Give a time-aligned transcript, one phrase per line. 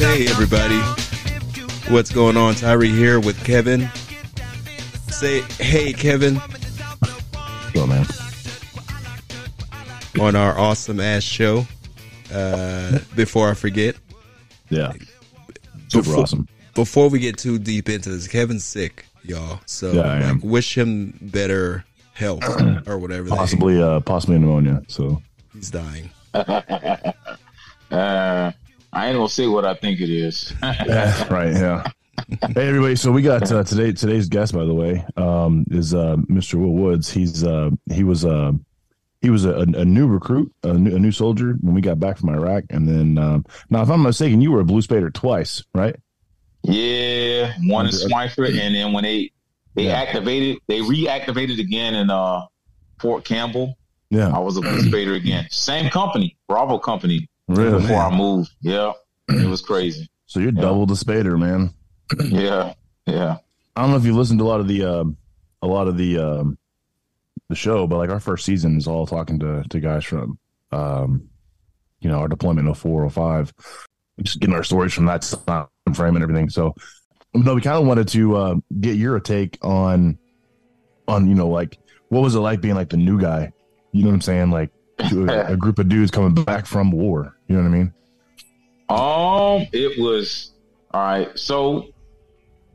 [0.00, 0.78] Hey, everybody.
[1.92, 2.54] What's going on?
[2.54, 3.88] Tyree here with Kevin.
[5.08, 6.40] Say, hey, Kevin,
[7.74, 8.06] Go, man.
[10.20, 11.66] on our awesome ass show.
[12.32, 13.96] Uh, before I forget,
[14.70, 14.92] Yeah.
[15.88, 16.48] Super Before- awesome.
[16.74, 19.60] before we get too deep into this, Kevin's sick, y'all.
[19.66, 22.42] So, Yeah, like, wish him better health
[22.86, 23.28] or whatever.
[23.28, 24.82] Possibly, uh, possibly pneumonia.
[24.88, 25.22] So,
[25.54, 26.10] he's dying.
[27.90, 28.52] Uh,
[28.92, 30.52] I ain't gonna say what I think it is.
[30.62, 31.52] right.
[31.52, 31.84] Yeah.
[32.54, 32.96] hey, everybody.
[32.96, 33.92] So we got uh, today.
[33.92, 36.54] Today's guest, by the way, um, is uh, Mr.
[36.54, 37.10] Will Woods.
[37.10, 38.52] He's uh, he was uh,
[39.22, 42.18] he was a, a new recruit, a new, a new soldier when we got back
[42.18, 45.12] from Iraq, and then um, now, if I'm not mistaken, you were a Blue Spader
[45.12, 45.96] twice, right?
[46.62, 49.30] yeah, one in Schweinfurt, and then when they
[49.74, 49.92] they Yeah.
[50.00, 52.42] activated, they reactivated again in uh
[53.00, 53.78] Fort Campbell.
[54.10, 54.28] Yeah.
[54.28, 55.46] I was a Blue Spader again.
[55.50, 57.28] Same company, Bravo Company.
[57.50, 57.80] Really?
[57.82, 58.92] Before I moved, yeah,
[59.28, 60.08] it was crazy.
[60.26, 61.74] So you're double the Spader, man.
[62.24, 62.74] Yeah,
[63.06, 63.36] yeah.
[63.76, 65.16] I don't know if you listened to a lot of the um,
[65.62, 66.58] a lot of the um,
[67.48, 70.38] the show, but like our first season is all talking to to guys from
[70.72, 71.28] um,
[72.00, 73.52] you know our deployment in 04, 05,
[74.22, 76.48] just getting our stories from that time frame and everything.
[76.48, 76.74] So
[77.32, 80.18] no, we kind of wanted to uh, get your take on
[81.06, 81.78] on you know like
[82.08, 83.52] what was it like being like the new guy?
[83.92, 84.50] You know what I'm saying?
[84.50, 84.70] Like
[85.10, 87.36] to a, a group of dudes coming back from war.
[87.50, 87.92] You know what I mean?
[88.88, 90.52] Um, it was
[90.92, 91.36] all right.
[91.36, 91.88] So,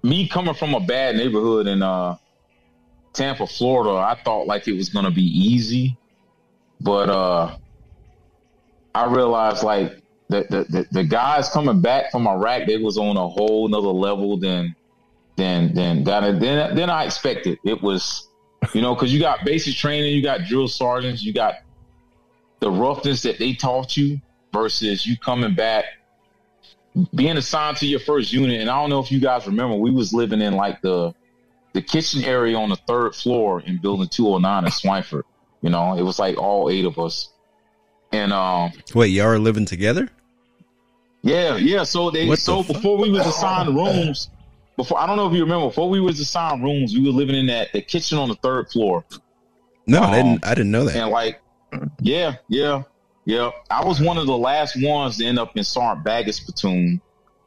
[0.03, 2.17] me coming from a bad neighborhood in uh
[3.13, 5.97] Tampa, Florida, I thought like it was gonna be easy,
[6.81, 7.55] but uh,
[8.93, 13.29] I realized like the the, the, guys coming back from Iraq, they was on a
[13.29, 14.75] whole nother level than
[15.37, 17.59] than than than than, than I expected.
[17.63, 18.27] It was,
[18.73, 21.53] you know, because you got basic training, you got drill sergeants, you got
[22.59, 24.19] the roughness that they taught you
[24.55, 25.85] versus you coming back
[27.13, 29.91] being assigned to your first unit, and I don't know if you guys remember, we
[29.91, 31.13] was living in like the
[31.73, 35.23] the kitchen area on the third floor in building 209 in Schweinfurt.
[35.61, 37.33] You know, it was like all eight of us.
[38.13, 40.09] And um Wait, y'all are living together?
[41.21, 41.83] yeah, yeah.
[41.83, 42.75] So they What so fuck?
[42.77, 44.29] before we was assigned rooms,
[44.77, 47.35] before I don't know if you remember, before we was assigned rooms, we were living
[47.35, 49.03] in that the kitchen on the third floor.
[49.85, 50.45] No, I Um, didn't.
[50.45, 50.95] I didn't know that.
[50.95, 51.41] And like,
[51.99, 52.83] yeah, yeah,
[53.25, 53.51] yeah.
[53.69, 57.01] I was one of the last ones to end up in Sergeant Baggett's platoon,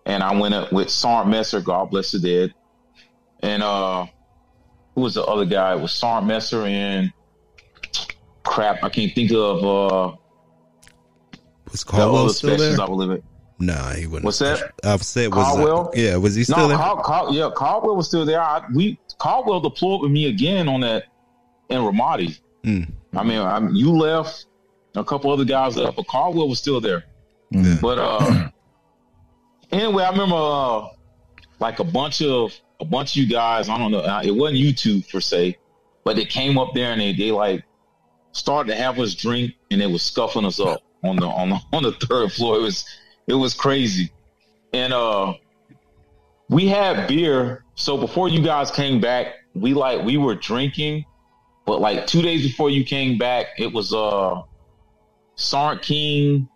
[0.06, 2.54] and I went up with Sergeant Messer, God bless the dead,
[3.40, 4.06] and uh,
[4.94, 5.74] who was the other guy?
[5.74, 7.12] It was Sergeant Messer and
[8.48, 10.16] crap, I can't think of uh
[11.70, 12.80] Was Caldwell other still there?
[12.80, 13.22] I was living.
[13.60, 14.24] Nah, he wouldn't.
[14.24, 14.72] What's that?
[14.84, 15.90] I say was Caldwell?
[15.94, 16.16] yeah.
[16.16, 16.76] Was he still no, there?
[16.76, 18.40] Cal, Cal, yeah, Caldwell was still there.
[18.40, 21.04] I, we Caldwell deployed with me again on that
[21.68, 22.38] in Ramadi.
[22.64, 22.92] Mm.
[23.14, 24.46] I mean, I, you left,
[24.98, 27.04] a couple other guys left, but Caldwell was still there.
[27.50, 27.76] Yeah.
[27.80, 28.48] But uh,
[29.72, 30.88] anyway, I remember uh,
[31.60, 33.68] like a bunch of a bunch of you guys.
[33.68, 34.00] I don't know.
[34.00, 35.56] uh, It wasn't YouTube per se,
[36.04, 37.64] but they came up there and they they like
[38.32, 41.58] started to have us drink and they was scuffing us up on the on the
[41.72, 42.56] on the third floor.
[42.56, 42.84] It was
[43.26, 44.10] it was crazy,
[44.72, 45.34] and uh,
[46.48, 47.64] we had beer.
[47.74, 51.04] So before you guys came back, we like we were drinking,
[51.66, 54.42] but like two days before you came back, it was uh,
[55.38, 56.48] Sergeant King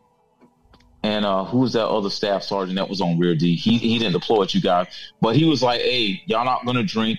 [1.04, 3.56] and uh who was that other staff sergeant that was on rear D?
[3.56, 4.88] He he didn't deploy with you guys,
[5.20, 7.18] but he was like, "Hey, y'all not gonna drink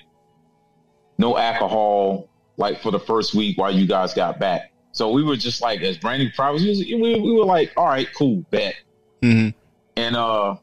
[1.18, 5.36] no alcohol like for the first week while you guys got back." So we were
[5.36, 8.76] just like, as brand new privates, we, we, we were like, "All right, cool, bet."
[9.22, 9.50] hmm
[9.96, 10.56] And uh,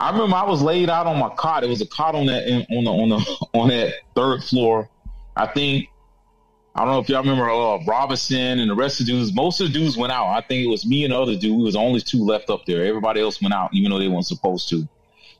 [0.00, 1.64] I remember I was laid out on my cot.
[1.64, 4.88] It was a cot on that on the on the on that third floor.
[5.36, 5.88] I think
[6.74, 9.34] I don't know if y'all remember uh, Robinson and the rest of the dudes.
[9.34, 10.28] Most of the dudes went out.
[10.28, 11.56] I think it was me and the other dude.
[11.56, 12.84] We was only two left up there.
[12.84, 14.88] Everybody else went out, even though they weren't supposed to.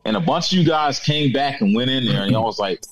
[0.05, 2.59] And a bunch of you guys came back and went in there, and y'all was
[2.59, 2.83] like,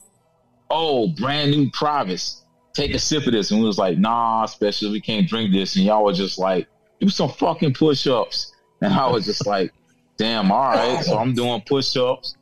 [0.71, 4.91] "Oh, brand new privates, take a sip of this." And we was like, "Nah, especially
[4.91, 6.67] we can't drink this." And y'all were just like,
[7.01, 9.73] "Do some fucking push-ups." And I was just like,
[10.17, 12.37] "Damn, all right." So I'm doing push-ups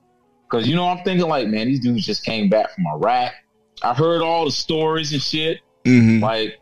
[0.49, 3.33] because you know I'm thinking like, man, these dudes just came back from Iraq.
[3.83, 5.61] I heard all the stories and shit.
[5.89, 6.61] Hmm Like,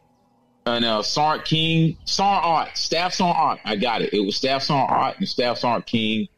[0.66, 3.60] and uh, Sergeant King, Sergeant Art, Staff Sergeant Art.
[3.64, 4.12] I got it.
[4.12, 6.28] It was Staff Sergeant Art and Staff Sergeant King,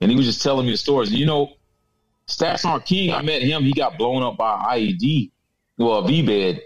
[0.00, 1.12] and he was just telling me the stories.
[1.12, 1.52] You know,
[2.26, 3.62] Staff Sergeant King, I met him.
[3.62, 5.30] He got blown up by IED,
[5.78, 6.60] well, VBIED.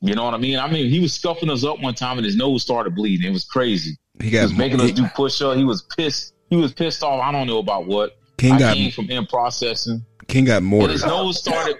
[0.00, 0.58] You know what I mean?
[0.58, 3.28] I mean, he was scuffing us up one time, and his nose started bleeding.
[3.28, 3.96] It was crazy.
[4.20, 5.56] He He got was making us do push up.
[5.56, 6.34] He was pissed.
[6.50, 7.20] He was pissed off.
[7.22, 8.18] I don't know about what.
[8.36, 10.04] King I got came from in processing.
[10.28, 10.90] King got mortared.
[10.90, 11.76] his nose started,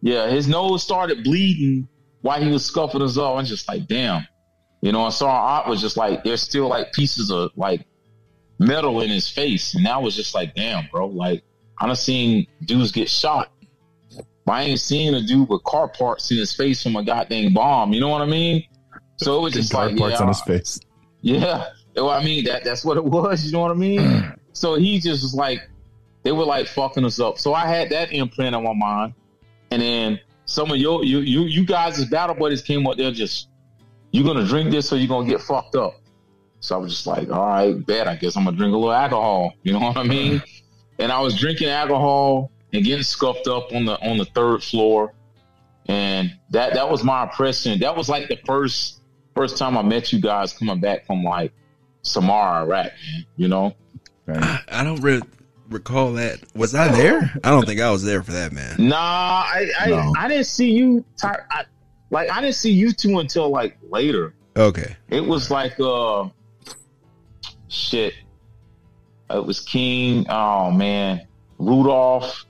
[0.00, 1.88] yeah, his nose started bleeding
[2.22, 3.36] while he was scuffing us up.
[3.36, 4.26] I'm just like, damn,
[4.80, 5.04] you know.
[5.04, 7.86] And Sergeant Art was just like, there's still like pieces of like
[8.58, 11.06] metal in his face, and that was just like, damn, bro.
[11.06, 11.42] Like
[11.80, 13.50] I done seen dudes get shot.
[14.44, 17.52] But I ain't seen a dude with car parts in his face from a goddamn
[17.52, 17.92] bomb.
[17.92, 18.64] You know what I mean?
[19.18, 20.80] So it was just Car like, parts yeah, on his face.
[21.20, 21.66] yeah.
[22.00, 23.44] I mean that that's what it was.
[23.44, 24.34] You know what I mean?
[24.52, 25.68] so he just was like,
[26.22, 27.38] they were like fucking us up.
[27.38, 29.14] So I had that implant on my mind,
[29.70, 33.12] and then some of your you you you guys as battle buddies came up there
[33.12, 33.48] just,
[34.12, 35.94] you're gonna drink this or you're gonna get fucked up.
[36.60, 38.08] So I was just like, all right, bet.
[38.08, 39.52] I guess I'm gonna drink a little alcohol.
[39.62, 40.42] You know what I mean?
[40.98, 45.12] And I was drinking alcohol and getting scuffed up on the on the third floor,
[45.86, 47.78] and that that was my impression.
[47.80, 49.02] That was like the first
[49.36, 51.52] first time I met you guys coming back from like
[52.02, 53.26] Samarra, Iraq, man.
[53.36, 53.74] You know?
[54.26, 54.60] Right?
[54.68, 55.20] I don't re-
[55.68, 56.40] recall that.
[56.54, 57.32] Was I there?
[57.44, 58.76] I don't think I was there for that, man.
[58.78, 60.12] Nah, I I, No.
[60.16, 61.04] I didn't see you.
[61.16, 61.64] Ty- I,
[62.10, 64.34] like I didn't see you two until like later.
[64.56, 64.96] Okay.
[65.08, 66.28] It was like uh,
[67.68, 68.14] shit.
[69.30, 70.26] It was King.
[70.28, 71.26] Oh man,
[71.58, 72.44] Rudolph.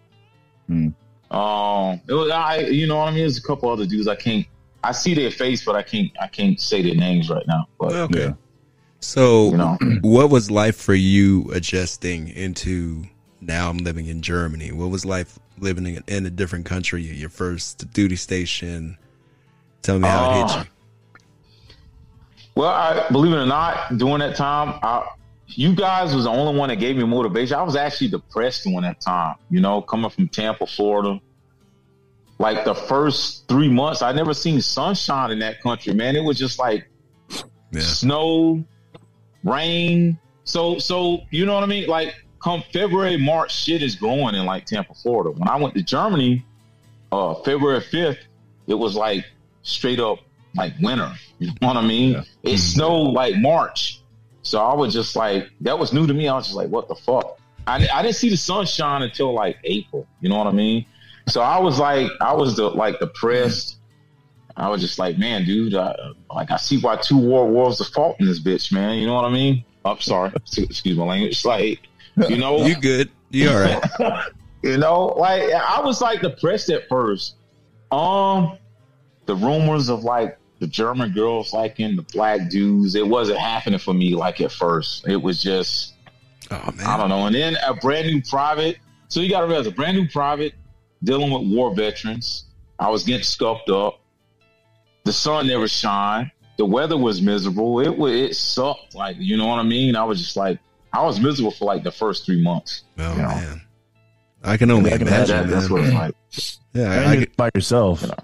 [0.68, 0.88] Hmm.
[1.30, 2.60] Um, it was I.
[2.60, 3.20] You know what I mean?
[3.20, 4.08] There's a couple other dudes.
[4.08, 4.46] I can't.
[4.84, 6.10] I see their face, but I can't.
[6.20, 7.66] I can't say their names right now.
[7.78, 8.20] But Okay.
[8.26, 8.32] Yeah.
[9.00, 13.04] So, you know, what was life for you adjusting into
[13.40, 14.72] now I'm living in Germany?
[14.72, 17.02] What was life living in, in a different country?
[17.02, 18.98] Your first duty station?
[19.82, 20.70] Tell me how it hit Uh, you.
[22.56, 25.06] Well, I believe it or not, during that time, I,
[25.46, 27.56] you guys was the only one that gave me motivation.
[27.56, 29.36] I was actually depressed during that time.
[29.48, 31.20] You know, coming from Tampa, Florida.
[32.40, 35.94] Like the first three months, I never seen sunshine in that country.
[35.94, 36.88] Man, it was just like
[37.72, 37.80] Yeah.
[37.80, 38.64] snow,
[39.44, 40.18] rain.
[40.44, 41.88] So, so you know what I mean?
[41.88, 45.30] Like, come February, March, shit is going in like Tampa, Florida.
[45.30, 46.44] When I went to Germany,
[47.12, 48.18] uh, February fifth,
[48.66, 49.24] it was like
[49.62, 50.18] straight up
[50.54, 51.12] like winter.
[51.38, 52.12] You know what I mean?
[52.12, 52.22] Yeah.
[52.42, 54.02] It snowed like March,
[54.42, 56.28] so I was just like, that was new to me.
[56.28, 57.38] I was just like, what the fuck?
[57.66, 60.06] I, I didn't see the sunshine until like April.
[60.20, 60.86] You know what I mean?
[61.28, 63.77] So I was like, I was the like depressed.
[64.58, 65.94] I was just like, man, dude, I,
[66.34, 68.98] like I see why two war wars are fought in this bitch, man.
[68.98, 69.64] You know what I mean?
[69.84, 71.32] I'm sorry, excuse my language.
[71.32, 71.80] It's like,
[72.28, 73.10] you know, You good?
[73.30, 74.24] You all right?
[74.62, 77.36] you know, like I was like depressed at first.
[77.90, 78.58] Um,
[79.26, 83.94] the rumors of like the German girls liking the black dudes, it wasn't happening for
[83.94, 85.06] me like at first.
[85.06, 85.94] It was just
[86.50, 86.86] Oh man.
[86.86, 87.26] I don't know.
[87.26, 88.78] And then a brand new private.
[89.08, 90.54] So you got to realize a brand new private
[91.02, 92.46] dealing with war veterans.
[92.78, 94.00] I was getting scuffed up.
[95.08, 96.30] The sun never shined.
[96.58, 97.80] The weather was miserable.
[97.80, 98.94] It was it sucked.
[98.94, 99.96] Like you know what I mean.
[99.96, 100.58] I was just like
[100.92, 102.82] I was miserable for like the first three months.
[102.98, 103.28] Oh you know.
[103.28, 103.62] man.
[104.44, 105.34] I can only I can imagine.
[105.34, 106.14] That- that's what it's like.
[106.74, 108.16] yeah, I, I you're by yourself, Yeah.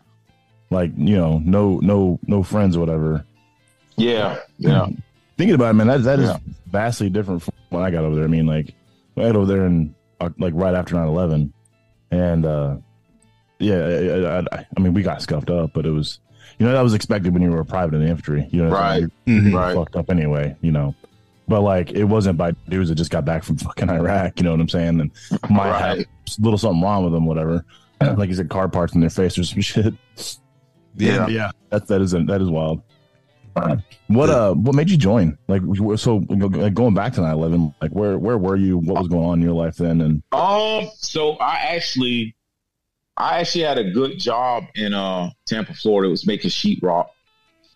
[0.69, 3.25] like you know, no, no, no friends or whatever.
[3.96, 4.86] Yeah, yeah.
[5.38, 6.38] Thinking about it, man, that that is Yeah.
[6.66, 8.25] vastly different from when I got over there.
[8.25, 8.75] I mean, like
[9.16, 11.50] I got over there in uh, like right after 9-11.
[12.10, 12.76] and uh,
[13.58, 16.19] yeah, I, I, I, I mean, we got scuffed up, but it was
[16.59, 18.49] you know that was expected when you were a private in the infantry.
[18.51, 19.05] You know, Right.
[19.27, 19.75] You're, you're Right.
[19.75, 20.55] fucked up anyway.
[20.61, 20.95] You know.
[21.47, 24.39] But like, it wasn't by dudes that just got back from fucking Iraq.
[24.39, 25.01] You know what I'm saying?
[25.01, 25.11] And
[25.51, 26.06] might have Right.
[26.06, 27.65] a little something wrong with them, whatever.
[28.01, 29.95] like you said, car parts in their face or some shit.
[30.97, 31.27] yeah.
[31.29, 32.83] yeah, that that is that is wild.
[34.08, 35.39] What uh, what made you join?
[35.49, 35.63] Like,
[35.96, 38.79] so like, going back to 9/11, like where where were you?
[38.79, 40.01] What was going on in your life then?
[40.01, 42.34] And Um, so I actually,
[43.17, 46.09] I actually had a good job in uh Tampa, Florida.
[46.09, 47.09] It was making sheetrock,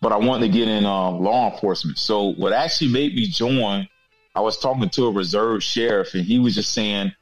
[0.01, 1.97] but I wanted to get in uh, law enforcement.
[1.97, 3.87] So what actually made me join,
[4.35, 7.13] I was talking to a reserve sheriff, and he was just saying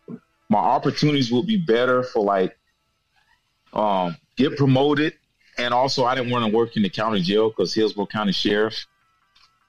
[0.50, 2.58] my opportunities would be better for like,
[3.74, 5.14] um, get promoted,
[5.58, 8.86] and also I didn't want to work in the county jail because Hillsborough County Sheriff.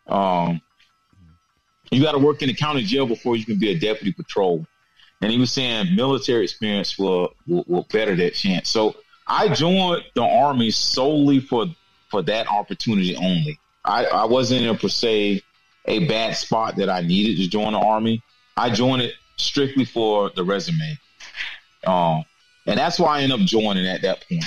[0.06, 0.62] Um,
[1.90, 4.66] you got to work in the county jail before you can be a deputy patrol
[5.20, 8.68] and he was saying military experience will, will will better that chance.
[8.68, 8.96] So
[9.26, 11.66] I joined the army solely for
[12.10, 13.58] for that opportunity only.
[13.84, 15.42] I, I wasn't in per se
[15.86, 18.22] a bad spot that I needed to join the army.
[18.56, 20.98] I joined it strictly for the resume,
[21.86, 22.24] um,
[22.66, 24.44] and that's why I ended up joining at that point.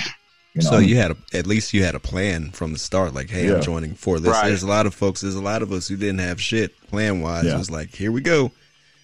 [0.54, 0.70] You know?
[0.70, 3.14] So you had a, at least you had a plan from the start.
[3.14, 3.54] Like, hey, Yeah.
[3.56, 4.30] I'm joining for this.
[4.32, 4.48] Right.
[4.48, 5.22] There's a lot of folks.
[5.22, 7.44] There's a lot of us who didn't have shit plan wise.
[7.46, 7.54] Yeah.
[7.54, 8.52] It was like, here we go.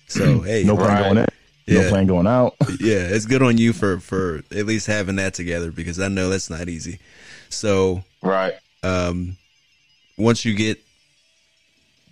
[0.09, 1.03] So hey, no plan Right.
[1.05, 1.27] going in,
[1.69, 1.83] Yeah.
[1.83, 2.57] no plan going out.
[2.81, 6.31] yeah, it's good on you for for at least having that together because I know
[6.31, 6.99] that's not easy.
[7.49, 9.37] So right, um,
[10.17, 10.83] once you get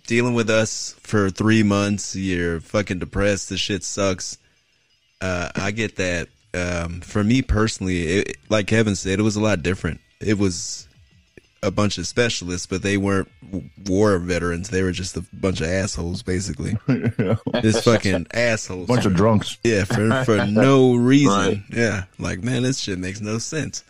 [0.05, 3.49] dealing with us for three months, you're fucking depressed.
[3.49, 4.37] The shit sucks.
[5.21, 6.29] Uh, I get that.
[6.53, 9.99] Um, for me personally, it, like Kevin said, it was a lot different.
[10.19, 10.86] It was
[11.67, 13.29] a bunch of specialists, but they weren't
[13.85, 14.69] war veterans.
[14.69, 16.77] They were just a bunch of assholes, basically.
[17.61, 18.87] Just fucking assholes.
[18.87, 19.57] bunch of drunks.
[19.63, 21.29] Yeah, for for no reason.
[21.29, 21.63] Right.
[21.71, 23.83] Yeah, like man, this shit makes no sense.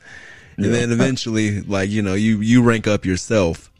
[0.57, 0.71] And Yeah.
[0.71, 3.71] then eventually, like you know, you you rank up yourself,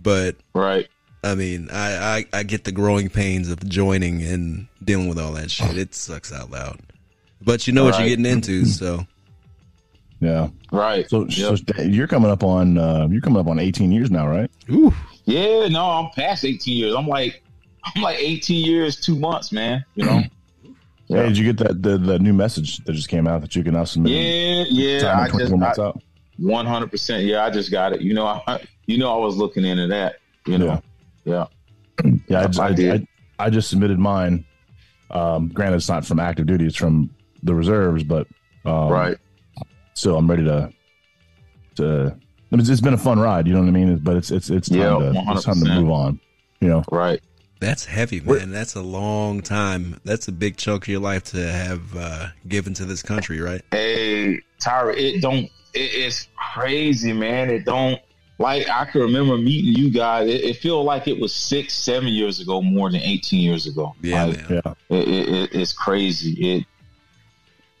[0.00, 0.88] but Right.
[1.24, 5.32] I mean, I I, I get the growing pains of joining and dealing with all
[5.32, 5.76] that shit.
[5.76, 6.80] It sucks out loud,
[7.40, 9.06] but you know what you're getting into, so
[10.22, 10.48] Yeah.
[10.70, 11.10] Right.
[11.10, 11.58] So, Yep.
[11.58, 14.48] so you're coming up on uh, you're coming up on 18 years now, right?
[14.70, 16.94] ooh, Yeah, no, I'm past 18 years.
[16.94, 17.42] I'm like,
[17.84, 19.84] I'm like 18 years, two months, man.
[19.96, 20.22] You know?
[21.08, 23.62] Hey, did you get that the, the new message that just came out that you
[23.62, 24.12] can now submit?
[24.12, 25.20] yeah, yeah.
[25.20, 26.02] I 24 just, months I, out?
[26.40, 27.26] 100%.
[27.26, 28.00] Yeah, I just got it.
[28.00, 30.16] You know, I, you know, I was looking into that.
[30.46, 30.82] You know,
[31.24, 31.46] yeah,
[32.28, 33.06] Yeah, I, just, I I, did.
[33.38, 34.46] I, I just submitted mine.
[35.10, 37.10] Um, granted, it's not from active duty; it's from
[37.42, 38.26] the reserves, but
[38.64, 39.18] um, right,
[39.94, 40.72] Still, I'm ready to.
[41.76, 43.96] To, I mean, it's- it's been a fun ride, you know what I mean?
[43.98, 46.20] But it's it's it's time, Yeah, to, it's time to move on.
[46.60, 47.20] You know, right.
[47.60, 48.50] that's heavy, man.
[48.50, 49.98] That's a long time.
[50.04, 53.62] That's a big chunk of your life to have uh, given to this country, right?
[53.70, 55.44] Hey, Tyra, it don't.
[55.74, 57.48] It, it's crazy, man.
[57.50, 57.98] It don't.
[58.38, 60.28] Like I can remember meeting you guys.
[60.28, 63.94] It, it feel like it was six, seven years ago, more than eighteen years ago.
[64.02, 64.60] Yeah, Like, man.
[64.64, 66.32] yeah, it, it, it- it's crazy.
[66.58, 66.66] It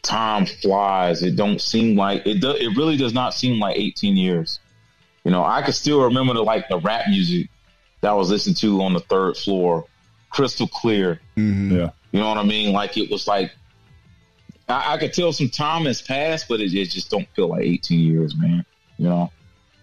[0.02, 1.22] time flies.
[1.22, 2.40] It don't seem like it.
[2.40, 4.60] Do, it really does not seem like 18 years.
[5.24, 7.48] You know, I can still remember the like the rap music
[8.00, 9.86] that I was listening to on the third floor,
[10.30, 11.20] crystal clear.
[11.36, 11.70] Mhm.
[11.70, 11.90] yeah.
[12.10, 12.72] You know what I mean?
[12.72, 13.52] Like it was like
[14.68, 17.64] I, I could tell some time has passed, but it, it just don't feel like
[17.64, 18.64] 18 years, man.
[18.98, 19.32] You know?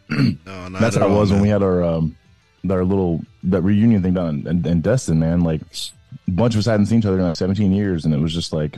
[0.46, 2.16] No, That's at how it all, was when we had our um
[2.70, 5.42] our little that reunion thing down in, in, in Destin, man.
[5.42, 5.62] Like
[6.28, 8.34] a bunch of us hadn't seen each other in like 17 years, and it was
[8.34, 8.78] just like,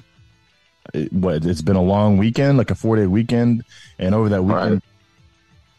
[0.94, 1.46] it, what?
[1.46, 3.64] It's been a long weekend, like a four day weekend,
[4.00, 4.82] and over that weekend.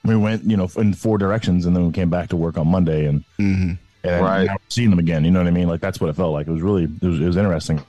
[0.04, 2.66] We went, you know, in four directions, and then we came back to work on
[2.68, 3.78] Monday, and Mhm.
[4.04, 4.47] and Right.
[4.47, 5.25] now we're seeing them again.
[5.25, 5.68] You know what I mean?
[5.68, 6.49] Like that's what it felt like.
[6.49, 7.80] It was really, it was, it was interesting.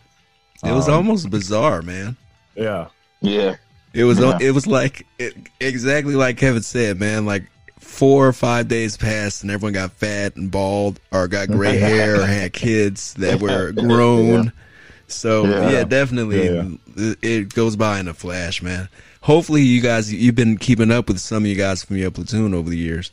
[0.63, 2.15] It was Um, almost bizarre, man.
[2.55, 2.87] Yeah,
[3.21, 3.55] Yeah.
[3.93, 4.37] It was Yeah.
[4.41, 7.25] it was like it, exactly like Kevin said, man.
[7.25, 7.43] Like
[7.79, 12.21] four or five days passed, and everyone got fat and bald, or got gray hair,
[12.21, 14.51] or had kids that were grown.
[15.07, 15.83] So yeah, Yeah.
[15.83, 16.63] definitely, Yeah,
[16.95, 18.89] it- it goes by in a flash, man.
[19.21, 22.53] Hopefully, you guys you've been keeping up with some of you guys from your platoon
[22.53, 23.11] over the years.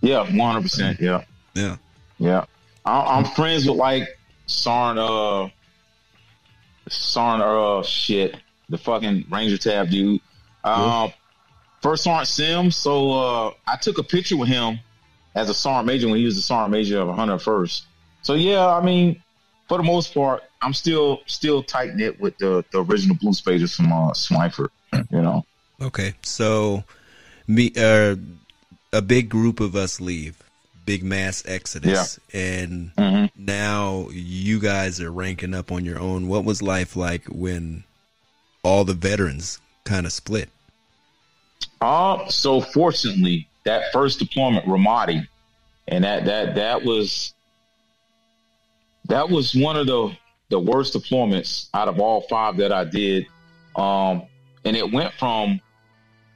[0.00, 0.24] Yeah.
[0.26, 1.00] 100%.
[1.00, 1.22] Yeah.
[1.54, 1.76] Yeah,
[2.18, 2.44] Yeah,
[2.84, 4.08] I, I'm friends with like
[4.46, 5.48] Sarn, uh,
[6.88, 8.36] Sarn, uh, shit,
[8.68, 10.20] the fucking Ranger Tab dude.
[10.64, 11.12] Um,
[11.80, 12.76] first Sergeant Sims.
[12.76, 14.80] So uh, I took a picture with him
[15.34, 17.82] as a Sergeant Major when he was the Sergeant Major of 101st.
[18.22, 19.22] So yeah, I mean,
[19.68, 23.76] for the most part, I'm still still tight knit with the the original Blue Spaders
[23.76, 24.70] from uh, Schweinfurt.
[25.10, 25.44] You know.
[25.82, 26.84] Okay, so
[27.46, 28.16] me, uh,
[28.92, 30.42] a big group of us leave,
[30.86, 36.28] big mass exodus, and hmm now you guys are ranking up on your own.
[36.28, 37.84] What was life like when
[38.62, 40.48] all the veterans kind of split?
[41.80, 45.26] Uh, so fortunately, that first deployment, Ramadi,
[45.88, 47.34] and that that that was
[49.06, 50.16] that was one of the
[50.54, 53.26] the worst deployments out of all five that I did.
[53.76, 54.22] Um,
[54.64, 55.60] and it went from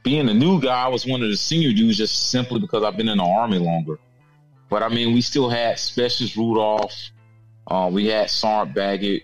[0.03, 2.97] being a new guy, I was one of the senior dudes just simply because I've
[2.97, 3.97] been in the army longer.
[4.69, 6.93] But I mean, we still had Specialist Rudolph.
[7.65, 9.23] Uh, we had Sergeant Baggett.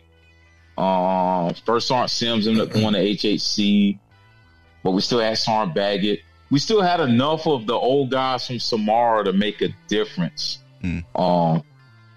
[0.78, 4.00] Uh, first Sergeant Sims ended up going to HHC
[4.86, 6.20] but we still had Sergeant Baggett.
[6.52, 10.60] We still had enough of the old guys from Samarra to make a difference.
[10.80, 11.00] Hmm.
[11.16, 11.64] Um,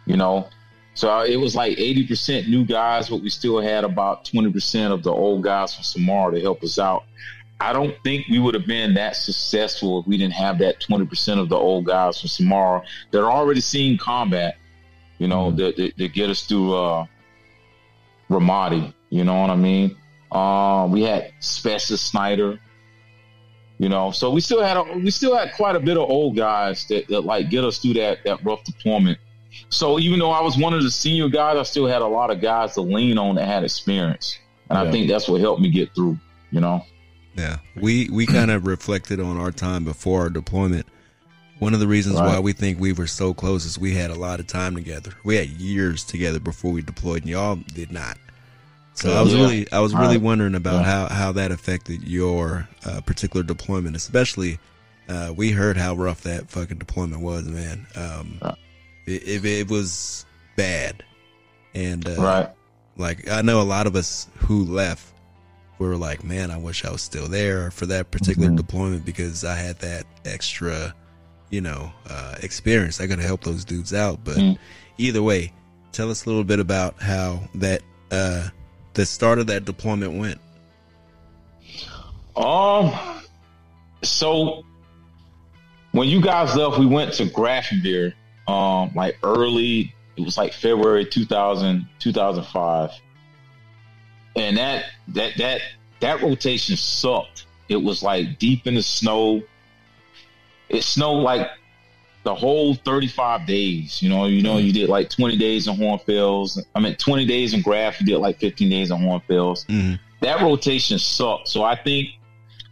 [0.04, 0.50] you know,
[0.98, 4.92] so it was like eighty percent new guys, but we still had about twenty percent
[4.92, 7.04] of the old guys from Samarra to help us out.
[7.60, 11.06] I don't think we would have been that successful if we didn't have that twenty
[11.06, 14.56] percent of the old guys from Samarra that are already seeing combat.
[15.18, 15.56] You know, Mhm.
[15.58, 17.06] that, that, that get us through uh,
[18.30, 18.92] Ramadi.
[19.10, 19.96] You know what I mean?
[20.32, 22.58] Uh, we had Spencer Snyder.
[23.78, 26.36] You know, so we still had a, we still had quite a bit of old
[26.36, 29.18] guys that, that like get us through that that rough deployment.
[29.70, 32.30] So even though I was one of the senior guys, I still had a lot
[32.30, 34.38] of guys to lean on that had experience,
[34.70, 36.18] and I think that's what helped me get through.
[36.50, 36.84] You know,
[37.36, 40.86] Yeah, we we kind of reflected on our time before our deployment.
[41.58, 42.26] One of the reasons Right.
[42.26, 45.12] why we think we were so close is we had a lot of time together.
[45.24, 48.16] We had years together before we deployed, and y'all did not.
[48.94, 49.40] So I was Yeah.
[49.42, 50.22] really, I was really Right.
[50.22, 51.08] wondering about Yeah.
[51.08, 54.58] how how that affected your uh, particular deployment, especially.
[55.08, 57.86] Uh, we heard how rough that fucking deployment was, man.
[57.96, 58.38] Um,
[59.10, 59.18] Yeah.
[59.36, 61.04] it, it, was bad,
[61.74, 62.48] and uh, right?
[62.96, 65.04] like I know a lot of us who left
[65.78, 68.56] we were like, man, I wish I was still there for that particular Mhm.
[68.56, 70.94] deployment because I had that extra
[71.50, 72.98] you know, uh, experience.
[72.98, 74.22] Going to help those dudes out.
[74.22, 74.58] But Mm.
[74.98, 75.52] either way,
[75.92, 78.48] tell us a little bit about how that uh,
[78.94, 80.38] the start of that deployment went.
[82.36, 82.92] Um,
[84.02, 84.62] so
[85.92, 88.12] when you guys left, we went to Grafenwoehr,
[88.48, 92.90] um, like early, it was like February 2000, 2005.
[94.36, 95.60] And that, that, that,
[96.00, 97.46] that rotation sucked.
[97.68, 99.42] It was like deep in the snow.
[100.68, 101.50] It snowed like
[102.24, 104.02] the whole 35 days.
[104.02, 106.62] You know, you know, you did like 20 days in Hohenfels.
[106.74, 109.66] I mean, 20 days in Graf, you did like 15 days in Hohenfels.
[109.66, 109.94] Mm-hmm.
[110.20, 111.48] That rotation sucked.
[111.48, 112.08] So I think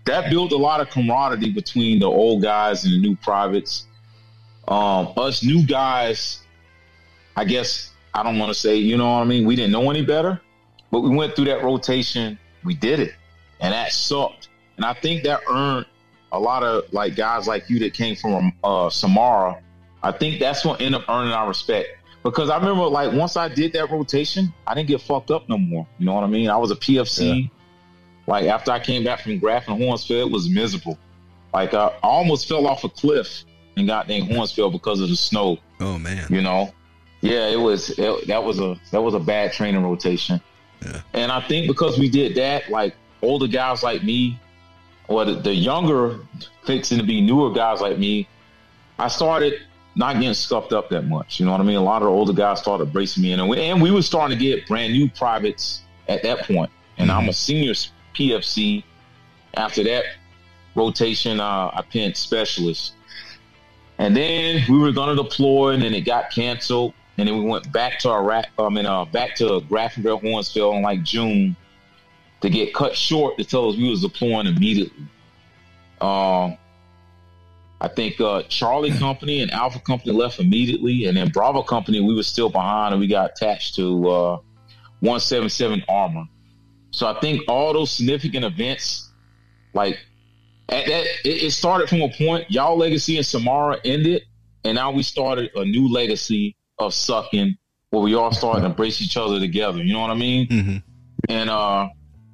[0.07, 3.87] that built a lot of camaraderie between the old guys and the new privates.
[4.69, 6.41] Um, us new guys,
[7.37, 9.47] I guess I don't want to say, you know what I mean?
[9.47, 10.41] We didn't know any better,
[10.91, 12.39] but we went through that rotation.
[12.65, 13.15] We did it,
[13.61, 14.49] and that sucked.
[14.77, 15.87] And I think that earned
[16.33, 19.61] a lot of like guys like you that came from uh, Samarra.
[20.03, 21.89] I think that's what ended up earning our respect
[22.27, 25.57] because I remember like once I did that rotation, I didn't get fucked up no
[25.59, 25.87] more.
[25.99, 26.51] You know what I mean?
[26.51, 27.51] I was a PFC.
[28.27, 30.99] Like after I came back from Graf and Hohenfels, it was miserable.
[31.55, 33.45] Like I almost fell off a cliff
[33.77, 35.59] and got named Hohenfels because of the snow.
[35.81, 36.27] Oh man.
[36.31, 36.73] You know,
[37.21, 40.41] yeah, it was it, that was a that was a bad training rotation.
[40.85, 41.01] Yeah.
[41.13, 44.39] And I think because we did that, like older guys like me,
[45.09, 46.21] or the, the younger
[46.65, 48.29] fixing to be newer guys like me,
[48.99, 49.61] I started
[49.95, 51.41] not getting scuffed up that much.
[51.41, 51.77] You know what I mean?
[51.77, 54.03] A lot of the older guys started bracing me in, and we, and we were
[54.03, 56.71] starting to get brand new privates at that point.
[56.99, 57.73] And I'm a senior
[58.15, 58.85] PFC.
[59.55, 60.05] After that
[60.75, 62.93] rotation, uh, I pinned specialist.
[63.99, 66.95] And then we were going to deploy, and then it got canceled.
[67.19, 68.47] And then we went back to Iraq.
[68.59, 71.57] I mean, uh, back to Grafenwoehr Hohenfels in like June
[72.43, 75.07] to get cut short to tell us we was deploying immediately.
[76.01, 76.59] Um,
[77.81, 82.15] I think uh, Charlie Company and Alpha Company left immediately, and then Bravo Company we
[82.15, 84.37] were still behind, and we got attached to uh,
[85.01, 86.25] 177 Armor.
[86.91, 89.11] So I think all those significant events,
[89.75, 89.99] like
[90.69, 92.51] at that, it, it started from a point.
[92.51, 94.23] Y'all legacy and Samarra ended,
[94.65, 97.57] and now we started a new legacy of sucking,
[97.91, 99.83] where we all started to embrace each other together.
[99.83, 100.49] You know what I mean?
[100.49, 100.77] Mm-hmm.
[101.29, 101.89] And uh,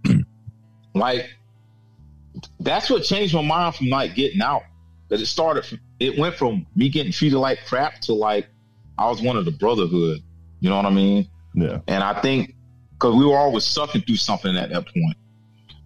[0.94, 1.28] like
[2.60, 4.62] that's what changed my mind from like getting out.
[5.08, 8.48] That it started from it went from me getting treated like crap to like
[8.98, 10.20] I was one of the brotherhood.
[10.60, 11.28] You know what I mean?
[11.54, 11.80] Yeah.
[11.86, 12.54] And I think
[12.92, 15.16] because we were always sucking through something at that point.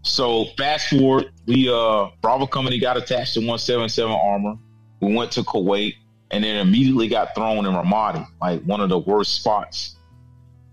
[0.07, 4.55] So fast forward, we uh Bravo Company got attached to 177 Armor.
[5.01, 5.95] We went to Kuwait
[6.31, 9.97] and then immediately got thrown in Ramadi, like one of the worst spots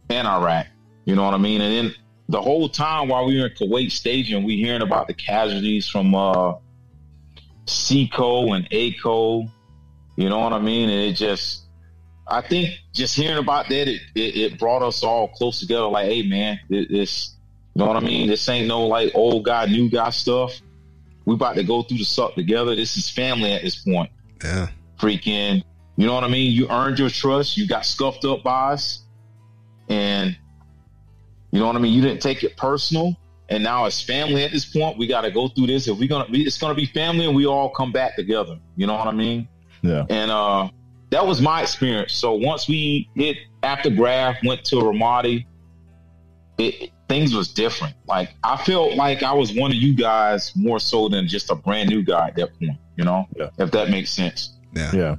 [0.09, 0.67] in Iraq.
[1.05, 1.61] You know what I mean?
[1.61, 1.95] And then
[2.29, 6.13] the whole time while we were in Kuwait staging, we hearing about the casualties from
[6.13, 6.53] uh
[7.65, 9.47] CCO and ACO.
[10.15, 10.89] You know what I mean?
[10.89, 11.63] And it just
[12.27, 15.87] I think just hearing about that, it, it, it brought us all close together.
[15.87, 17.32] Like, hey, man, this,
[17.75, 18.27] you know what I mean?
[18.27, 20.53] This ain't no like old guy, new guy stuff.
[21.25, 22.75] We about to go through the suck together.
[22.75, 24.11] This is family at this point.
[24.43, 24.67] Yeah.
[24.99, 25.63] Freaking,
[25.97, 26.51] you know what I mean?
[26.51, 27.57] You earned your trust.
[27.57, 29.05] You got scuffed up by us,
[29.89, 30.37] and
[31.51, 31.93] you know what I mean.
[31.93, 33.15] You didn't take it personal,
[33.49, 34.97] and now it's family at this point.
[34.97, 35.87] We got to go through this.
[35.87, 38.59] If we're gonna, it's gonna be family, and we all come back together.
[38.75, 39.47] You know what I mean?
[39.81, 40.05] Yeah.
[40.09, 40.69] And uh,
[41.09, 42.13] that was my experience.
[42.13, 45.45] So once we hit after Graf, went to Ramadi,
[46.63, 47.95] it, things was different.
[48.07, 51.55] Like I felt like I was one of you guys more so than just a
[51.55, 52.77] brand new guy at that point.
[52.95, 53.49] You know, Yeah.
[53.57, 54.57] if that makes sense.
[54.75, 54.91] Yeah.
[54.93, 55.15] Yeah.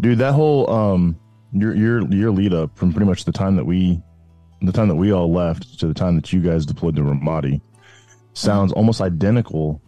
[0.00, 1.18] Dude, that whole um
[1.52, 4.00] your your your lead up from pretty much the time that we
[4.62, 7.60] the time that we all left to the time that you guys deployed to Ramadi
[8.34, 9.80] sounds almost identical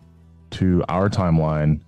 [0.52, 1.80] to our timeline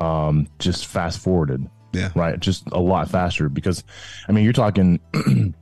[0.00, 1.68] um just fast forwarded.
[1.92, 2.10] Yeah.
[2.14, 2.40] Right?
[2.40, 3.84] Just a lot faster because
[4.28, 4.98] I mean you're talking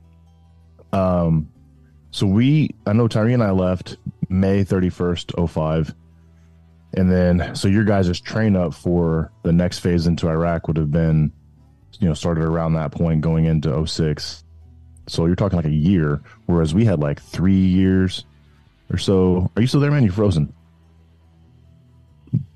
[0.93, 1.50] um
[2.11, 3.97] so we I know Tyree and I left
[4.29, 5.95] May 31st 05
[6.93, 10.91] and then, so your guys' train up for the next phase into Iraq would have
[10.91, 11.31] been,
[11.99, 14.43] you know, started around that point going into 06.
[15.07, 18.25] So you're talking like a year, whereas we had like three years
[18.91, 19.49] or so.
[19.55, 20.03] Are you still there, man?
[20.03, 20.53] You're frozen.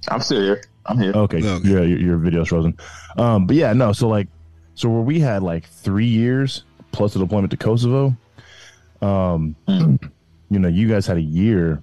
[0.09, 0.63] I'm still here.
[0.85, 1.13] I'm here.
[1.13, 1.37] Okay.
[1.37, 1.67] Okay.
[1.67, 2.77] Yeah, your, your video's frozen.
[3.17, 3.93] Um, but yeah, no.
[3.93, 4.27] So like,
[4.75, 8.15] so where we had like three years plus the deployment to Kosovo,
[9.01, 11.81] um, you know, you guys had a year.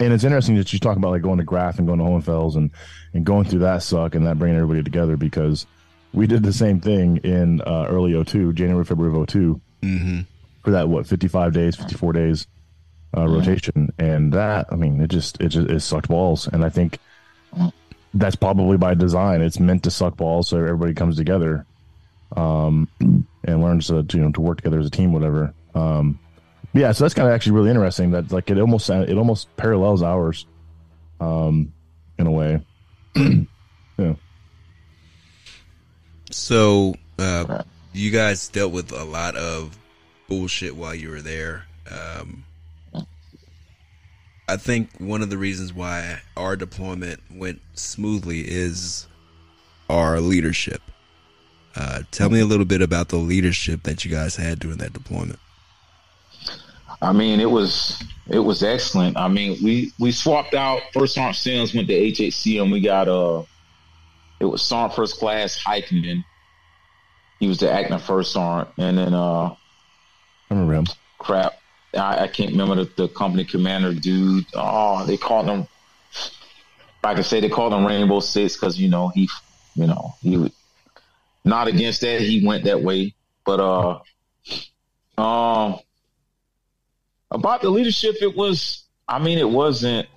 [0.00, 2.56] And it's interesting that you talk about like going to Graf and going to Hohenfels
[2.56, 2.70] and,
[3.14, 5.66] and going through that suck and that bringing everybody together because
[6.12, 10.20] we did the same thing in uh, early 02, January, February of 02 Mm-hmm.
[10.62, 12.46] for that, what, 55 days, 54 days
[13.16, 13.92] uh, rotation.
[13.98, 16.46] And that, I mean, it just, it just, it sucked balls.
[16.46, 16.98] And I think
[18.14, 19.42] that's probably by design.
[19.42, 21.66] It's meant to suck balls so everybody comes together,
[22.36, 25.52] um, and learns to, to you know to work together as a team, whatever.
[25.74, 26.18] Um,
[26.74, 28.10] yeah, so that's kind of actually really interesting.
[28.12, 30.46] That like it almost it almost parallels ours,
[31.20, 31.72] um,
[32.18, 32.64] in a way.
[33.16, 34.14] yeah.
[36.30, 39.78] So, uh, you guys dealt with a lot of
[40.28, 41.66] bullshit while you were there.
[41.90, 42.44] Um,
[44.48, 49.06] I think one of the reasons why our deployment went smoothly is
[49.90, 50.80] our leadership.
[51.76, 54.92] Uh, tell me a little bit about the leadership that you guys had during that
[54.92, 55.38] deployment.
[57.02, 59.16] I mean, it was it was excellent.
[59.16, 63.08] I mean, we we swapped out First Sergeant Sims went to HHC and we got
[63.08, 63.42] uh
[64.40, 66.24] it was Sergeant First Class Hiking.
[67.42, 69.56] He was the acting first sergeant, and then uh, I
[70.48, 70.86] remember him.
[71.18, 71.54] Crap,
[71.92, 74.46] I, I can't remember the, the, company commander dude.
[74.54, 75.66] Oh, they called him.
[77.02, 79.28] I can say they called him Rainbow Six because you know he,
[79.74, 80.52] you know he,
[81.44, 82.20] not against that.
[82.20, 83.12] He went that way,
[83.44, 83.98] but uh,
[85.20, 85.80] um,
[87.32, 88.84] about the leadership, it was.
[89.08, 90.08] I mean, it wasn't.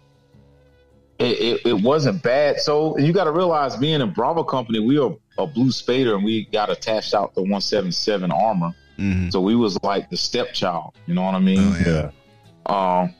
[1.18, 2.60] It, it, it wasn't bad.
[2.60, 6.24] So you got to realize, being a Bravo company, we are a blue Spader, and
[6.24, 8.74] we got attached out the 177 armor.
[8.98, 9.30] Mm-hmm.
[9.30, 10.96] So we was like the stepchild.
[11.06, 11.60] You know what I mean?
[11.60, 13.02] Oh, yeah.
[13.02, 13.14] Um,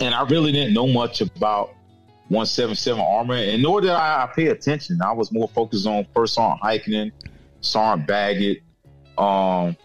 [0.00, 1.74] and I really didn't know much about
[2.28, 5.00] 177 armor, and nor did I, I pay attention.
[5.02, 7.12] I was more focused on first on hiking,
[7.60, 8.62] Sergeant Baggett,
[9.18, 9.76] um,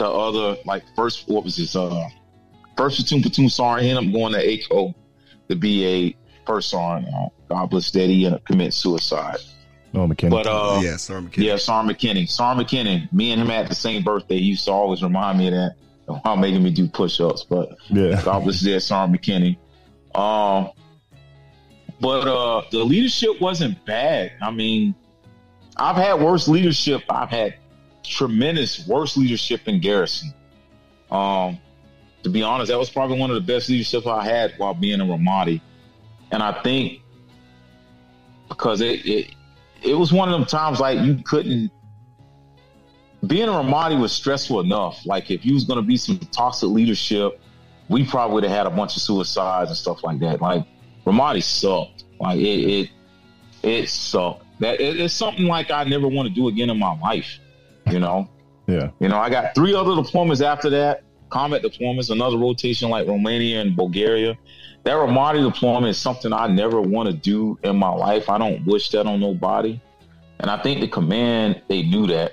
[0.00, 2.08] the other like first what was his Uh,
[2.76, 4.94] first platoon platoon sergeant ended up going to ACO
[5.48, 7.12] to be a first sergeant.
[7.14, 9.36] Uh, God bless Daddy, ended up committing suicide.
[9.92, 10.30] Oh, McKinney.
[10.30, 11.44] But uh, yeah, Sergeant McKinney.
[11.44, 12.28] Yeah, Sergeant McKinney.
[12.30, 13.12] Sergeant McKinney.
[13.12, 14.38] Me and him had the same birthday.
[14.38, 15.74] He used to always remind me of that
[16.06, 17.44] while making me do push-ups.
[17.44, 19.56] But yeah, God bless Daddy, Sergeant McKinney.
[20.14, 20.70] Um,
[22.00, 24.32] but uh, the leadership wasn't bad.
[24.40, 24.94] I mean,
[25.76, 27.02] I've had worse leadership.
[27.10, 27.56] I've had
[28.02, 30.34] tremendous worst leadership in Garrison.
[31.10, 31.58] Um,
[32.22, 35.00] to be honest, that was probably one of the best leadership I had while being
[35.00, 35.60] in Ramadi.
[36.30, 37.00] And I think
[38.48, 39.34] because it, it
[39.82, 41.70] it was one of them times like you couldn't
[43.26, 45.04] being a Ramadi was stressful enough.
[45.04, 47.40] Like if you was gonna be some toxic leadership,
[47.88, 50.40] we probably would have had a bunch of suicides and stuff like that.
[50.40, 50.64] Like
[51.06, 52.04] Ramadi sucked.
[52.20, 52.90] Like it it,
[53.62, 54.44] it sucked.
[54.60, 57.38] That it, it's something like I never want to do again in my life.
[57.92, 58.28] You know?
[58.66, 58.90] yeah.
[59.00, 63.60] You know, I got three other deployments after that, combat deployments, another rotation like Romania
[63.60, 64.36] and Bulgaria
[64.84, 68.30] that Ramadi deployment is something I never want to do in my life.
[68.30, 69.80] I don't wish that on nobody.
[70.38, 72.32] And I think the command, they knew that,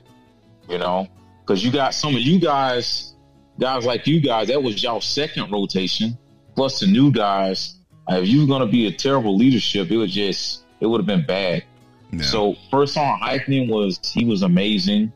[0.70, 1.08] you know,
[1.42, 3.16] because you got some of you guys,
[3.60, 6.18] guys like you guys, that was y'all second rotation,
[6.56, 7.76] plus the new guys.
[8.08, 11.06] If you were going to be a terrible leadership, it was just, it would have
[11.06, 11.66] been bad.
[12.14, 12.24] No.
[12.24, 15.12] So first on Eichmann was, he was amazing.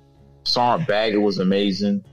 [0.52, 2.04] Sergeant Baggett was amazing.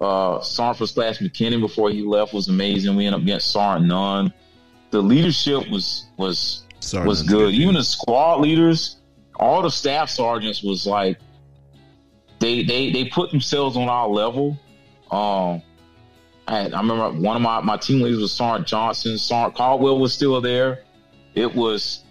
[0.00, 2.96] Uh, Sergeant First Class McKinney before he left was amazing.
[2.96, 4.32] We ended up getting Sergeant Nunn
[4.94, 6.62] the leadership was was
[7.04, 7.52] was good.
[7.52, 8.98] Even the squad leaders,
[9.34, 11.18] all the staff sergeants was like
[12.38, 14.56] they they they put themselves on our level.
[15.10, 15.62] Um,
[16.46, 19.18] I, had, I remember one of my, my team leaders was Sergeant Johnson.
[19.18, 20.84] Sergeant Caldwell was still there.
[21.34, 22.04] It was,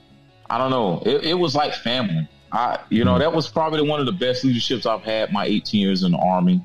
[0.49, 2.27] I don't know, it, it was like family.
[2.53, 5.81] I, you know, that was probably one of the best leaderships I've had my 18
[5.81, 6.63] years in the army.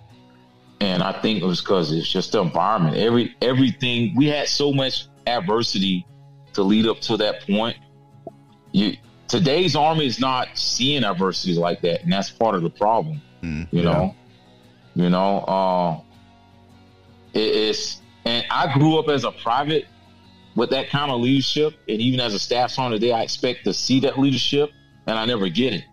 [0.81, 2.99] And I think it was because it's just the environment.
[2.99, 6.07] Every everything we had so much adversity
[6.53, 7.79] to lead up to that point.
[8.71, 8.97] You,
[9.27, 13.21] today's army is not seeing adversity like that, and that's part of the problem.
[13.43, 13.85] Mm, you yeah.
[13.85, 14.15] know,
[14.95, 16.01] you know, uh,
[17.33, 19.87] it, it's and I grew up as a private
[20.55, 23.73] with that kind of leadership, and even as a staff sergeant today, I expect to
[23.73, 24.71] see that leadership,
[25.09, 25.85] and I never get it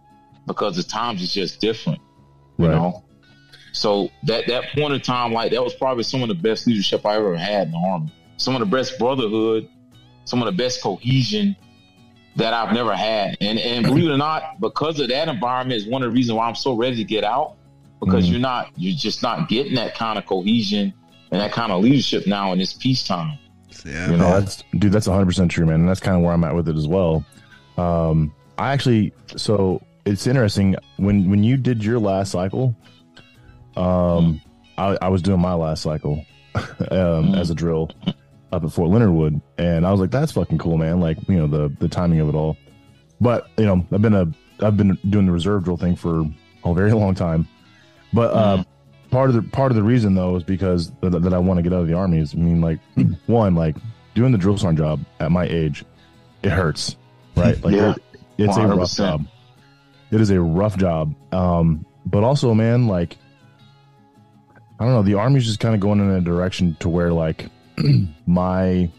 [0.45, 1.99] because the times is just different.
[2.57, 2.75] You right.
[2.75, 3.03] know,
[3.71, 7.05] so that that point in time, like that was probably some of the best leadership
[7.05, 9.69] I ever had in the army some of the best brotherhood,
[10.25, 11.55] some of the best cohesion
[12.35, 13.37] that I've never had.
[13.41, 16.37] And and believe it or not, because of that environment is one of the reasons
[16.37, 17.55] why I'm so ready to get out.
[17.99, 20.93] Because mm you're not you're just not getting that kind of cohesion
[21.31, 23.39] and that kind of leadership now in this peacetime.
[23.85, 24.39] Yeah, you know?
[24.39, 25.81] that's dude, that's 100 percent true, man.
[25.81, 27.25] And that's kind of where I'm at with it as well.
[27.77, 32.75] Um, I actually, so it's interesting when when you did your last cycle.
[33.75, 34.41] Um,
[34.77, 36.23] I, I was doing my last cycle
[36.55, 37.91] um, mm as a drill,
[38.51, 41.35] up at Fort Leonard Wood, and I was like, "That's fucking cool, man!" Like you
[41.35, 42.57] know the the timing of it all.
[43.19, 46.25] But you know, I've been a I've been doing the reserve drill thing for
[46.63, 47.47] a very long time.
[48.13, 48.65] But uh, mm.
[49.11, 51.63] part of the part of the reason though is because that, that I want to
[51.63, 52.79] get out of the army is I mean like
[53.25, 53.75] one like
[54.13, 55.83] doing the drill sergeant job at my age,
[56.43, 56.95] it hurts,
[57.35, 57.61] right?
[57.63, 57.91] Like Yeah.
[57.91, 58.01] it,
[58.37, 59.25] it's a rough job.
[60.11, 61.15] It is a rough job.
[61.33, 63.17] Um, but also, man, like
[64.79, 67.47] I don't know, the army's just kind of going in a direction to where like
[68.25, 68.89] my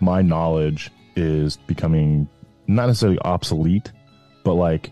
[0.00, 2.28] my knowledge is becoming
[2.66, 3.92] not necessarily obsolete,
[4.44, 4.90] but like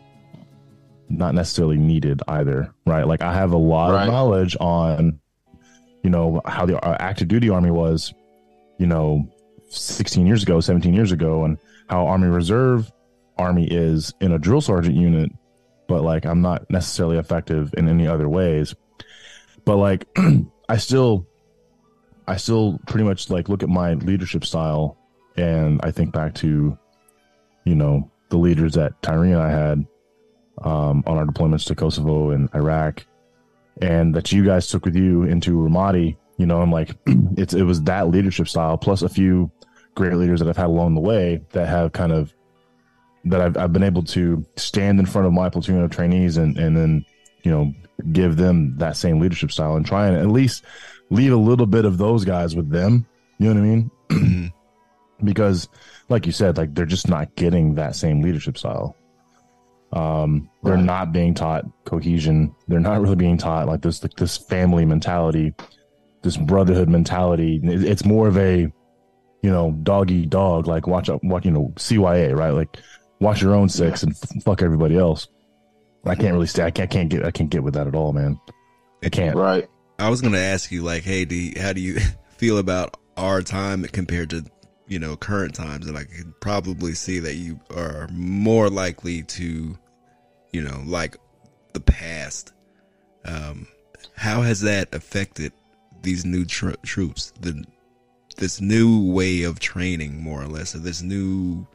[1.09, 3.07] not necessarily needed either, right?
[3.07, 4.03] Like I have a lot Right.
[4.07, 5.21] of knowledge on,
[6.03, 8.15] you know, how the uh, active duty army was,
[8.79, 9.29] you know,
[9.69, 12.91] 16 years ago, 17 years ago, and how Army Reserve
[13.39, 15.31] Army is in a drill sergeant unit,
[15.89, 18.75] but like I'm not necessarily effective in any other ways.
[19.65, 20.07] But like
[20.69, 21.27] I still
[22.27, 24.97] I still pretty much like look at my leadership style
[25.37, 26.79] and I think back to,
[27.65, 29.87] you know, the leaders that Tyree and I had
[30.63, 33.05] um, on our deployments to Kosovo and Iraq,
[33.83, 36.17] and that you guys took with you into Ramadi.
[36.39, 36.91] You know, I'm like,
[37.37, 39.51] it's it was that leadership style plus a few
[39.95, 42.33] great leaders that I've had along the way that have kind of
[43.27, 46.57] that I've I've been able to stand in front of my platoon of trainees and
[46.59, 47.05] and then
[47.43, 47.73] you know
[48.13, 50.65] give them that same leadership style and try and at least
[51.11, 53.07] leave a little bit of those guys with them.
[53.39, 53.91] You know what I mean?
[54.11, 54.53] Mhm.
[55.25, 55.69] because
[56.09, 58.95] like you said like they're just not getting that same leadership style
[59.93, 60.85] um they're Right.
[60.85, 65.55] not being taught cohesion they're not really being taught like this like this family mentality
[66.23, 68.61] this brotherhood mentality it's more of a
[69.43, 72.77] you know doggy dog like watch out watch you know cya right like
[73.25, 75.29] watch your own six and fuck everybody else
[76.05, 77.95] i can't really stay i can't, I can't get i can't get with that at
[77.95, 78.39] all man
[79.03, 79.69] i can't Right.
[79.99, 81.99] I was gonna ask you, like, hey, do you, how do you
[82.37, 84.45] feel about our time compared to,
[84.89, 85.87] you know, current times?
[85.87, 89.79] And I could probably see that you are more likely to,
[90.53, 91.17] you know, like
[91.75, 92.53] the past.
[93.25, 93.67] Um,
[94.17, 95.53] how has that affected
[96.03, 97.33] these new tro- troops?
[97.41, 97.65] The
[98.37, 101.67] this new way of training, more or less, or this new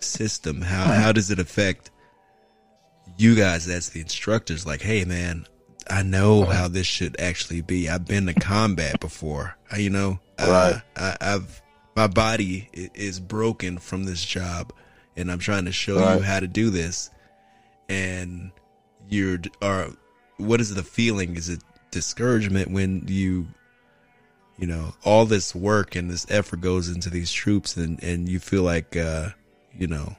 [0.00, 0.62] system.
[0.62, 1.90] How how does it affect
[3.16, 3.68] you guys?
[3.68, 4.66] as the instructors.
[4.66, 5.46] Like, hey, man,
[5.88, 7.88] I know how this should actually be.
[7.88, 9.56] I've been to combat before.
[9.70, 10.46] I- You know, uh,
[10.96, 11.62] I, I've
[11.96, 14.72] my body is broken from this job,
[15.16, 17.10] and I'm trying to show you how to do this.
[17.88, 18.52] And
[19.08, 19.88] you're are
[20.36, 21.36] what is the feeling?
[21.36, 23.48] Is it discouragement when you,
[24.58, 28.38] you know, all this work and this effort goes into these troops, and and you
[28.38, 29.30] feel like, uh,
[29.78, 30.16] you know,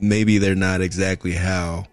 [0.00, 1.86] maybe they're not exactly how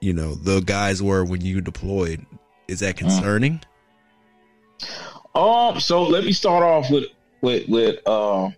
[0.00, 2.24] you know the guys were when you deployed
[2.68, 3.60] is that concerning
[5.34, 7.04] Um, so let me start off with
[7.42, 8.50] with with uh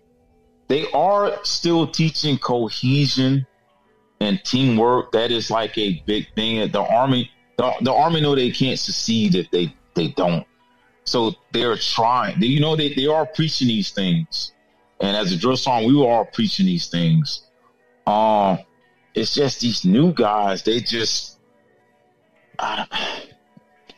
[0.67, 3.45] they are still teaching cohesion
[4.21, 5.11] and teamwork.
[5.11, 6.71] That is like a big thing.
[6.71, 10.45] The army the, the army know they can't succeed if they they don't.
[11.03, 12.41] So they're trying.
[12.41, 14.53] You know they, they are preaching these things.
[15.01, 17.43] And as a drill song, we were all preaching these things.
[18.07, 18.59] Um
[19.13, 21.39] it's just these new guys, they just
[22.57, 22.85] I,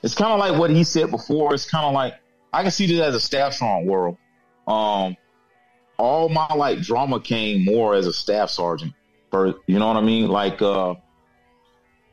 [0.02, 1.54] it's kind of like what he said before.
[1.54, 2.16] It's kind of like
[2.52, 4.18] I can see this as a staff sergeant world.
[4.68, 5.18] Um,
[5.98, 8.94] all my like drama came more as a staff sergeant.
[9.32, 10.28] For you know what I mean?
[10.30, 10.96] Like, uh,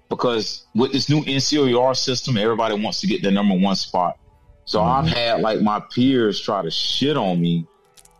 [0.09, 4.18] because with this new NCOER system, everybody wants to get the number one spot.
[4.64, 7.66] So I've had like my peers try to shit on me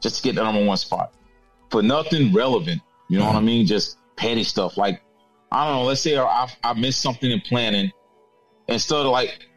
[0.00, 1.12] just to get the number one spot
[1.70, 2.82] for nothing relevant.
[3.08, 3.66] You know what I mean?
[3.66, 4.76] Just petty stuff.
[4.76, 5.02] Like,
[5.50, 5.84] I don't know.
[5.84, 7.92] Let's say I, I missed something in planning.
[8.68, 9.48] Instead of like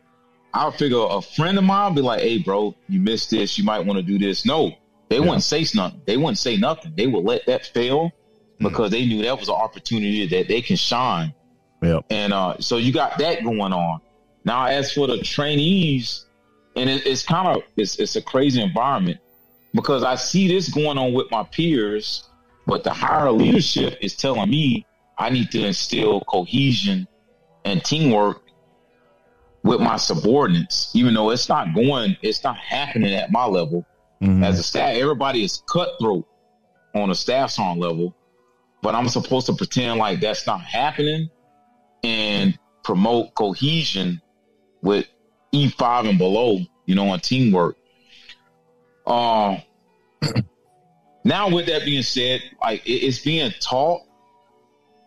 [0.54, 3.58] I would figure a friend of mine would be like, "Hey, bro, you missed this.
[3.58, 4.72] You might want to do this." No,
[5.10, 6.02] they wouldn't say nothing.
[6.06, 6.94] They wouldn't say nothing.
[6.96, 8.12] They would let that fail
[8.60, 11.34] because they knew that was an opportunity that they can shine.
[11.84, 12.06] Yep.
[12.10, 14.00] And uh, so you got that going on.
[14.46, 16.26] Now, as for the trainees,
[16.76, 19.20] and it, it's kind of it's it's a crazy environment
[19.74, 22.30] because I see this going on with my peers,
[22.66, 24.86] but the higher leadership is telling me
[25.18, 27.08] I need to instill cohesion
[27.66, 28.42] and teamwork
[29.64, 33.86] with my subordinates, even though it's not going, it's not happening at my level.
[34.22, 34.44] Mhm.
[34.44, 36.26] As a staff, everybody is cutthroat
[36.96, 38.16] on a staff song level,
[38.82, 41.30] but I'm supposed to pretend like that's not happening
[42.04, 44.22] and promote cohesion
[44.82, 45.08] with
[45.54, 47.78] E5 and below, you know, on teamwork.
[49.06, 49.62] Um,
[51.24, 54.02] now with that being said, like it- it's being taught,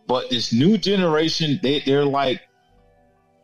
[0.07, 2.41] but this new generation, they they're like,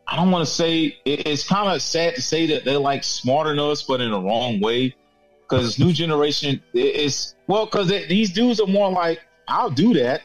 [0.06, 3.04] I don't want to say it, it's kind of sad to say that they're like
[3.04, 4.94] smarter than us, but in the wrong way.
[5.42, 9.92] Because this new generation it- it's well, because these dudes are more like, I'll do
[9.94, 10.22] that,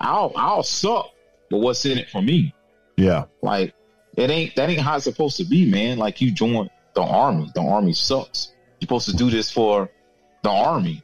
[0.00, 1.10] I'll I'll suck,
[1.50, 2.54] but what's in it for me?
[2.96, 3.24] Yeah.
[3.42, 3.74] Like
[4.16, 5.98] it ain't that ain't how it's supposed to be, man.
[5.98, 7.50] Like you join the army.
[7.54, 8.52] The army sucks.
[8.80, 9.88] You're supposed to do this for
[10.42, 11.02] the army.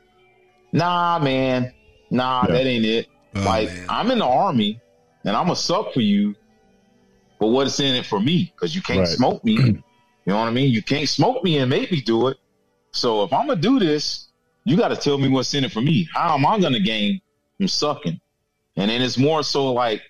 [0.73, 1.73] Nah, man.
[2.11, 2.53] Nah, Yeah.
[2.55, 3.07] that ain't it.
[3.35, 3.87] Oh, like man.
[3.89, 4.81] I'm in the army
[5.25, 6.35] and I'm a suck for you,
[7.41, 8.53] but what's in it for me?
[8.55, 9.09] Because you can't Right.
[9.09, 9.55] smoke me.
[9.55, 9.83] you
[10.27, 10.71] know what I mean?
[10.73, 12.37] You can't smoke me and make me do it.
[12.93, 14.29] So if I'm gonna do this,
[14.65, 16.09] you got to tell me what's in it for me.
[16.15, 17.21] How am I gonna gain
[17.59, 18.21] from sucking?
[18.77, 20.03] And then it's more so like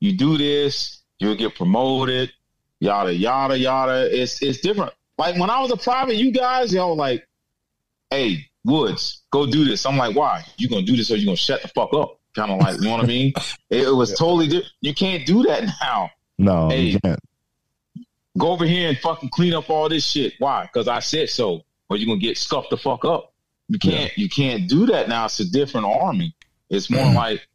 [0.00, 2.32] you do this, you'll get promoted,
[2.78, 4.08] yada yada yada.
[4.22, 4.92] It's it's different.
[5.20, 7.28] Like when I was a private, you guys, y'all were like,
[8.08, 10.42] "Hey, Woods, go do this." I'm like, "Why?
[10.56, 12.84] You gonna do this or you gonna shut the fuck up?" Kind of like, you
[12.84, 13.34] know what I mean?
[13.68, 14.72] It, it was totally different.
[14.80, 16.10] You can't do that now.
[16.38, 16.84] No, Hey.
[16.84, 17.20] you can't.
[18.38, 20.32] Go over here and fucking clean up all this shit.
[20.38, 20.62] Why?
[20.62, 21.64] Because I said so.
[21.90, 23.34] Or you gonna get scuffed the fuck up.
[23.68, 24.16] You can't.
[24.16, 25.26] You can't do that now.
[25.26, 26.34] It's a different army.
[26.70, 27.16] It's more mm-hmm.
[27.16, 27.46] like,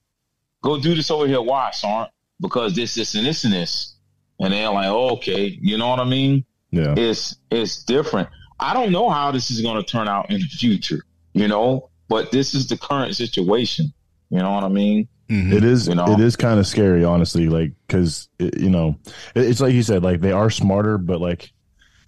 [0.61, 1.41] go do this over here.
[1.41, 2.13] Why, Sergeant?
[2.39, 3.95] Because this, this, and this, and this.
[4.39, 6.45] And they're like, oh, okay, you know what I mean?
[6.71, 6.93] Yeah.
[6.97, 8.29] it's it's different.
[8.59, 11.89] I don't know how this is going to turn out in the future, you know,
[12.09, 13.93] but this is the current situation.
[14.29, 15.07] You know what I mean?
[15.29, 15.53] Mhm.
[15.53, 15.87] It is.
[15.87, 16.05] You know?
[16.11, 17.47] It is kind of scary, honestly.
[17.47, 18.95] Like, because you know,
[19.35, 20.03] it, it's like you said.
[20.03, 21.51] Like they are smarter, but like,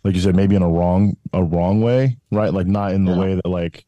[0.04, 2.54] like you said, maybe in a wrong, a wrong way, right?
[2.54, 3.20] Like not in the Yeah.
[3.20, 3.86] way that, like,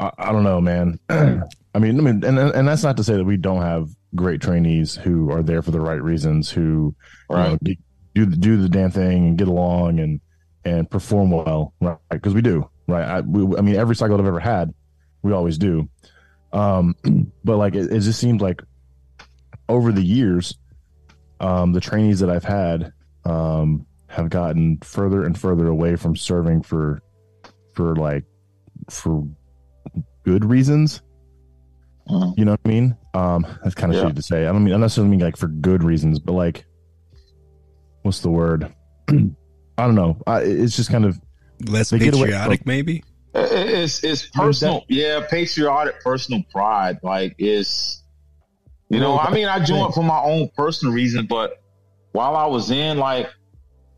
[0.00, 0.98] I, I don't know, man.
[1.08, 4.40] I mean, I mean, and and that's not to say that we don't have great
[4.40, 6.94] trainees who are there for the right reasons, who
[7.30, 7.78] you know, Right.
[8.16, 10.20] Do the, do the damn thing and get along and
[10.64, 11.98] and perform well, right?
[12.10, 13.04] Because we do, right?
[13.04, 14.72] I, we, I mean, every cycle I've ever had,
[15.22, 15.88] we always do.
[16.52, 16.96] Um,
[17.44, 18.62] but like it, it just seems like
[19.68, 20.56] over the years,
[21.40, 22.92] um, the trainees that I've had
[23.26, 27.02] um, have gotten further and further away from serving for
[27.74, 28.24] for like
[28.88, 29.28] for
[30.24, 31.02] good reasons.
[32.08, 32.96] Uh, You know what I mean?
[33.14, 34.08] Um, that's kind of Yeah.
[34.08, 34.46] shitty to say.
[34.46, 36.64] I don't mean I necessarily mean like for good reasons, but like,
[38.06, 38.72] what's the word?
[39.08, 39.14] I
[39.78, 40.22] don't know.
[40.26, 41.20] I, it's just kind of
[41.66, 43.04] Less They get away patriotic, from- maybe.
[43.34, 46.98] it's it's personal, yeah, patriotic, personal pride.
[47.02, 48.02] Like it's,
[48.90, 51.62] you know, I mean, I joined for my own personal reason, but
[52.12, 53.28] while I was in, like,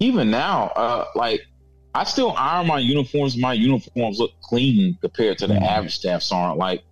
[0.01, 1.43] even now, uh, like,
[1.95, 3.37] I still iron my uniforms.
[3.37, 5.63] My uniforms look clean compared to the Mhm.
[5.69, 6.59] average staff sergeant.
[6.59, 6.83] Like,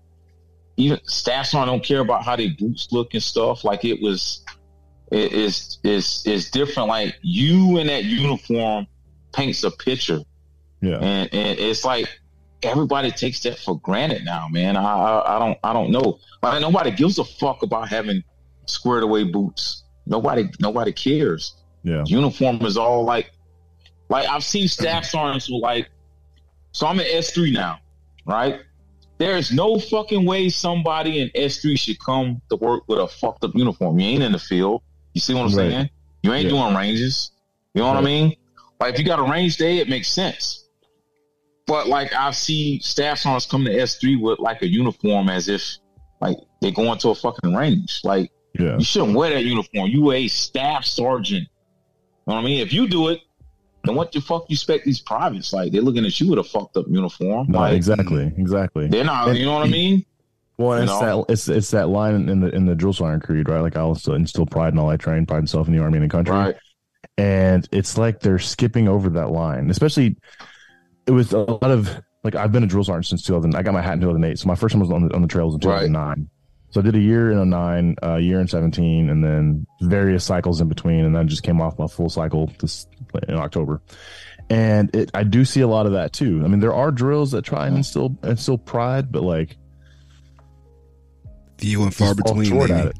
[0.77, 3.65] even staff sergeant don't care about how their boots look and stuff.
[3.65, 4.56] Like, it was, it
[5.11, 6.88] is, is, is different.
[6.88, 8.87] Like, you in that uniform
[9.33, 10.21] paints a picture
[10.81, 10.99] yeah.
[10.99, 12.09] and and it's like
[12.62, 14.77] everybody takes that for granted now, man.
[14.77, 16.19] I I, I don't I don't know.
[16.42, 18.23] Like nobody gives a fuck about having
[18.66, 19.85] squared away boots.
[20.07, 21.55] Nobody nobody cares.
[21.83, 22.05] Yeah.
[22.07, 23.33] Uniform is all like
[24.09, 25.88] like I've seen staff sergeants who like
[26.73, 27.81] so I'm in S three now,
[28.27, 28.61] right?
[29.19, 33.09] There is no fucking way somebody in S three should come to work with a
[33.09, 33.99] fucked up uniform.
[33.99, 34.83] You ain't in the field.
[35.17, 35.71] You see what I'm Right.
[35.71, 35.91] saying?
[36.25, 36.51] You ain't Yeah.
[36.51, 37.31] doing ranges.
[37.75, 38.37] You know what I mean?
[38.79, 40.65] Like if you got a range day, it makes sense.
[41.67, 45.49] But like I see staff sergeants come to S three with like a uniform as
[45.49, 45.79] if
[46.21, 48.03] like they're going to a fucking range.
[48.05, 48.77] Like Yeah.
[48.77, 49.89] you shouldn't wear that uniform.
[49.89, 51.45] You a staff sergeant.
[51.45, 51.49] You
[52.27, 52.61] know what I mean?
[52.61, 53.21] If you do it,
[53.85, 55.55] then what the fuck you expect these privates?
[55.55, 57.47] Like they're looking at you with a fucked up uniform.
[57.49, 58.31] No, like exactly.
[58.37, 58.89] Exactly.
[58.89, 59.29] they're not.
[59.31, 60.05] And- you know what I mean?
[60.59, 61.25] Well, it's know?
[61.27, 63.61] that it's it's that line in the in the drill sergeant creed, right?
[63.61, 66.05] Like I also instill pride in all I train, pride myself in the army and
[66.05, 66.35] the country.
[66.35, 66.57] Right.
[67.19, 70.16] And it's like they're skipping over that line, especially
[71.07, 73.55] it was a lot of like I've been a drill sergeant since 2000.
[73.55, 75.29] I got my hat in 2008, so my first one was on the on the
[75.29, 75.87] trails in Right.
[75.87, 76.29] 2009.
[76.71, 80.61] So I did a year in 09, a year in 17, and then various cycles
[80.61, 82.87] in between, and then just came off my full cycle this
[83.29, 83.81] in October.
[84.51, 86.42] And it, I do see a lot of that too.
[86.45, 89.57] I mean, there are drills that try and instill instill pride, but like
[91.59, 92.57] Few and far between.
[92.57, 92.73] maybe.
[92.73, 92.97] at it.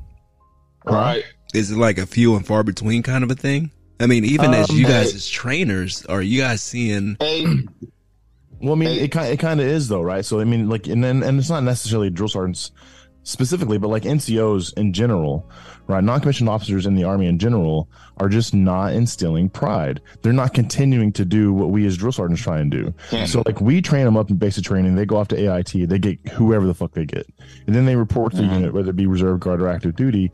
[0.85, 1.25] Right.
[1.55, 3.71] Is it like a few and far between kind of a thing?
[4.01, 5.17] I mean, even as Um, you guys hey.
[5.17, 7.17] as trainers, are you guys seeing?
[7.21, 7.45] Hey,
[8.61, 9.01] Well, I mean, Hey.
[9.05, 10.25] it kind it kind of is though, right?
[10.25, 12.71] So I mean, like, and then and it's not necessarily drill sergeants
[13.31, 15.51] specifically, but like NCOs in general,
[15.89, 16.03] right?
[16.03, 20.01] Non-commissioned officers in the army in general are just not instilling pride.
[20.23, 22.95] They're not continuing to do what we as drill sergeants try and do.
[23.11, 23.27] Yeah.
[23.27, 25.99] So like we train them up in basic training, they go off to AIT, they
[25.99, 27.27] get whoever the fuck they get,
[27.67, 28.55] and then they report to the Mhm.
[28.55, 30.31] unit, whether it be reserve guard or active duty,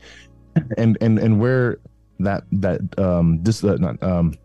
[0.77, 1.79] and and and where
[2.19, 4.35] that that um this that not um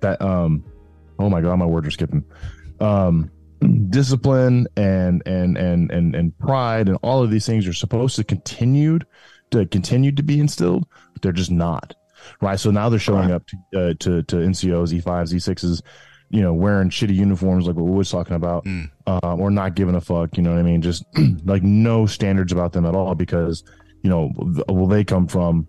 [0.00, 0.62] that um
[1.18, 2.22] oh my god my words are skipping
[2.78, 3.30] um
[3.90, 8.24] discipline and and and and and pride and all of these things are supposed to
[8.24, 9.06] continued
[9.50, 11.94] to continue to be instilled but they're just not
[12.40, 12.58] right?
[12.58, 13.56] So now they're showing up to,
[13.90, 15.82] uh, to to ncos e5s e6s
[16.30, 18.90] you know wearing shitty uniforms like what we was talking about Mm.
[19.06, 20.82] uh, or not giving a fuck you know what i mean?
[20.82, 21.04] Just
[21.44, 23.62] like no standards about them at all because
[24.02, 24.32] you know
[24.68, 25.66] well they come from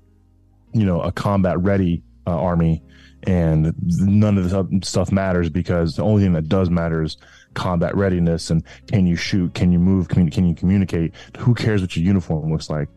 [0.73, 2.83] you know a combat ready uh, army
[3.23, 7.17] and none of this other stuff matters because the only thing that does matter is
[7.58, 11.14] combat readiness and can you shoot, can you move, can, can you communicate?
[11.39, 12.88] Who cares what your uniform looks like?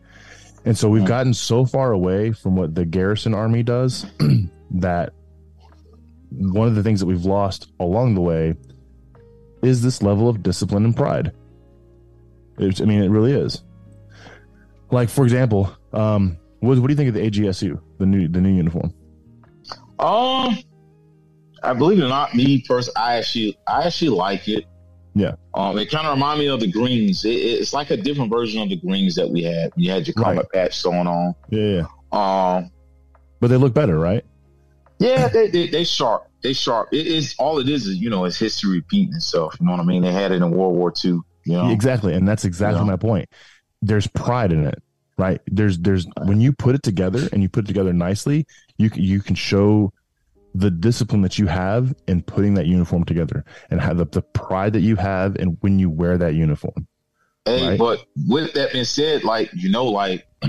[0.63, 4.05] And so we've gotten so far away from what the garrison army does
[4.71, 5.13] that
[6.29, 8.53] one of the things that we've lost along the way
[9.63, 11.31] is this level of discipline and pride.
[12.57, 13.63] It's, I mean, it really is.
[14.91, 18.41] Like, for example, um, what, what do you think of the AGSU, the new the
[18.41, 18.93] new uniform?
[19.99, 20.57] Um,
[21.63, 24.65] I believe it or not, me first, I actually I actually like it.
[25.13, 25.33] Yeah.
[25.53, 27.25] Um, it kind of remind me of the greens.
[27.25, 29.71] It, it's like a different version of the greens that we had.
[29.75, 30.25] You had your Right.
[30.37, 31.35] combat patch going on.
[31.49, 31.83] Yeah,
[32.13, 32.55] yeah.
[32.57, 32.71] Um,
[33.39, 34.23] But they look better, right?
[34.99, 36.27] yeah, they they, they sharp.
[36.43, 36.89] They sharp.
[36.93, 39.55] It is all it is is you know it's history repeating itself.
[39.59, 40.01] You know what I mean?
[40.03, 41.11] They had it in World War II.
[41.43, 43.27] You know, Exactly, and that's exactly my point.
[43.81, 44.81] There's pride in it,
[45.17, 45.41] right?
[45.47, 48.45] There's there's when you put it together and you put it together nicely,
[48.77, 49.91] you can, you can show
[50.53, 54.73] the discipline that you have in putting that uniform together and have the, the pride
[54.73, 56.87] that you have and when you wear that uniform.
[57.45, 57.79] Hey, Right.
[57.79, 60.27] but with that being said, like you know, like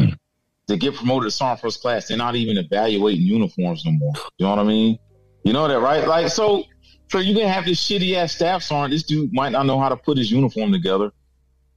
[0.67, 4.13] to get promoted to sergeant first class, they're not even evaluating uniforms no more.
[4.39, 4.99] You know what I mean?
[5.45, 6.07] You know that, right?
[6.07, 6.65] Like so,
[7.09, 8.93] so you can have this shitty ass staff sergeant.
[8.93, 11.11] This dude might not know how to put his uniform together.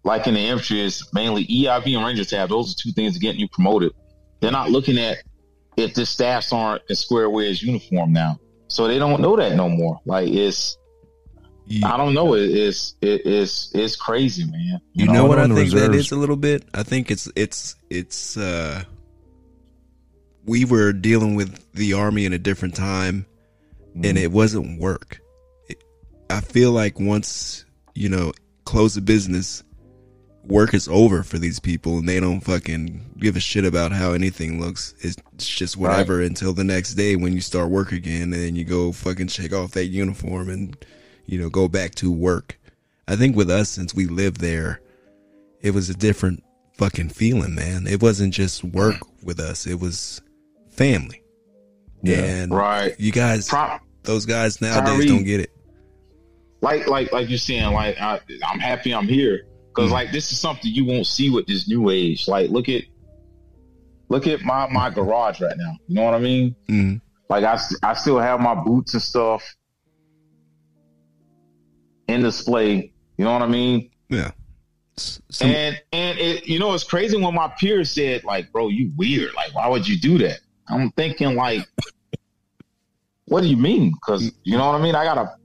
[0.03, 2.49] Like in the infantry, it's mainly EIB and Ranger tab.
[2.49, 3.91] Those are two things that getting you promoted.
[4.39, 5.17] They're not looking at
[5.78, 8.39] if the staff sergeant is square away his uniform now.
[8.67, 9.99] So they don't know that no more.
[10.05, 10.78] Like it's,
[11.65, 12.34] You, I don't know.
[12.36, 14.80] It, it's, it, it's, it's crazy, man.
[14.93, 16.63] you know know, what I think that reserves- is a little bit?
[16.73, 18.84] I think it's it's it's uh
[20.45, 23.26] we were dealing with the army in a different time
[23.95, 25.19] and it wasn't work.
[25.69, 25.84] It,
[26.30, 27.65] I feel like once,
[27.95, 28.34] you know,
[28.65, 29.63] close the business,
[30.48, 34.14] work is over for these people and they don't fucking give a shit about how
[34.14, 34.93] anything looks.
[35.00, 38.64] It's just whatever until the next day when you start work again and then you
[38.64, 40.78] go fucking shake off that uniform and,
[41.26, 42.60] you know, go back to work.
[43.08, 44.82] I think with us, since we lived there,
[45.62, 46.43] it was a different
[46.78, 47.88] fucking feeling, man.
[47.88, 50.22] It wasn't just work with us, it was
[50.70, 51.24] family.
[52.04, 52.18] Yeah.
[52.24, 52.93] And Right.
[53.00, 55.08] you guys, Pro- those guys nowadays Tyree.
[55.08, 55.52] don't get it.
[56.62, 59.93] like like like you're saying like I, i'm happy i'm here because Mm.
[59.93, 62.28] like this is something you won't see with this new age.
[62.28, 62.84] Like look at
[64.09, 65.73] look at my my garage right now.
[65.88, 66.55] You know what i mean?
[66.69, 67.01] Mm.
[67.30, 67.43] like
[67.84, 69.43] I still have my boots and stuff
[72.07, 72.93] in display.
[73.17, 73.89] You know what i mean?
[74.09, 74.32] Yeah.
[74.97, 78.91] Some, and and it you know it's crazy when my peers said like bro you
[78.95, 79.34] weird.
[79.36, 80.39] Like why would you do that?
[80.69, 81.67] I'm thinking like
[83.26, 83.91] what do you mean?
[83.91, 84.95] Because you know what i mean?
[84.95, 85.36] I gotta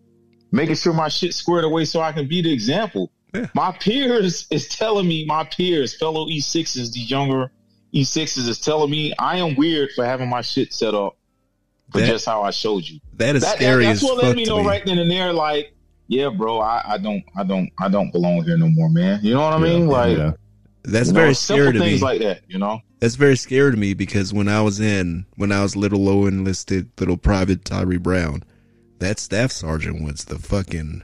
[0.52, 3.46] making sure my shit squared away so i can be the example Yeah.
[3.54, 7.50] my peers is telling me my peers fellow e6s the younger
[7.94, 11.16] e6s is telling me i am weird for having my shit set up
[11.92, 14.22] for That- just how i showed you that is that, that- scary that's as what
[14.22, 14.66] let me know me.
[14.68, 15.72] right then and there like
[16.08, 19.34] yeah bro I, I don't i don't i don't belong here no more man you
[19.34, 20.32] know what i mean like yeah.
[20.82, 21.90] That's know, very simple scary to me.
[21.90, 25.26] things like that you know That's very scary to me because when I was in,
[25.36, 28.42] when I was little low enlisted, little private Tyree Brown,
[28.98, 31.02] that staff sergeant was the fucking,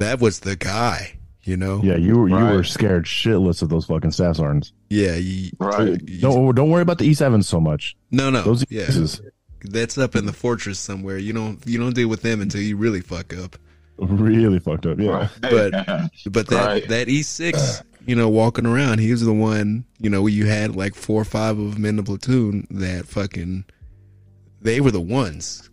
[0.00, 1.80] that was the guy, you know?
[1.82, 4.72] Yeah, you were you were scared shitless of those fucking staff sergeants.
[4.90, 5.14] Yeah.
[5.14, 7.96] You, right you- Don't don't worry about the E sevens so much.
[8.10, 8.42] no, no.
[8.42, 8.86] Those yeah.
[8.86, 9.20] E6s
[9.64, 11.16] That's up in the fortress somewhere.
[11.18, 13.56] You don't, you don't deal with them until you really fuck up.
[13.98, 14.98] really fucked up.
[14.98, 16.88] Yeah, But- But that Right.
[16.88, 19.84] that E six, you know, walking around, he was the one.
[19.98, 23.64] You know, you had like four or five of them in the platoon that fucking,
[24.62, 25.68] they were the ones.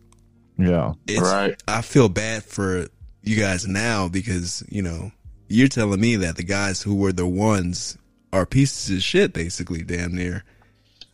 [0.60, 2.88] yeah, It's, right I feel bad for
[3.28, 5.12] you guys now because you know
[5.48, 7.98] you're telling me that the guys who were the ones
[8.34, 10.44] are pieces of shit, basically, damn near.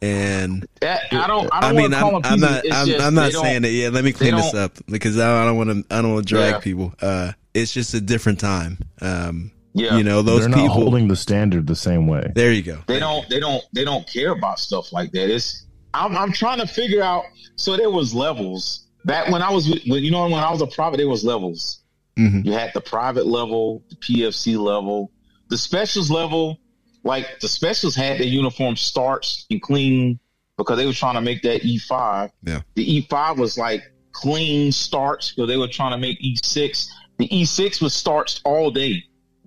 [0.02, 1.50] And That- I don't.
[1.54, 3.72] I I, don't mean, call I'm, them I'm not, I'm, just I'm not saying that.
[3.72, 6.28] Yeah, let me clean this up because I, I don't want to, I don't want
[6.28, 6.60] to drag Yeah.
[6.60, 6.94] people.
[7.02, 8.80] Uh, it's just a different time.
[9.02, 10.64] Um, Yeah, you know, those they're people.
[10.68, 12.32] not holding the standard the same way.
[12.36, 12.80] there you go.
[12.88, 13.28] they don't.
[13.30, 13.64] They don't.
[13.74, 15.30] They don't care about stuff like that.
[15.34, 15.66] It's.
[15.94, 16.18] I'm.
[16.18, 17.24] I'm trying to figure out.
[17.56, 19.70] So there was levels back when I was.
[19.70, 21.80] When, you know, when I was a prophet, there was levels.
[22.18, 22.46] Mhm.
[22.46, 25.12] You had the private level, the PFC level,
[25.50, 26.60] the specials level.
[27.06, 30.20] Like the specials had their uniform starched and clean
[30.58, 32.30] because they were trying to make that E5.
[32.46, 32.62] Yeah.
[32.76, 33.82] The E5 was like
[34.14, 36.88] clean starched because they were trying to make E6.
[37.18, 39.04] The E6 was starched all day.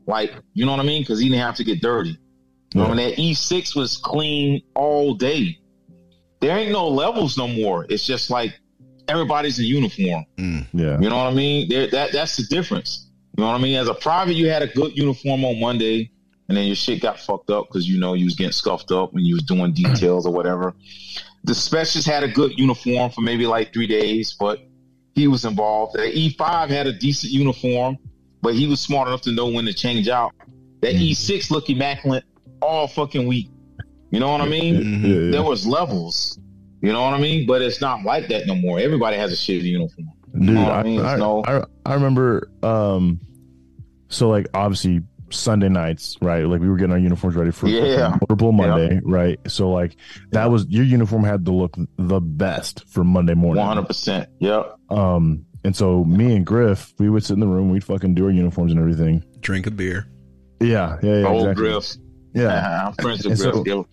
[0.07, 1.03] Like, you know what I mean?
[1.03, 2.11] Because he didn't have to get dirty.
[2.75, 2.91] You know, Yeah.
[2.91, 5.59] and that E6 was clean all day.
[6.41, 7.87] There ain't no levels no more.
[7.89, 8.53] It's just like
[9.09, 10.25] everybody's in uniform.
[10.37, 10.67] Mm.
[10.73, 11.69] Yeah, You know what I mean?
[11.69, 13.07] There, that that's the difference.
[13.37, 13.77] You know what I mean?
[13.77, 16.11] As a private, you had a good uniform on Monday,
[16.49, 19.13] and then your shit got fucked up because you know you was getting scuffed up
[19.13, 20.75] when you was doing details or whatever.
[21.45, 24.61] The specialist had a good uniform for maybe like three days, but
[25.15, 25.95] he was involved.
[25.95, 27.97] The E5 had a decent uniform,
[28.43, 30.33] but he was smart enough to know when to change out.
[30.81, 31.11] That Mhm.
[31.11, 32.25] E6 looked immaculate
[32.61, 33.49] all fucking week.
[34.11, 35.03] You know what I mean?
[35.05, 35.31] Yeah, yeah.
[35.31, 36.39] There was levels.
[36.83, 37.47] You know what I mean?
[37.47, 38.79] But it's not like that no more.
[38.79, 40.09] Everybody has a shitty uniform.
[40.33, 41.01] Dude, know I, I mean?
[41.01, 43.21] I, no- I, I remember, um,
[44.09, 45.01] so like obviously
[45.31, 46.45] Sunday nights, right?
[46.45, 48.17] Like we were getting our uniforms ready for Yeah.
[48.21, 49.41] Motor Pool Monday, right?
[49.51, 49.97] So like
[50.31, 53.65] that was your uniform had to look the best for Monday morning.
[53.65, 54.29] One hundred percent.
[54.39, 54.77] Yep.
[54.91, 58.27] Um, and so me and Griff, we would sit in the room, we'd fucking do
[58.27, 59.25] our uniforms and everything.
[59.41, 60.07] Drink a beer.
[60.61, 61.55] Yeah, yeah, yeah, Old exactly.
[61.65, 61.97] Griff.
[62.35, 63.67] Yeah, I'm friends with And so- Griff.
[63.67, 63.89] Yo,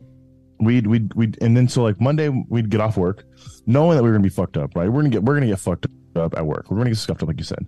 [0.63, 3.23] we'd we'd we'd and then so like Monday we'd get off work,
[3.65, 4.87] knowing that we were gonna be fucked up, right?
[4.89, 6.69] We're gonna get we're gonna get fucked up at work.
[6.69, 7.65] We're gonna get scuffed up, like you said.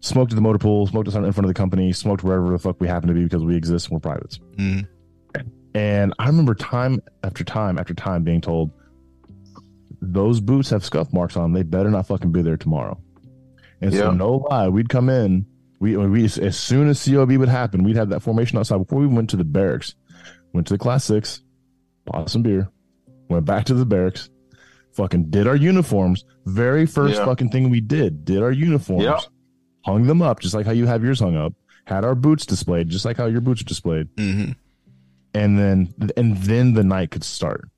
[0.00, 2.58] Smoked at the motor pool, smoked us in front of the company, smoked wherever the
[2.58, 4.38] fuck we happen to be because we exist and we're privates.
[4.56, 4.86] Mhm.
[5.74, 8.70] And I remember time after time after time being told
[10.00, 11.52] those boots have scuff marks on them.
[11.52, 13.00] They better not fucking be there tomorrow.
[13.80, 15.46] And so no lie, we'd come in.
[15.80, 19.06] We, we as soon as COB would happen, we'd have that formation outside before we
[19.06, 19.94] went to the barracks.
[20.52, 21.40] Went to the class six,
[22.04, 22.68] bought some beer,
[23.28, 24.28] went back to the barracks,
[24.92, 26.24] fucking did our uniforms.
[26.46, 27.24] Very first Yeah.
[27.24, 29.20] fucking thing we did, did our uniforms, Yep.
[29.84, 31.54] hung them up just like how you have yours hung up,
[31.86, 34.56] had our boots displayed just like how your boots are displayed, Mhm.
[35.34, 37.68] and then and then the night could start.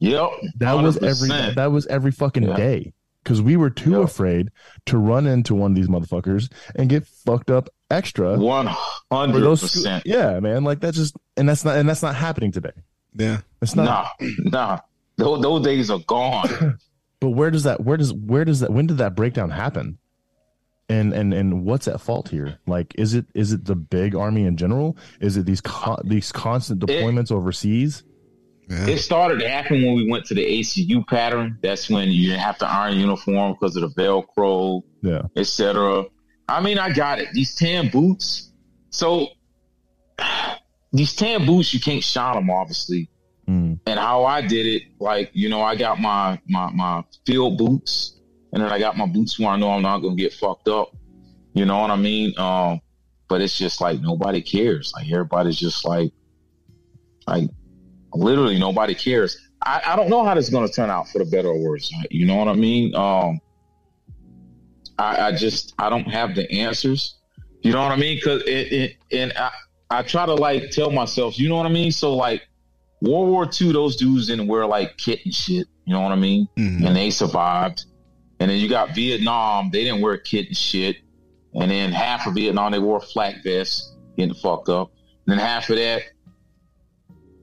[0.00, 0.28] Yep.
[0.58, 2.56] That was every that was every fucking Yeah.
[2.56, 2.92] day
[3.24, 4.04] because we were too Yeah.
[4.04, 4.50] afraid
[4.86, 8.38] to run into one of these motherfuckers and get fucked up extra.
[9.10, 10.04] Hundred percent.
[10.06, 10.62] yeah, man.
[10.62, 12.70] Like that's just and that's not and that's not happening today.
[13.14, 13.40] Yeah.
[13.62, 14.12] It's not.
[14.20, 14.78] Nah, nah.
[15.16, 16.78] Those, those days are gone.
[17.20, 19.98] But where does that where does where does that when did that breakdown happen?
[20.88, 22.58] And and and what's at fault here?
[22.66, 24.96] Like, is it is it the big army in general?
[25.20, 28.04] Is it these con- these constant deployments overseas?
[28.70, 28.86] Yeah.
[28.86, 31.58] It started happening when we went to the ACU pattern.
[31.62, 36.04] That's when you didn't have to iron uniform because of the Velcro, Yeah, etc.
[36.48, 37.30] I mean, I got it.
[37.32, 38.52] These tan boots.
[38.90, 39.28] So
[40.92, 43.08] these tan boots, you can't shine them, obviously.
[43.48, 43.78] Mm.
[43.86, 48.20] And how I did it, like you know, I got my my my field boots,
[48.52, 50.94] and then I got my boots where I know I'm not gonna get fucked up.
[51.54, 52.38] You know what I mean?
[52.38, 52.80] Um,
[53.28, 54.92] but it's just like nobody cares.
[54.94, 56.12] Like everybody's just like,
[57.26, 57.48] like
[58.12, 59.38] literally nobody cares.
[59.64, 61.92] I, I don't know how this is gonna turn out for the better or worse.
[62.10, 62.94] You know what I mean?
[62.94, 63.40] Um,
[64.98, 67.16] I, I just I don't have the answers.
[67.62, 68.20] You know what I mean?
[68.22, 69.50] Cause it, it and I,
[69.90, 71.92] I try to like tell myself, you know what I mean?
[71.92, 72.42] So like
[73.00, 75.66] World War II, those dudes didn't wear like kit and shit.
[75.84, 76.46] You know what I mean?
[76.58, 76.86] Mhm.
[76.86, 77.84] And they survived.
[78.40, 80.96] And then you got Vietnam, they didn't wear kit and shit.
[81.54, 84.92] And then half of Vietnam, they wore flak vests, getting fucked up.
[85.26, 86.02] And then half of that,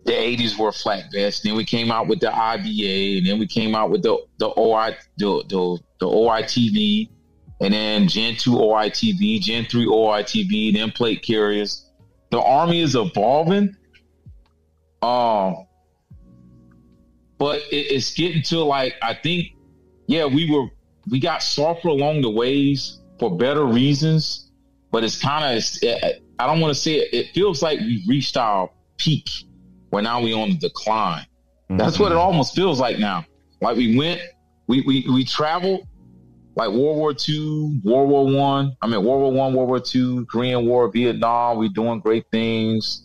[0.06, 1.42] the 80s were flak vests.
[1.42, 4.48] Then we came out with the IBA, and then we came out with the the
[4.58, 7.10] OI the the, the OITV,
[7.62, 11.85] and then Gen 2 OITV, Gen 3 OITV, then plate carriers.
[12.32, 13.76] The army is evolving.
[15.02, 15.68] Um,
[17.38, 19.50] but it, it's getting to like I think,
[20.08, 20.68] yeah, we were
[21.10, 24.52] we got softer along the ways for better reasons,
[24.92, 25.64] but it's kind of
[26.40, 27.14] I don't want to say it.
[27.14, 29.30] It feels like we reached our peak,
[29.90, 31.26] where now we on the decline.
[31.70, 33.26] That's what it almost feels like now.
[33.62, 34.22] Like we went,
[34.68, 35.88] we we we traveled,
[36.56, 38.76] like World War II, World War One.
[38.82, 38.86] I.
[38.86, 41.58] I mean World War One, World War Two, Korean War, Vietnam.
[41.58, 43.04] We're doing great things.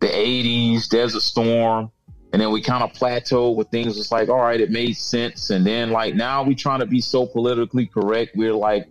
[0.00, 1.90] The '80s, Desert Storm,
[2.32, 3.98] and then we kind of plateaued with things.
[3.98, 7.00] It's like, all right, it made sense, and then like now we trying to be
[7.00, 8.36] so politically correct.
[8.36, 8.86] We're like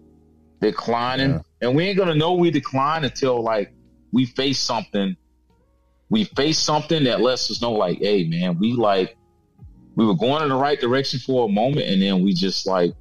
[0.62, 1.42] declining, Yeah.
[1.62, 3.74] and we ain't gonna know we decline until like
[4.12, 5.16] we face something.
[6.10, 9.16] We face something that lets us know, like, hey, man, we like
[9.96, 12.94] we were going in the right direction for a moment, and then we just like,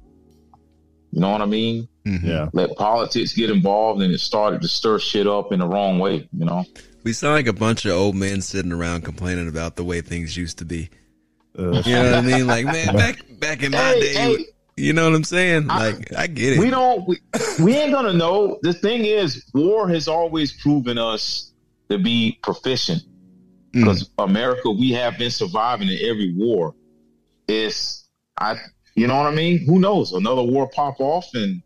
[1.13, 1.87] you know what I mean?
[2.05, 2.23] Mhm.
[2.23, 5.99] Yeah, Let politics get involved, and it started to stir shit up in the wrong
[5.99, 6.27] way.
[6.37, 6.65] You know?
[7.03, 10.35] We sound like a bunch of old men sitting around complaining about the way things
[10.35, 10.89] used to be.
[11.57, 12.47] Uh, You know what I mean?
[12.47, 14.45] Like, man, back back in my Hey, day, hey.
[14.77, 15.69] you know what I'm saying?
[15.69, 16.59] I- Like, I get it.
[16.59, 17.07] We don't.
[17.07, 17.19] We,
[17.61, 18.57] we ain't gonna know.
[18.63, 21.51] The thing is, war has always proven us
[21.89, 23.03] to be proficient
[23.75, 23.79] Mm.
[23.85, 26.75] because America, we have been surviving in every war.
[27.47, 28.07] It's
[28.39, 28.55] I,
[28.95, 29.65] you know what I mean?
[29.65, 30.11] Who knows?
[30.13, 31.61] Another war pop off and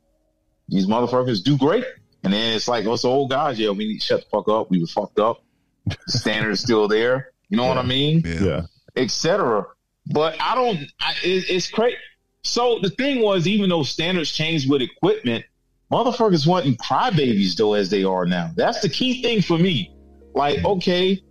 [0.69, 1.85] these motherfuckers do great,
[2.23, 4.69] and then it's like, us old guys, yeah, we need to shut the fuck up.
[4.69, 5.43] We were fucked up.
[5.85, 7.31] The standard is still there.
[7.49, 8.21] You know what I mean?
[8.25, 8.41] yeah.
[8.41, 8.61] yeah,
[8.97, 9.65] etc.
[10.05, 10.79] But I don't.
[10.99, 11.97] I, it, it's crazy.
[12.43, 15.45] So the thing was, even though standards changed with equipment,
[15.91, 18.51] motherfuckers wasn't crybabies though as they are now.
[18.55, 19.93] That's the key thing for me.
[20.33, 20.67] Like, mm-hmm.
[20.67, 21.21] okay,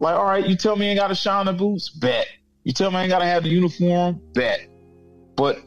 [0.00, 2.26] like all right, you tell me I ain't got to shine the boots, bet.
[2.64, 4.68] You tell me I ain't got to have the uniform, bet.
[5.36, 5.58] But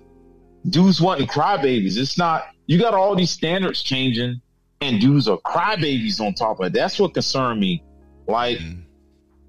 [0.69, 1.97] dudes wasn't crybabies.
[1.97, 2.45] It's not.
[2.67, 4.41] You got all these standards changing,
[4.81, 6.73] and dudes are crybabies on top of it.
[6.73, 7.83] That's what concerned me.
[8.27, 8.81] Like, Mm.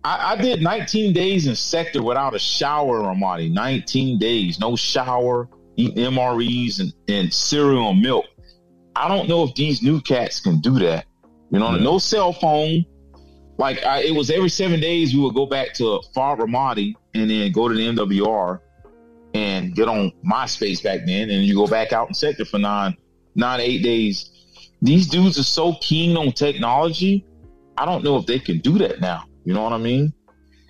[0.04, 3.50] I, I did 19 days in sector without a shower, Ramadi.
[3.50, 8.26] 19 days, no shower, eating MREs and, and cereal and milk.
[8.94, 11.06] I don't know if these new cats can do that.
[11.50, 12.84] You know, no cell phone.
[13.58, 17.28] Like I, it was every seven days we would go back to Far Ramadi and
[17.28, 18.60] then go to the MWR
[19.36, 22.96] and get on MySpace back then, and you go back out in sector for nine,
[23.34, 24.30] nine, eight days.
[24.80, 27.26] These dudes are so keen on technology.
[27.76, 29.24] I don't know if they can do that now.
[29.44, 30.14] You know what I mean?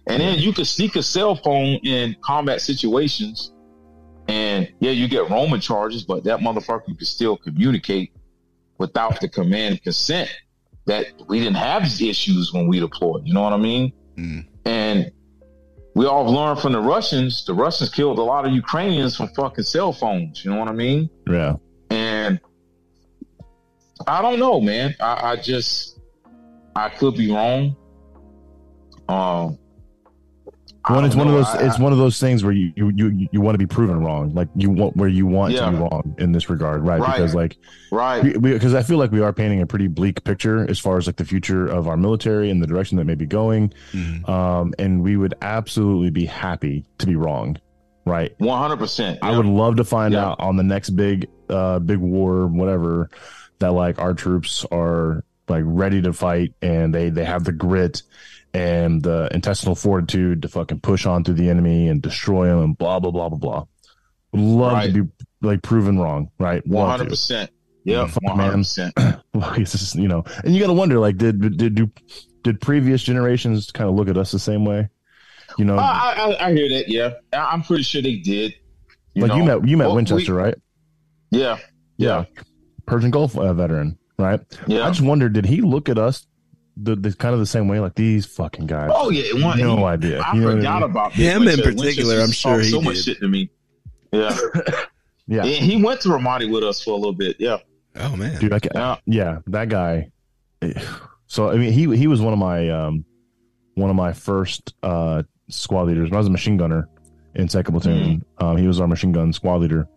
[0.08, 3.52] And then you could sneak a cell phone in combat situations,
[4.26, 8.12] and yeah, you get Roman charges, but that motherfucker could still communicate
[8.78, 10.30] without the command consent.
[10.86, 13.26] That we didn't have these issues when we deployed.
[13.26, 13.92] You know what I mean?
[14.16, 14.46] Mm.
[14.64, 15.10] And
[15.96, 17.46] we all learned from the Russians.
[17.46, 20.44] The Russians killed a lot of Ukrainians from fucking cell phones.
[20.44, 21.08] You know what I mean?
[21.26, 21.54] Yeah.
[21.88, 22.38] And
[24.06, 24.94] I don't know, man.
[25.00, 25.98] I, I just
[26.76, 27.74] I could be wrong.
[29.08, 29.58] Um,
[30.88, 31.54] One, it's don't one of those.
[31.54, 34.02] I- it's one of those things where you you you, you want to be proven
[34.04, 35.66] wrong, like you want where you want Yeah.
[35.66, 37.00] to be wrong in this regard, right?
[37.00, 37.16] Right.
[37.16, 37.56] Because like
[37.90, 38.40] right.
[38.40, 41.16] because I feel like we are painting a pretty bleak picture as far as like
[41.16, 43.72] the future of our military and the direction that may be going.
[43.92, 44.28] Mhm.
[44.28, 47.56] Um, and we would absolutely be happy to be wrong,
[48.04, 48.32] right?
[48.38, 49.18] One hundred percent.
[49.22, 50.26] I would love to find Yeah.
[50.26, 53.10] out on the next big uh big war, whatever,
[53.58, 58.02] that like our troops are like ready to fight and they they have the grit
[58.56, 62.78] and the intestinal fortitude to fucking push on through the enemy and destroy them and
[62.78, 63.64] blah blah blah blah blah.
[64.32, 64.92] Would love Right.
[64.94, 65.10] to be
[65.42, 66.66] like proven wrong, right?
[66.66, 67.50] One hundred percent.
[67.84, 68.38] Yeah, man.
[68.38, 68.94] hundred percent.
[69.58, 71.90] It's just, you know, and you got to wonder, like, did did do
[72.42, 74.88] did previous generations kind of look at us the same way?
[75.58, 76.88] You know, I, I I hear that.
[76.88, 78.54] Yeah, I- I'm pretty sure they did.
[79.14, 80.54] like you met you met Well, Winchester, we- right?
[81.30, 81.58] Yeah,
[81.98, 82.24] Yeah,
[82.86, 84.40] Persian Gulf uh, veteran, right?
[84.66, 84.84] Yeah.
[84.86, 86.26] I just wonder, did he look at us
[86.76, 87.80] the, the kind of the same way?
[87.80, 88.90] Like these fucking guys.
[88.94, 90.20] Oh yeah, one, no he- idea.
[90.20, 90.90] I You know what I forgot mean?
[90.90, 93.04] about Him in particular, I'm sure he so much did.
[93.04, 93.50] shit to me.
[94.12, 94.36] Yeah,
[95.26, 97.36] Yeah, And he went to Ramadi with us for a little bit.
[97.40, 97.58] Yeah,
[97.96, 98.38] Oh man.
[98.40, 98.52] dude.
[98.52, 98.96] I ca- yeah.
[99.06, 100.10] yeah, that guy.
[100.62, 100.72] eh,
[101.26, 103.04] So I mean, he he was one of my um
[103.74, 106.10] one of my first uh squad leaders.
[106.10, 106.88] When I was a machine gunner
[107.34, 109.88] in second platoon, um, he was our machine gun squad leader,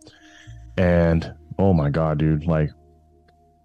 [0.76, 2.70] and oh my god, dude, like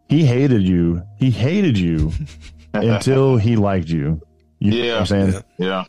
[0.08, 1.02] he hated you.
[1.18, 2.12] He hated you
[2.84, 4.22] until he liked you.
[4.60, 5.00] You know what Yeah.
[5.00, 5.84] I'm saying Yeah.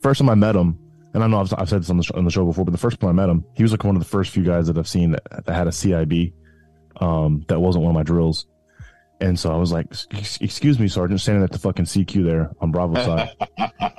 [0.00, 0.78] first time I met him,
[1.14, 2.72] and I know I've, I've said this on the, sh- on the show before, but
[2.72, 4.66] the first time I met him, he was like one of the first few guys
[4.66, 6.32] that I've seen that, that had a CIB
[7.00, 8.46] um, that wasn't one of my drills.
[9.22, 9.86] And so I was like,
[10.40, 13.30] "Excuse me, Sergeant," standing at the fucking CQ there on Bravo side.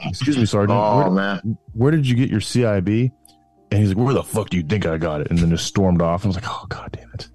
[0.06, 0.76] Excuse me, Sergeant.
[0.80, 3.12] oh where, man, where did you get your CIB?
[3.72, 5.66] And he's like, "Where the fuck do you think I got it?" And then just
[5.68, 6.24] stormed off.
[6.24, 7.30] And I was like, "Oh god damn it!"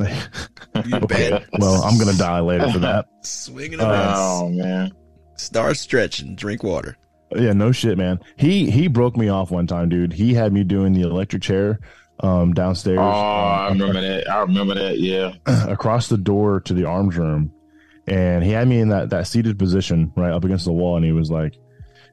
[0.00, 3.06] You okay, well, I'm gonna die later for that.
[3.22, 4.14] Swinging Uh, around.
[4.16, 4.92] oh man.
[5.36, 6.34] Start stretching.
[6.36, 6.96] Drink water.
[7.34, 8.20] Yeah, no shit, man.
[8.36, 10.12] He he broke me off one time, dude.
[10.12, 11.78] He had me doing the electric chair
[12.20, 12.98] um downstairs.
[12.98, 14.30] Oh, I um, remember that.
[14.30, 14.98] I remember that.
[14.98, 15.34] Yeah.
[15.46, 17.52] across the door to the arms room,
[18.06, 21.04] and he had me in that that seated position right up against the wall, and
[21.04, 21.54] he was like,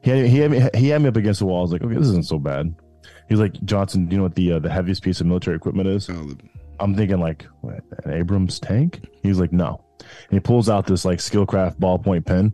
[0.02, 1.58] he had, he had me he had me up against the wall.
[1.58, 2.74] I was like, okay, this isn't so bad.
[3.28, 5.88] He's like, Johnson, do you know what the uh, the heaviest piece of military equipment
[5.88, 6.08] is?
[6.08, 6.38] Oh, the-
[6.80, 9.00] I'm thinking like what, an Abrams tank.
[9.22, 9.84] He's like, no.
[10.00, 12.52] And he pulls out this like Skilcraft ballpoint pen.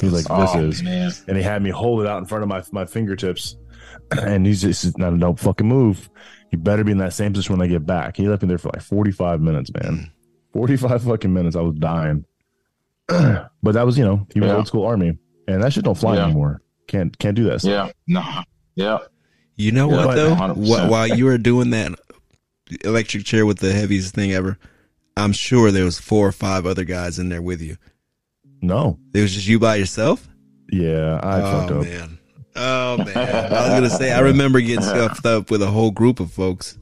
[0.00, 1.10] He's like, this oh, is, man.
[1.26, 3.56] and he had me hold it out in front of my my fingertips,
[4.22, 6.08] and he's just not a don't fucking move.
[6.52, 8.16] You better be in that same position when I get back.
[8.16, 9.96] He left me there for like 45 minutes, man.
[9.96, 10.58] Hmm.
[10.58, 11.56] 45 fucking minutes.
[11.56, 12.24] I was dying.
[13.08, 14.56] but that was, you know, he was Yeah.
[14.56, 16.26] old school army, and that shit don't fly Yeah.
[16.26, 16.62] anymore.
[16.86, 17.60] Can't can't do that.
[17.60, 17.92] stuff.
[18.06, 18.20] Yeah.
[18.20, 18.42] Nah.
[18.76, 18.98] Yeah.
[19.56, 20.34] You know Yeah, what though?
[20.34, 20.88] 100%.
[20.88, 21.98] While you were doing that
[22.84, 24.58] electric chair with the heaviest thing ever,
[25.16, 27.76] I'm sure there was four or five other guys in there with you.
[28.60, 28.98] No.
[29.14, 30.26] It was just you by yourself.
[30.70, 31.84] Yeah, I fucked oh up.
[31.86, 32.18] man.
[32.56, 33.16] Oh man.
[33.16, 36.76] I was gonna say I remember getting scuffed up with a whole group of folks.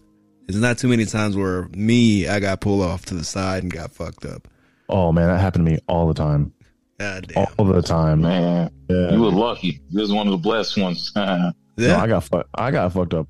[0.46, 3.72] There's not too many times where me I got pulled off to the side and
[3.72, 4.48] got fucked up.
[4.88, 6.52] Oh man, that happened to me all the time.
[6.98, 7.46] God damn.
[7.58, 8.22] All the time.
[8.22, 9.12] Man, Yeah.
[9.12, 9.82] you were lucky.
[9.90, 11.12] You was one of the blessed ones.
[11.78, 13.28] No, I got fu- I got fucked up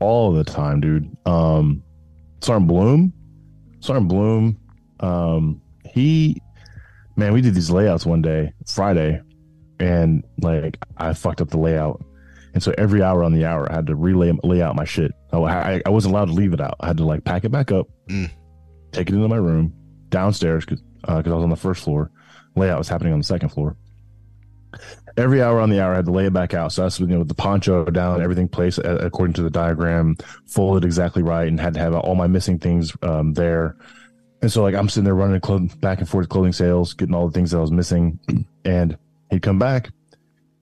[0.00, 1.16] all the time, dude.
[1.26, 1.83] Um,
[2.44, 3.12] Sergeant Bloom,
[3.80, 4.58] Sergeant Bloom,
[5.00, 6.40] um, he,
[7.16, 9.20] man, we did these layouts one day, Friday,
[9.80, 12.04] and like I fucked up the layout,
[12.52, 15.12] and so every hour on the hour, I had to relay lay out my shit.
[15.32, 16.76] Oh, I, I wasn't allowed to leave it out.
[16.80, 18.30] I had to like pack it back up, Mm.
[18.92, 19.72] take it into my room
[20.10, 22.10] downstairs because because I was on the first floor.
[22.56, 23.76] Layout was happening on the second floor
[25.16, 26.72] every hour on the hour, I had to lay it back out.
[26.72, 30.84] So that's you know with the poncho down, everything placed according to the diagram, folded
[30.84, 33.76] exactly right, and had to have all my missing things um, there.
[34.42, 37.26] And so like I'm sitting there running clothing back and forth clothing sales, getting all
[37.26, 38.18] the things that I was missing,
[38.64, 38.96] and
[39.30, 39.90] he'd come back,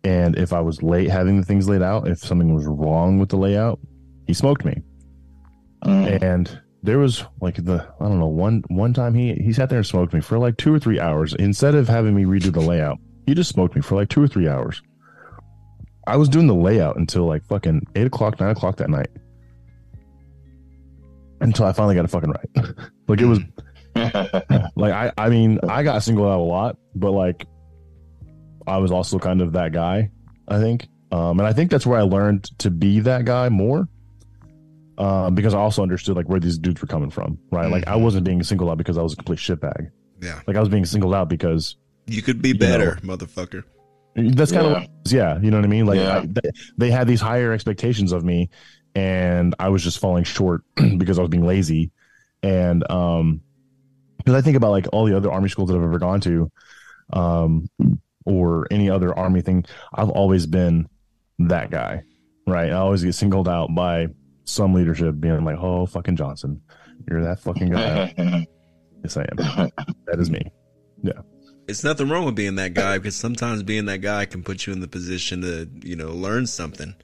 [0.04, 3.28] and if I was late having the things laid out, if something was wrong with
[3.28, 3.80] the layout,
[4.26, 4.82] he smoked me.
[5.84, 6.22] Mm.
[6.22, 9.78] And there was like the I don't know one one time he he sat there
[9.78, 12.60] and smoked me for like two or three hours instead of having me redo the
[12.60, 12.98] layout.
[13.26, 14.82] He just smoked me for like two or three hours.
[16.06, 19.08] I was doing the layout until like fucking eight o'clock, nine o'clock that night.
[21.40, 22.74] Until I finally got it fucking right.
[23.08, 23.40] like it was
[24.76, 27.46] like I I mean I got singled out a lot, but like
[28.66, 30.10] I was also kind of that guy,
[30.48, 30.88] I think.
[31.10, 33.88] Um and I think that's where I learned to be that guy more.
[34.98, 37.70] Um, because I also understood like where these dudes were coming from, right?
[37.70, 38.02] Like I Mhm.
[38.02, 39.90] wasn't being singled out because I was a complete shitbag.
[40.20, 40.40] Yeah.
[40.46, 43.64] Like I was being singled out because You could be You better, motherfucker.
[44.16, 44.70] that's kind Yeah.
[44.70, 45.86] of what was, yeah, you know what I mean?
[45.86, 46.18] Like Yeah.
[46.18, 48.50] I, they, they had these higher expectations of me
[48.94, 50.62] and I was just falling short
[50.98, 51.90] because I was being lazy.
[52.42, 53.40] And um
[54.18, 56.50] because I think about like all the other army schools that I've ever gone to,
[57.12, 57.68] um,
[58.24, 60.88] or any other army thing, I've always been
[61.40, 62.02] that guy.
[62.46, 62.70] Right.
[62.70, 64.08] I always get singled out by
[64.44, 66.60] some leadership being like, Oh fucking Johnson,
[67.08, 68.14] you're that fucking guy.
[69.02, 69.70] yes, I am.
[70.06, 70.50] That is me.
[71.68, 74.72] It's nothing wrong with being that guy because sometimes being that guy can put you
[74.72, 76.94] in the position to, you know, learn something.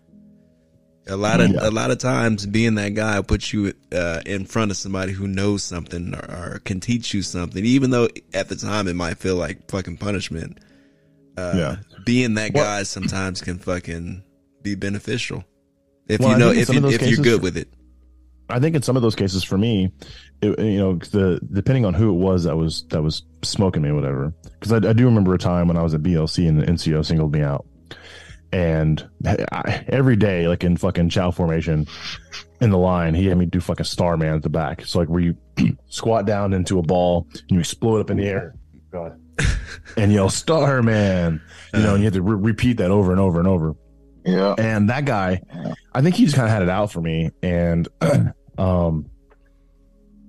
[1.06, 1.66] A lot of Yeah.
[1.68, 5.12] a lot of times being that guy will put you uh, in front of somebody
[5.12, 6.18] who knows something or,
[6.54, 9.96] or can teach you something, even though at the time it might feel like fucking
[9.96, 10.58] punishment.
[11.36, 11.76] Uh, Yeah.
[12.04, 14.22] being that Well- guy sometimes can fucking
[14.62, 15.44] be beneficial
[16.08, 17.68] if Well, you know if you, if you're good with it.
[18.50, 19.92] I think in some of those cases for me,
[20.40, 23.92] it, you know, the depending on who it was that was that was smoking me,
[23.92, 24.32] whatever.
[24.58, 27.04] Because I, I do remember a time when I was at BLC and the NCO
[27.04, 27.66] singled me out,
[28.52, 31.86] and I, every day, like in fucking chow formation,
[32.60, 34.84] in the line, he had me do fucking Starman at the back.
[34.86, 35.36] So like where you
[35.88, 38.54] squat down into a ball and you explode up in the air,
[38.90, 39.20] God,
[39.96, 41.40] and yell Starman,
[41.74, 43.74] you know, and you have to re- repeat that over and over and over.
[44.24, 44.54] yeah.
[44.56, 45.42] And that guy,
[45.92, 47.30] I think he just kind of had it out for me.
[47.42, 47.86] And,
[48.58, 49.06] um,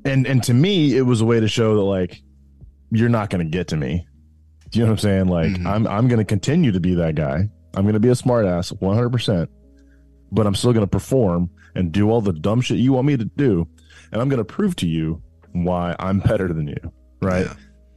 [0.05, 2.21] and, and to me, it was a way to show that like,
[2.91, 4.07] you're not going to get to me.
[4.69, 5.27] Do you know what I'm saying?
[5.27, 5.65] Like, Mhm.
[5.65, 7.49] I'm, I'm going to continue to be that guy.
[7.75, 9.47] I'm going to be a smartass 100%,
[10.31, 13.17] but I'm still going to perform and do all the dumb shit you want me
[13.17, 13.67] to do.
[14.11, 15.21] And I'm going to prove to you
[15.51, 16.93] why I'm better than you.
[17.21, 17.47] Right.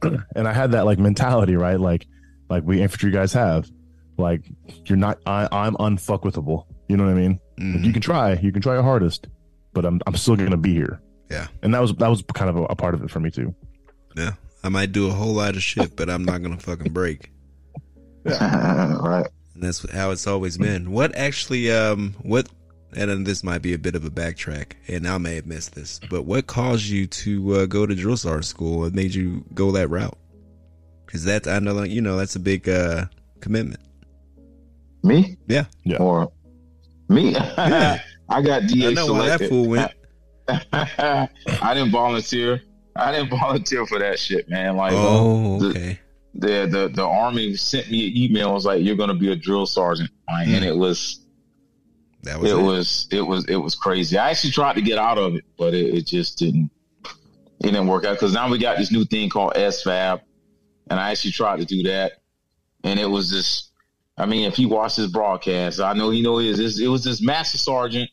[0.03, 0.17] Yeah.
[0.35, 1.79] and I had that like mentality, right?
[1.79, 2.05] Like,
[2.49, 3.69] like we infantry guys have,
[4.17, 4.45] like
[4.85, 6.65] you're not, I, I'm unfuckwithable.
[6.87, 7.39] You know what I mean?
[7.57, 7.83] Like, Mhm.
[7.85, 9.27] you can try, you can try your hardest,
[9.73, 11.01] but I'm, I'm still gonna be here.
[11.29, 11.47] Yeah.
[11.61, 13.53] And that was, that was kind of a, a part of it for me too.
[14.15, 14.33] Yeah.
[14.63, 17.31] I might do a whole lot of shit, but I'm not gonna fucking break.
[18.25, 18.97] Yeah.
[19.01, 19.27] right.
[19.55, 20.91] And that's how it's always been.
[20.91, 22.47] What actually, um, what,
[22.95, 25.75] and then this might be a bit of a backtrack, and I may have missed
[25.75, 28.79] this, but what caused you to uh, go to drill sergeant school?
[28.79, 30.17] What made you go that route?
[31.05, 33.05] Because that, I know, like, you know, that's a big uh,
[33.39, 33.79] commitment.
[35.03, 35.37] Me?
[35.47, 35.65] Yeah.
[35.83, 35.97] Yeah.
[35.97, 36.31] Or
[37.09, 37.31] me?
[37.31, 38.01] Yeah.
[38.33, 39.91] I got DA I know why that fool went.
[40.47, 42.61] I didn't volunteer.
[42.95, 44.75] I didn't volunteer for that shit, man.
[44.75, 45.99] Like, Oh, the- okay.
[46.35, 48.53] the the the army sent me an email.
[48.53, 50.69] Was like, "You're gonna be a drill sergeant," Like, and hmm.
[50.71, 51.25] it was
[52.23, 52.61] That was it it.
[52.61, 54.17] was it was it was crazy.
[54.17, 56.69] I actually tried to get out of it, but it, it just didn't.
[57.61, 60.21] It didn't work out because now we got this new thing called SFAB,
[60.89, 62.13] and I actually tried to do that,
[62.83, 63.69] and it was this.
[64.17, 66.57] I mean, if he watched this broadcast, I know he know it is.
[66.57, 68.09] This- It was this master sergeant,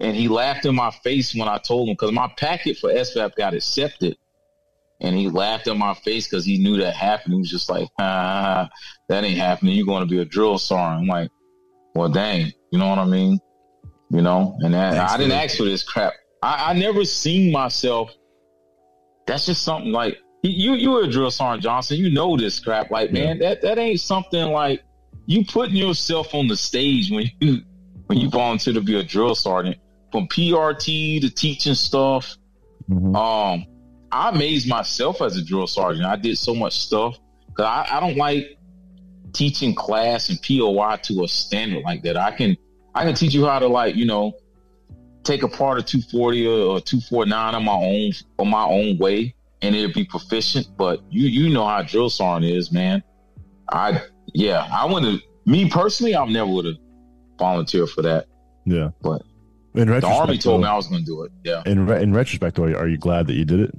[0.00, 3.34] and he laughed in my face when I told him because my packet for SFAB
[3.36, 4.16] got accepted,
[5.00, 7.34] and he laughed in my face because he knew that happened.
[7.34, 8.68] He was just like, ah,
[9.08, 9.74] "That ain't happening.
[9.74, 11.30] You're going to be a drill sergeant." I'm like,
[11.94, 13.38] "Well, dang, you know what I mean?"
[14.10, 16.12] You know, and that, Thanks I didn't for- ask for this crap.
[16.42, 18.12] I, I never seen myself.
[19.26, 20.74] That's just something like you.
[20.74, 21.96] You were a drill sergeant Johnson.
[21.98, 22.90] You know this crap.
[22.90, 24.82] Like, man, that that ain't something like
[25.24, 27.62] you putting yourself on the stage when you
[28.06, 29.78] when you volunteer to be a drill sergeant.
[30.12, 32.36] From PRT to teaching stuff,
[32.90, 33.16] Mhm.
[33.16, 33.66] um,
[34.12, 36.06] I amazed myself as a drill sergeant.
[36.06, 38.56] I did so much stuff because I, I don't like
[39.32, 42.16] teaching class and POI to a standard like that.
[42.16, 42.56] I can
[42.94, 44.32] I can teach you how to like you know
[45.24, 49.74] take apart a 240 or, or 249 on my own on my own way and
[49.74, 50.68] it'll be proficient.
[50.78, 53.02] But you you know how drill sergeant is, man.
[53.70, 54.00] I
[54.32, 56.76] yeah I want to me personally I never would have
[57.38, 58.26] volunteered for that.
[58.64, 58.90] Yeah.
[59.02, 59.22] But
[59.76, 61.32] in The retrospect, army told me I was going to do it.
[61.44, 61.62] Yeah.
[61.66, 63.74] in, re- in retrospect, though, are you glad that you did it?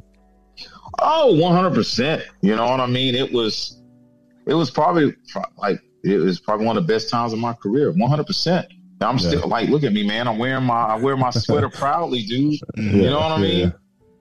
[0.99, 2.23] Oh, 100%.
[2.41, 3.15] You know what I mean?
[3.15, 3.81] It was,
[4.47, 5.13] it was probably
[5.57, 7.91] like, it was probably one of the best times of my career.
[7.93, 8.65] 100%.
[9.01, 9.27] I'm Yeah.
[9.27, 10.27] still like, look at me, man.
[10.27, 12.59] I'm wearing my, I wear my sweater proudly, dude.
[12.77, 12.93] Mhm.
[12.93, 13.73] You know what I mean?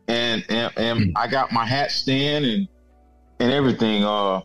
[0.08, 2.68] and and, and I got my hat stand and
[3.40, 4.04] and everything.
[4.04, 4.42] Uh,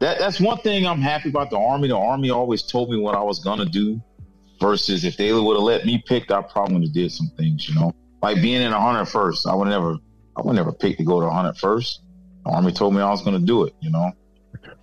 [0.00, 1.88] that that's one thing I'm happy about the army.
[1.88, 4.02] The army always told me what I was gonna do.
[4.60, 7.68] Versus if they would have let me pick, I probably would have did some things.
[7.68, 9.46] You know, like being in a hundred first.
[9.46, 9.96] I would never,
[10.36, 12.02] I would never pick to go to a hundred first.
[12.44, 13.74] The army told me I was gonna do it.
[13.80, 14.12] You know.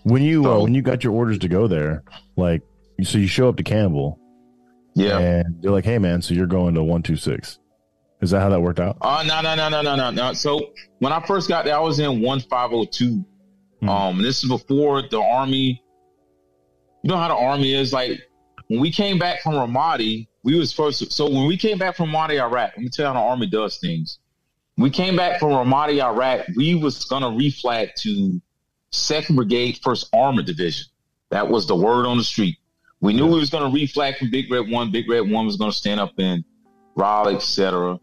[0.04, 2.04] When you uh, when you got your orders to go there,
[2.36, 2.64] like
[3.04, 4.20] so you show up to Campbell
[4.96, 5.20] Yeah.
[5.20, 7.60] and they're like, "Hey man, so you're going to 126."
[8.22, 8.98] Is that how that worked out?
[9.02, 10.34] Uh no no no no no no no.
[10.34, 13.24] So when I first got there, I was in one five oh two.
[13.82, 13.90] Hmm.
[13.90, 15.84] Um, this is before the army.
[17.04, 18.20] You know how the army is like
[18.68, 20.28] when we came back from Ramadi.
[20.44, 21.12] We was first.
[21.12, 23.48] So when we came back from Ramadi, Iraq, let me tell you how the army
[23.48, 24.20] does things.
[24.78, 26.48] We came back from Ramadi, Iraq.
[26.56, 28.42] We was gonna reflag to
[28.92, 30.86] Second Brigade, First Armored Division.
[31.32, 32.58] That was the word on the street.
[33.02, 34.92] We knew we was gonna reflag from Big Red One.
[34.92, 36.46] Big Red One was gonna stand up in
[36.96, 38.00] Riley, etc.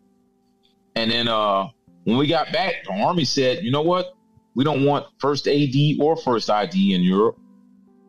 [0.97, 1.69] And then uh,
[2.05, 4.15] when we got back, the army said, "You know what?
[4.55, 7.39] We don't want first AD or first ID in Europe.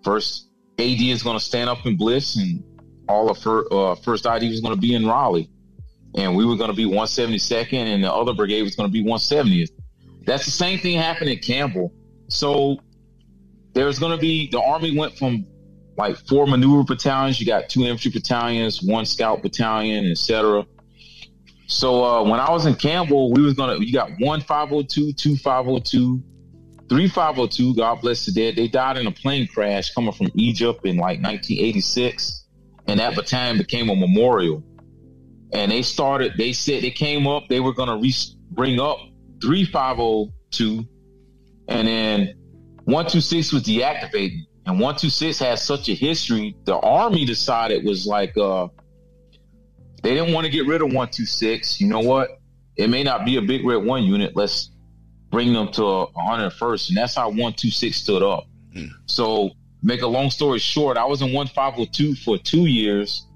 [0.04, 0.45] First
[0.78, 2.64] AD is going to stand up in Bliss, and
[3.08, 5.50] all of her uh, first ID was going to be in Riley,
[6.16, 9.04] and we were going to be 172nd, and the other brigade was going to be
[9.04, 9.70] 170th.
[10.26, 11.94] That's the same thing happened at Campbell.
[12.28, 12.80] So
[13.74, 15.46] there's going to be the army went from
[15.98, 17.40] like four maneuver battalions.
[17.40, 20.66] You got two infantry battalions, one scout battalion, etc.
[21.68, 25.36] So uh, when I was in Campbell, we was gonna you got one 502, two
[25.38, 26.22] 502,
[26.90, 27.76] three 502.
[27.76, 28.56] God bless the dead.
[28.56, 32.46] They died in a plane crash coming from Egypt in like 1986,
[32.88, 34.64] and that battalion became a memorial.
[35.54, 36.34] And they started.
[36.38, 37.44] They said they came up.
[37.50, 38.14] They were gonna re-
[38.52, 38.98] bring up
[39.42, 40.88] 3502.
[41.68, 42.36] and then
[42.86, 44.40] one two six was deactivated.
[44.66, 46.56] And one two six has such a history.
[46.66, 48.68] The army decided was like uh
[50.04, 51.82] they didn't want to get rid of 126.
[51.82, 52.30] You know what?
[52.76, 54.36] It may not be a big red one unit.
[54.36, 54.70] Let's
[55.36, 56.88] bring them to a 101st.
[56.88, 58.48] And that's how 126 stood up.
[58.74, 58.86] Hmm.
[59.06, 59.52] So,
[59.84, 63.28] make a long story short, I was in 1502 for two years.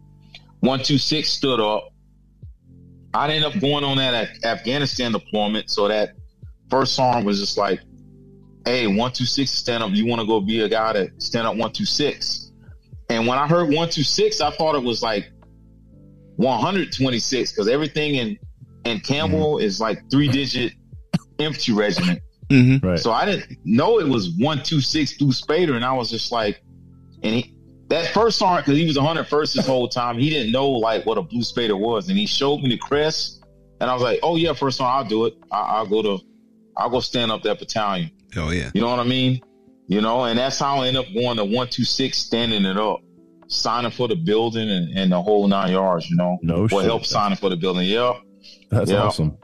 [0.61, 1.89] 126 stood up.
[3.13, 5.69] I ended up going on that Af- Afghanistan deployment.
[5.69, 6.15] So, that
[6.69, 7.81] first sergeant was just like,
[8.63, 9.91] hey, 126 stand up.
[9.91, 12.53] You want to go be a guy that stand up 126.
[13.09, 15.29] And when I heard 126, I thought it was like
[16.37, 18.39] 126 because everything in
[18.85, 20.71] in Campbell is like three digit
[21.39, 22.19] infantry regiment.
[22.49, 22.85] Mm-hmm.
[22.85, 22.99] Right.
[22.99, 26.61] So I didn't know it was 126 through Spader, and I was just like,
[27.23, 27.55] and he
[27.89, 31.17] that first sergeant because he was 101st this whole time, he didn't know like what
[31.17, 33.43] a blue Spader was, and he showed me the crest,
[33.81, 35.33] and I was like, oh yeah, first sergeant, I'll do it.
[35.51, 36.19] I, I'll go to,
[36.77, 38.11] I'll go stand up that battalion.
[38.35, 38.71] Oh yeah.
[38.73, 39.41] You know what I mean?
[39.87, 42.99] You know, and that's how I end up going to 126, standing it up,
[43.47, 46.37] signing for the building and, and the whole nine yards, you know.
[46.43, 46.83] No what shit.
[46.83, 47.87] help signing for the building.
[47.87, 48.15] Yep.
[48.69, 49.01] That's Yeah.
[49.03, 49.35] awesome.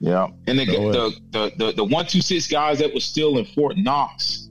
[0.00, 0.28] Yeah.
[0.46, 4.48] And the, the, the, the, the 126 guys that was still in Fort Knox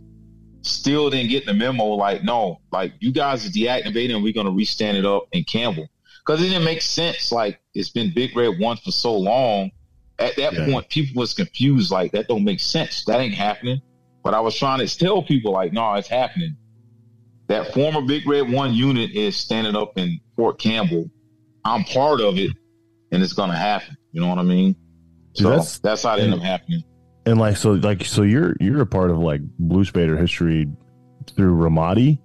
[0.62, 1.86] still didn't get the memo.
[1.86, 5.44] Like, no, like you guys are deactivating and we're going to restand it up in
[5.44, 5.88] Campbell.
[6.26, 7.32] Cause it didn't make sense.
[7.32, 9.70] Like it's been Big Red One for so long.
[10.18, 10.66] At that Yeah.
[10.66, 11.92] point, people was confused.
[11.92, 13.06] Like that don't make sense.
[13.06, 13.80] That ain't happening.
[14.24, 16.58] But I was trying to tell people like, no, it's happening.
[17.48, 21.12] That former Big Red One unit is standing up in Fort Campbell.
[21.64, 22.50] I'm part of it,
[23.12, 23.96] and it's gonna happen.
[24.14, 24.76] You know what I mean?
[25.36, 26.84] Dude, So that's- that's, how it ended up happening.
[27.28, 30.68] And like so, like so, you're you're a part of like Blue Spader history
[31.36, 32.20] through Ramadi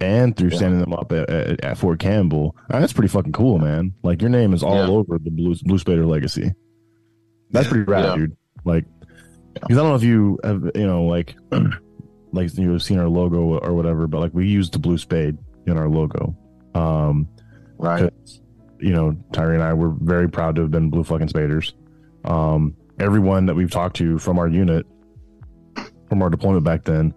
[0.00, 0.56] and through Yeah.
[0.56, 2.56] standing them up at, at, at Fort Campbell.
[2.70, 3.92] And that's pretty fucking cool, man.
[4.02, 4.88] Like your name is all Yeah.
[4.88, 6.52] over the Blue Blue Spader legacy.
[7.50, 8.14] That's pretty rad, Yeah.
[8.16, 8.36] dude.
[8.64, 8.86] Like,
[9.52, 11.36] because I don't know if you have, you know, like,
[12.32, 15.36] like you've seen our logo or whatever, but like we used the blue spade
[15.66, 16.34] in our logo.
[16.74, 17.28] Um,
[17.76, 18.10] Right.
[18.80, 21.74] you know Tyree and I were very proud to have been blue fucking spaders.
[22.24, 24.86] Um, everyone that we've talked to from our unit,
[26.08, 27.14] from our deployment back then,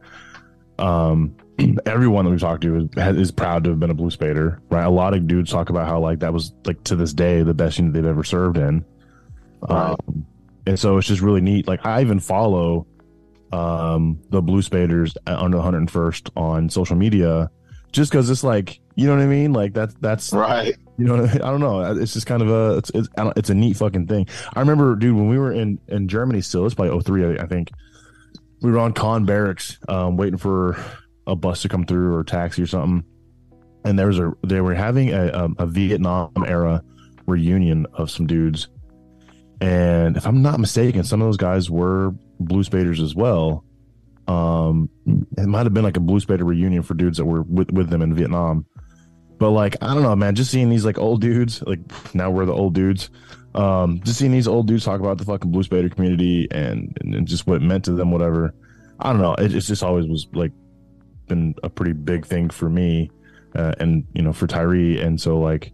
[0.79, 1.35] um,
[1.85, 4.59] everyone that we've talked to is, is proud to have been a blue spader.
[4.69, 7.43] Right, a lot of dudes talk about how like that was like to this day
[7.43, 8.83] the best unit they've ever served in.
[9.61, 9.91] Right.
[9.91, 10.25] Um,
[10.67, 11.67] and so it's just really neat.
[11.67, 12.87] Like I even follow
[13.51, 17.51] um the blue spaders under the 101st on social media
[17.95, 20.75] just because it's like you know what i mean like that's that's Right.
[20.97, 21.81] you know, I don't know.
[21.99, 24.27] It's just kind of a it's it's, I don't- it's a neat fucking thing.
[24.53, 27.47] I remember, dude, when we were in in Germany still, it's probably 03, I, I
[27.47, 27.69] think.
[28.61, 30.77] We were on Conn Barracks, um, waiting for
[31.27, 33.03] a bus to come through or taxi or something,
[33.83, 36.81] and there was a they were having a um, a Vietnam era
[37.27, 38.67] reunion of some dudes,
[39.61, 43.63] and if I'm not mistaken, some of those guys were blue spaders as well.
[44.27, 44.89] Um,
[45.37, 47.89] it might have been like a blue spader reunion for dudes that were with, with
[47.89, 48.65] them in Vietnam
[49.37, 50.35] But like, I don't know, man.
[50.35, 51.79] Just seeing these like old dudes, like
[52.15, 53.09] now we're the old dudes.
[53.53, 57.15] Um, just seeing these old dudes talk about the fucking Blue Spader community and, and,
[57.15, 58.53] and just what it meant to them, whatever.
[58.99, 59.33] I don't know.
[59.35, 60.51] It, it's just always was like
[61.27, 63.11] been a pretty big thing for me,
[63.55, 64.99] uh, and you know for Tyree.
[64.99, 65.71] And so like,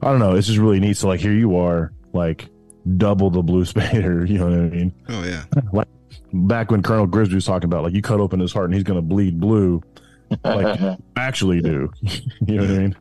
[0.00, 0.34] I don't know.
[0.34, 0.96] It's just really neat.
[0.96, 2.48] So like, here you are, like
[2.96, 4.28] double the Blue Spader.
[4.32, 4.94] You know what I mean?
[5.08, 5.44] Oh yeah.
[5.72, 5.88] like
[6.32, 8.84] back when Colonel Grisby was talking about like you cut open his heart and he's
[8.84, 9.82] gonna bleed blue.
[10.44, 11.92] Like actually do.
[12.02, 12.96] you know what I mean?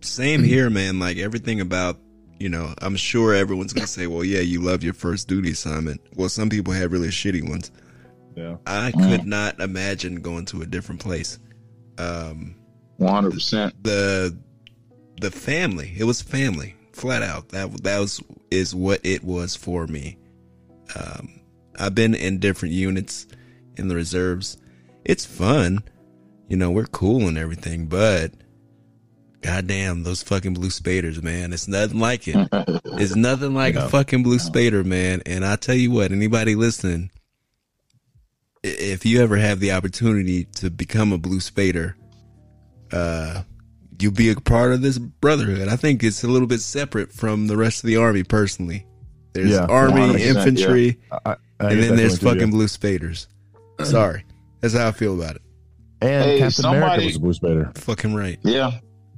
[0.00, 0.98] Same here, man.
[0.98, 1.98] Like everything about
[2.38, 6.00] you know, I'm sure everyone's gonna say, "Well, yeah, you love your first duty assignment."
[6.16, 7.70] Well, some people have really shitty ones.
[8.34, 11.38] Yeah, I could not imagine going to a different place.
[11.98, 12.54] Um,
[12.98, 13.82] one hundred percent.
[13.82, 14.36] The
[15.20, 17.48] the family, it was family, flat out.
[17.50, 20.18] That that was is what it was for me.
[20.94, 21.35] Um,
[21.78, 23.26] I've been in different units
[23.76, 24.58] in the reserves.
[25.04, 25.84] It's fun,
[26.48, 26.70] you know.
[26.70, 28.32] We're cool and everything, but
[29.42, 31.52] goddamn those fucking blue spaders, man.
[31.52, 32.48] It's nothing like it.
[32.52, 33.86] it's nothing like yeah.
[33.86, 35.22] a fucking blue spader, man.
[35.26, 37.10] And I tell you what, anybody listening,
[38.62, 41.94] if you ever have the opportunity to become a blue spader,
[42.92, 43.42] uh,
[43.98, 45.68] you'll be a part of this brotherhood.
[45.68, 48.24] I think it's a little bit separate from the rest of the army.
[48.24, 48.86] Personally,
[49.32, 51.18] there's yeah, army, infantry, yeah.
[51.24, 53.28] I, I and then there's fucking blue spaders.
[53.84, 54.24] Sorry,
[54.60, 55.42] that's how I feel about it.
[56.02, 57.78] And hey, Captain somebody, America was a blue spader.
[57.78, 58.38] Fucking right.
[58.42, 58.72] Yeah,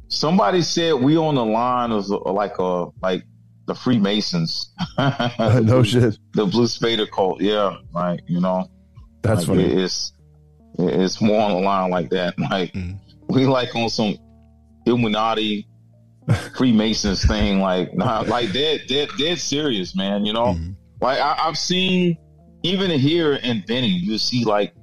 [0.08, 3.24] Somebody said we on the line of like a like
[3.66, 4.72] the Freemasons.
[4.98, 6.18] no shit.
[6.32, 7.42] The Blue Spader cult.
[7.42, 8.70] Yeah, like you know,
[9.22, 9.64] that's like funny.
[9.64, 10.14] It's
[10.78, 12.34] it's more on the line like that.
[12.50, 12.98] Like mm.
[13.28, 14.16] we like on some
[14.86, 15.68] Illuminati
[16.56, 17.60] Freemasons thing.
[17.60, 20.24] Like nah, like dead dead dead serious, man.
[20.24, 20.74] You know, mm.
[21.02, 22.16] like I, I've seen
[22.62, 24.74] even here in Benning, you see like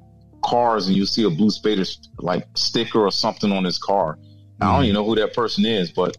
[0.43, 1.87] cars and you see a Blue Spader
[2.19, 4.17] like sticker or something on his car.
[4.61, 6.17] I don't even know who that person is, but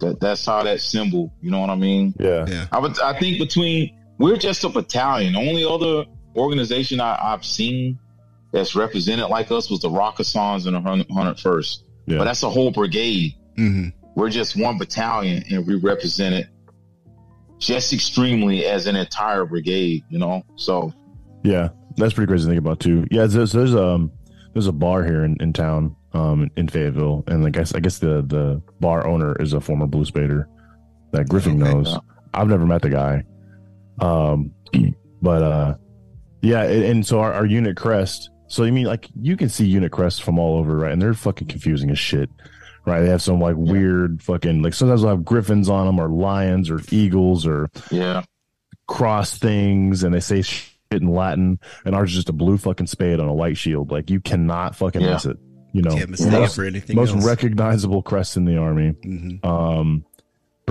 [0.00, 1.32] that that's how that symbol.
[1.42, 2.14] You know what I mean?
[2.18, 2.46] Yeah.
[2.48, 2.66] yeah.
[2.72, 2.98] I would.
[3.00, 5.34] I think between we're just a battalion.
[5.34, 7.98] The only other organization I, have seen
[8.52, 11.84] that's represented like us was the Rakkasans and the Hundred First.
[12.06, 12.18] Yeah.
[12.18, 13.34] But that's a whole brigade.
[13.58, 13.88] Mm-hmm.
[14.14, 16.46] We're just one battalion, and we represent it
[17.58, 20.04] just extremely as an entire brigade.
[20.08, 20.92] You know, so
[21.42, 23.06] yeah, that's pretty crazy to think about too.
[23.10, 24.12] Yeah, there's there's um
[24.52, 27.98] there's a bar here in, in town um, in Fayetteville, and I guess I guess
[27.98, 30.46] the the bar owner is a former Blue Spader
[31.12, 31.96] that Griffin knows.
[32.34, 33.24] I've never met the guy,
[34.00, 34.52] um,
[35.22, 35.74] but uh,
[36.42, 38.30] yeah, and, and so our, our, unit crest.
[38.48, 40.92] So you mean like you can see unit crests from all over, right?
[40.92, 42.30] And they're fucking confusing as shit,
[42.88, 43.00] right?
[43.00, 43.72] They have some like yeah.
[43.72, 48.22] weird fucking like sometimes they'll have griffins on them or lions or eagles or yeah
[48.86, 52.86] cross things, and they say shit in Latin, and ours is just a blue fucking
[52.86, 53.90] spade on a white shield.
[53.90, 55.12] Like you cannot fucking yeah.
[55.12, 55.38] miss it
[55.72, 57.24] you know, Can't mistake most, for anything most else.
[57.24, 58.92] recognizable crest in the army.
[58.92, 59.46] Mm-hmm.
[59.46, 60.04] Um,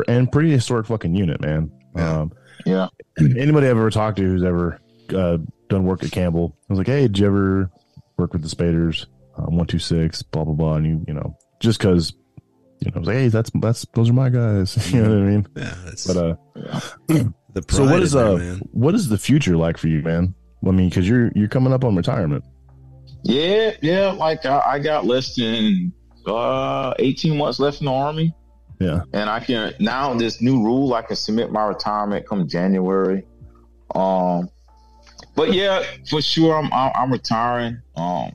[0.07, 1.71] and pretty historic fucking unit, man.
[1.95, 2.19] Yeah.
[2.19, 2.33] Um,
[2.65, 2.87] yeah.
[3.19, 5.37] Anybody I've ever talked to who's ever uh,
[5.69, 7.71] done work at Campbell, I was like, hey, did you ever
[8.17, 9.07] work with the Spaders?
[9.37, 12.13] Um, one two six, blah blah blah, and you you know, just because
[12.79, 14.91] you know, I was like, hey, that's that's those are my guys.
[14.93, 15.47] you know what I mean?
[15.55, 15.73] Yeah.
[15.85, 16.79] That's, but uh, yeah.
[17.53, 20.35] the so what is uh there, what is the future like for you, man?
[20.65, 22.43] I mean, because you're you're coming up on retirement.
[23.23, 24.11] Yeah, yeah.
[24.11, 25.91] Like I, I got less than
[26.25, 28.33] uh, 18 months left in the army.
[28.79, 29.01] Yeah.
[29.13, 33.25] And I can now this new rule I can submit my retirement come January.
[33.95, 34.49] Um
[35.35, 37.81] but yeah, for sure I'm I'm, I'm retiring.
[37.95, 38.33] Um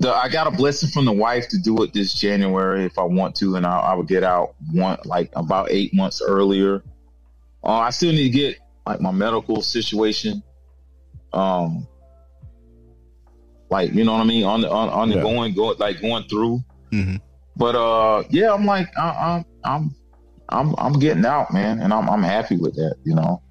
[0.00, 3.04] the, I got a blessing from the wife to do it this January if I
[3.04, 6.82] want to, and I, I would get out one like about eight months earlier.
[7.62, 10.42] Uh, I still need to get like my medical situation
[11.32, 11.86] um
[13.70, 15.22] like you know what I mean on the on, on the yeah.
[15.22, 16.64] going go like going through.
[16.92, 17.16] Mm-hmm.
[17.56, 19.94] But uh, yeah, I'm like I, I'm I'm
[20.48, 22.96] I'm I'm getting out, man, and I'm I'm happy with that.
[23.04, 23.42] You know.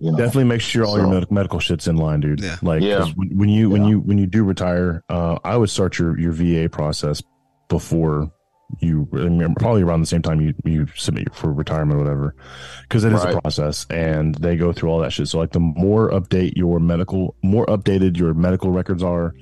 [0.00, 0.18] You know?
[0.18, 2.40] Definitely make sure all so, your med- medical shit's in line, dude.
[2.40, 2.56] Yeah.
[2.62, 3.04] Like yeah.
[3.14, 6.32] When, when, you when you when you do retire, uh, I would start your your
[6.32, 7.22] VA process
[7.68, 8.32] before
[8.80, 12.34] you I mean, probably around the same time you, you submit for retirement or whatever
[12.82, 13.34] because it is right.
[13.34, 16.80] a process and they go through all that shit so like the more update your
[16.80, 19.34] medical more updated your medical records are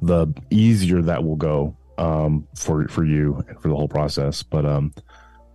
[0.00, 4.64] the easier that will go um for for you and for the whole process but
[4.64, 4.92] um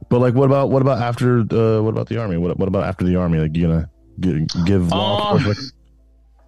[0.10, 2.84] but like what about what about after uh what about the army what, what about
[2.84, 3.90] after the army like you gonna
[4.20, 5.56] give, give law um,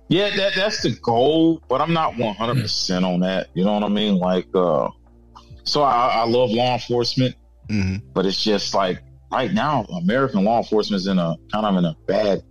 [0.07, 3.87] yeah that that's the goal but i'm not 100% on that you know what i
[3.87, 4.89] mean like uh
[5.69, 7.35] so I, I love law enforcement,
[7.69, 7.97] mm-hmm.
[8.13, 9.01] but it's just like
[9.31, 12.43] right now, American law enforcement is in a kind of in a bad.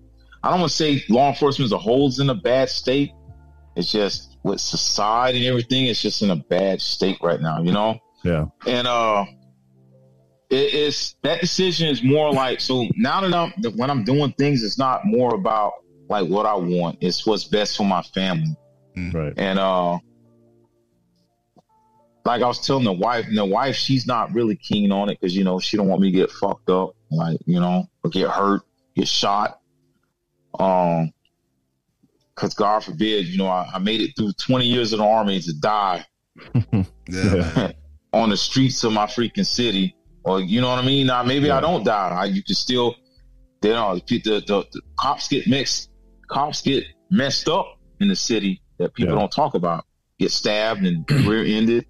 [0.42, 3.10] I don't want to say law enforcement as a whole is in a bad state.
[3.76, 7.60] It's just with society and everything, it's just in a bad state right now.
[7.60, 8.46] You know, Yeah.
[8.66, 9.24] And uh,
[10.50, 14.32] it, it's that decision is more like so now that I'm that when I'm doing
[14.32, 15.72] things, it's not more about
[16.08, 16.98] like what I want.
[17.00, 18.56] It's what's best for my family.
[18.96, 19.32] Right.
[19.36, 19.98] And uh,
[22.24, 25.18] like I was telling the wife, and the wife, she's not really keen on it
[25.20, 28.10] because you know she don't want me to get fucked up, like you know, or
[28.10, 28.62] get hurt,
[28.94, 29.60] get shot.
[30.58, 31.12] Um,
[32.34, 35.40] because God forbid, you know, I, I made it through 20 years in the army
[35.40, 36.06] to die
[36.72, 37.72] Yeah, Yeah.
[38.12, 39.94] on the streets of my freaking city.
[40.28, 41.06] Or you know what I mean?
[41.06, 42.08] Now maybe I don't die.
[42.10, 42.94] I, you can still,
[43.62, 45.90] you know, the, the, the, the cops get mixed.
[46.28, 49.20] Cops get messed up in the city that people Yeah.
[49.20, 49.84] don't talk about.
[50.18, 51.86] Get stabbed and rear-ended.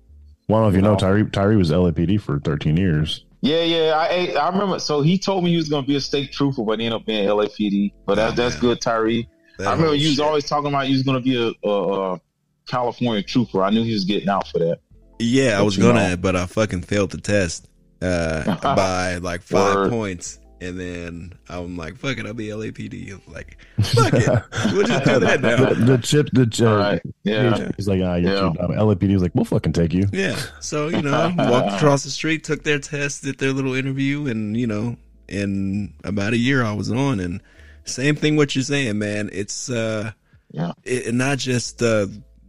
[0.49, 1.29] Well, I don't know if you know Tyree.
[1.31, 3.25] Tyree was LAPD for 13 years.
[3.41, 3.93] Yeah, yeah.
[3.97, 4.79] I I remember.
[4.79, 7.01] So he told me he was going to be a state trooper, but he ended
[7.01, 7.93] up being LAPD.
[8.07, 9.29] But that, that's good, Tyree.
[9.59, 10.25] That I remember you was shit.
[10.25, 12.21] always talking about you was going to be a, a, a
[12.67, 13.63] California trooper.
[13.63, 14.79] I knew he was getting out for that.
[15.19, 16.17] Yeah, I was gonna, know.
[16.17, 17.68] but I fucking failed the test
[18.03, 19.91] uh, by like five Word.
[19.91, 24.29] points, and then I'm like, "Fuck it, I'll be LAPD." I'm like, "Fuck it,
[24.73, 26.67] we'll just do that now." the chip, the chip.
[26.67, 27.01] All right.
[27.25, 27.71] Yeah.
[27.77, 28.41] He's like, ah, you're Yeah.
[28.41, 28.73] too dumb.
[28.73, 30.05] LAPD was like, we'll fucking take you.
[30.13, 34.27] Yeah, so you know, walked across the street, took their test, did their little interview,
[34.27, 34.97] and you know,
[35.29, 37.41] in about a year I was on, and
[37.85, 39.31] same thing what you're saying, man.
[39.33, 40.13] It's uh,
[40.53, 40.73] Yeah.
[40.85, 42.07] it, and not just uh,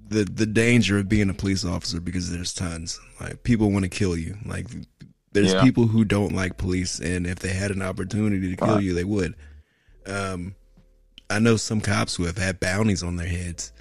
[0.08, 3.90] the the danger of being a police officer because there's tons like people want to
[3.90, 4.36] kill you.
[4.46, 4.66] Like
[5.32, 5.64] there's Yeah.
[5.64, 8.84] people who don't like police, and if they had an opportunity to kill Right.
[8.84, 9.36] you, they would.
[10.06, 10.56] Um,
[11.30, 13.72] I know some cops who have had bounties on their heads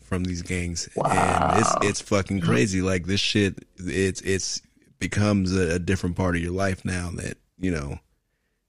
[0.00, 2.82] from these gangs, and it's it's fucking crazy.
[2.82, 4.60] Like this shit, it's it's
[4.98, 7.10] becomes a, a different part of your life now.
[7.14, 7.98] That you know,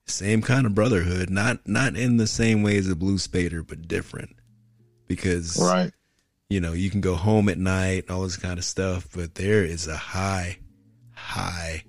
[0.06, 3.88] same kind of brotherhood, not not in the same way as a blue spader, but
[3.88, 4.36] different.
[5.08, 5.92] Because Right.
[6.50, 9.36] you know, you can go home at night and all this kind of stuff, but
[9.36, 10.58] there is a high,
[11.14, 11.84] high,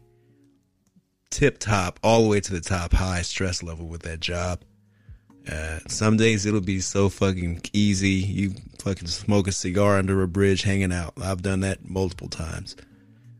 [1.30, 4.62] tip top, all the way to the top, high stress level with that job.
[5.50, 8.10] Uh, some days it'll be so fucking easy.
[8.10, 11.14] You fucking smoke a cigar under a bridge hanging out.
[11.22, 12.76] I've done that multiple times.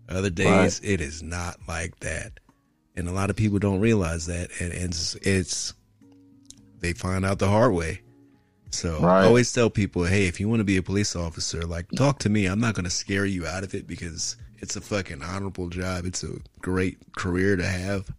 [0.09, 2.41] Other days it is not like that.
[2.97, 4.51] And a lot of people don't realize that.
[4.61, 5.75] And, and it's, it's,
[6.81, 8.01] they find out the hard way.
[8.71, 11.91] So I always tell people, hey, if you want to be a police officer, like
[11.97, 12.47] talk to me.
[12.47, 16.05] I'm not going to scare you out of it because it's a fucking honorable job.
[16.05, 18.11] It's a great career to have.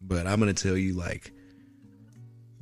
[0.00, 1.32] But I'm going to tell you like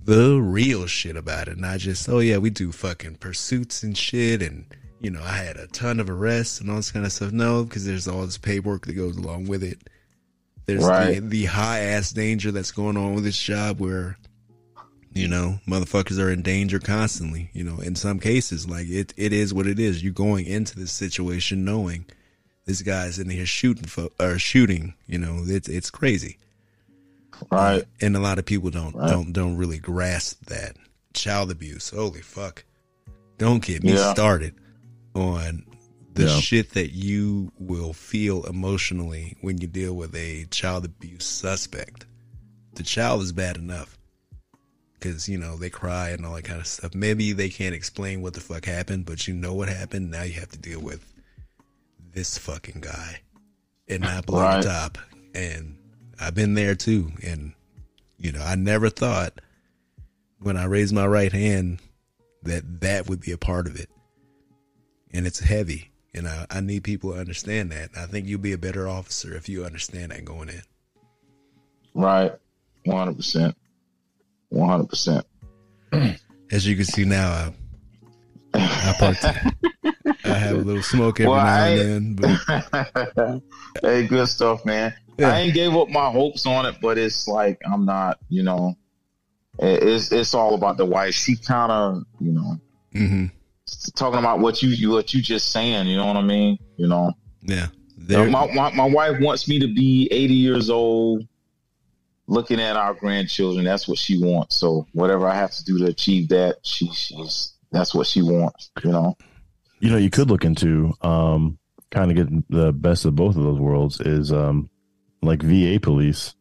[0.04, 4.42] the real shit about it, not just, oh yeah, we do fucking pursuits and shit.
[4.42, 4.66] And,
[5.00, 7.32] you know, I had a ton of arrests and all this kind of stuff.
[7.32, 9.78] No, because there's all this paperwork that goes along with it.
[10.66, 14.16] There's the, the high ass danger that's going on with this job where
[15.14, 17.50] you know, motherfuckers are in danger constantly.
[17.52, 20.02] You know, in some cases, like it, it is what it is.
[20.02, 22.06] You're going into this situation knowing
[22.66, 24.94] this guy's in here shooting fo- or shooting.
[25.06, 26.38] You know, it's it's crazy,
[27.50, 27.82] Right.
[27.82, 29.10] Uh, and a lot of people don't Right.
[29.10, 30.76] don't don't really grasp that
[31.14, 31.90] child abuse.
[31.90, 32.64] Holy fuck!
[33.38, 34.12] Don't get me Yeah.
[34.12, 34.54] started
[35.14, 35.64] on
[36.14, 36.40] the Yeah.
[36.40, 42.06] shit that you will feel emotionally when you deal with a child abuse suspect.
[42.74, 43.98] The child is bad enough
[44.94, 46.94] because you know they cry and all that kind of stuff.
[46.94, 50.10] Maybe they can't explain what the fuck happened, but you know what happened.
[50.10, 51.04] Now you have to deal with
[52.12, 53.20] this fucking guy
[53.88, 54.62] and not blow Right.
[54.62, 54.98] the top.
[55.34, 55.76] And
[56.20, 57.12] I've been there too.
[57.22, 57.52] And
[58.18, 59.40] you know, I never thought
[60.40, 61.80] when I raised my right hand
[62.44, 63.88] that that would be a part of it.
[65.12, 65.90] And it's heavy.
[66.14, 67.90] And I, I need people to understand that.
[67.96, 70.62] I think you'll be a better officer if you understand that going in.
[71.94, 72.32] Right.
[72.84, 73.56] One hundred percent.
[74.50, 75.26] One hundred percent.
[76.50, 77.52] As you can see now,
[78.52, 78.58] I,
[78.90, 79.52] I partake.
[80.24, 83.42] I have a little smoke every Well, now and then, but
[83.82, 84.94] hey, good stuff, man.
[85.18, 85.28] Yeah.
[85.28, 88.74] I ain't gave up my hopes on it, but it's like I'm not, you know,
[89.58, 91.14] it's it's all about the wife.
[91.14, 92.56] She kind of, you know,
[92.92, 93.26] hmm
[93.94, 95.86] talking about what you you what you just saying.
[95.86, 96.58] You know what I mean?
[96.76, 97.12] You know,
[97.42, 101.26] yeah, there, my, my my wife wants me to be 80 years old,
[102.26, 103.64] looking at our grandchildren.
[103.64, 104.56] That's what she wants.
[104.56, 108.70] So whatever I have to do to achieve that, she she's that's what she wants.
[108.84, 109.16] You know?
[109.82, 111.58] You know, you could look into um,
[111.90, 114.70] kind of getting the best of both of those worlds is um,
[115.22, 116.34] like VA police.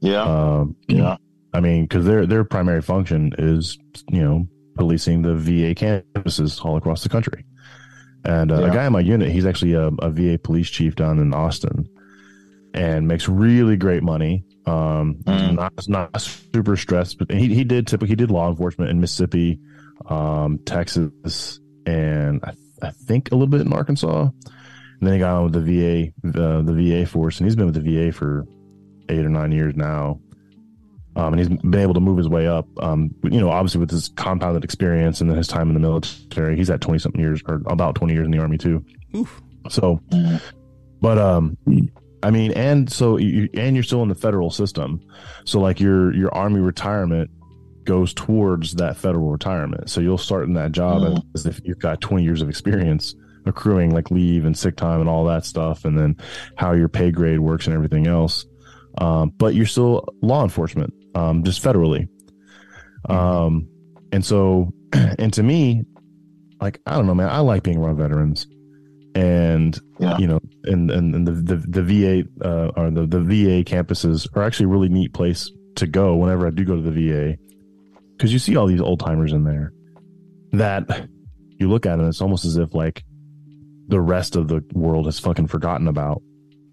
[0.00, 1.16] Yeah, Um, yeah,
[1.54, 3.78] I mean, because their their primary function is
[4.10, 4.46] you know
[4.76, 7.44] policing the VA campuses all across the country.
[8.24, 8.66] And uh, Yeah.
[8.66, 11.88] a guy in my unit, he's actually a, a VA police chief down in Austin,
[12.74, 14.44] and makes really great money.
[14.66, 15.54] Um, Mm.
[15.54, 19.58] not not super stressed, but he he did typically he did law enforcement in Mississippi,
[20.10, 22.52] um, Texas, and I,
[22.82, 24.28] I think a little bit in Arkansas.
[24.98, 27.66] And then he got on with the VA, uh, the VA force, and he's been
[27.66, 28.46] with the VA for
[29.08, 30.20] eight or nine years now.
[31.16, 32.66] Um, and he's been able to move his way up.
[32.82, 36.56] Um, you know, obviously with his compounded experience and then his time in the military,
[36.56, 38.84] he's at twenty something years or about twenty years in the army too.
[39.14, 39.40] Oof.
[39.70, 40.00] So,
[41.00, 41.56] but um,
[42.22, 45.00] I mean, and so you and you're still in the federal system,
[45.44, 47.30] so like your your army retirement
[47.86, 49.88] goes towards that federal retirement.
[49.88, 51.22] So you'll start in that job Mhm.
[51.34, 53.14] as if you've got 20 years of experience
[53.46, 56.16] accruing like leave and sick time and all that stuff, and then
[56.56, 58.44] how your pay grade works and everything else.
[58.98, 62.08] Um, but you're still law enforcement, um, just federally.
[63.08, 63.68] Um,
[64.12, 65.84] and so, and to me,
[66.60, 68.46] like I don't know, man, I like being around veterans,
[69.14, 70.18] and Yeah.
[70.18, 74.26] you know, and and, and the, the the VA uh, or the the VA campuses
[74.34, 77.36] are actually a really neat place to go whenever I do go to the VA,
[78.16, 79.72] because you see all these old timers in there
[80.52, 81.08] that
[81.58, 83.04] you look at and it's almost as if like
[83.88, 86.22] the rest of the world has fucking forgotten about.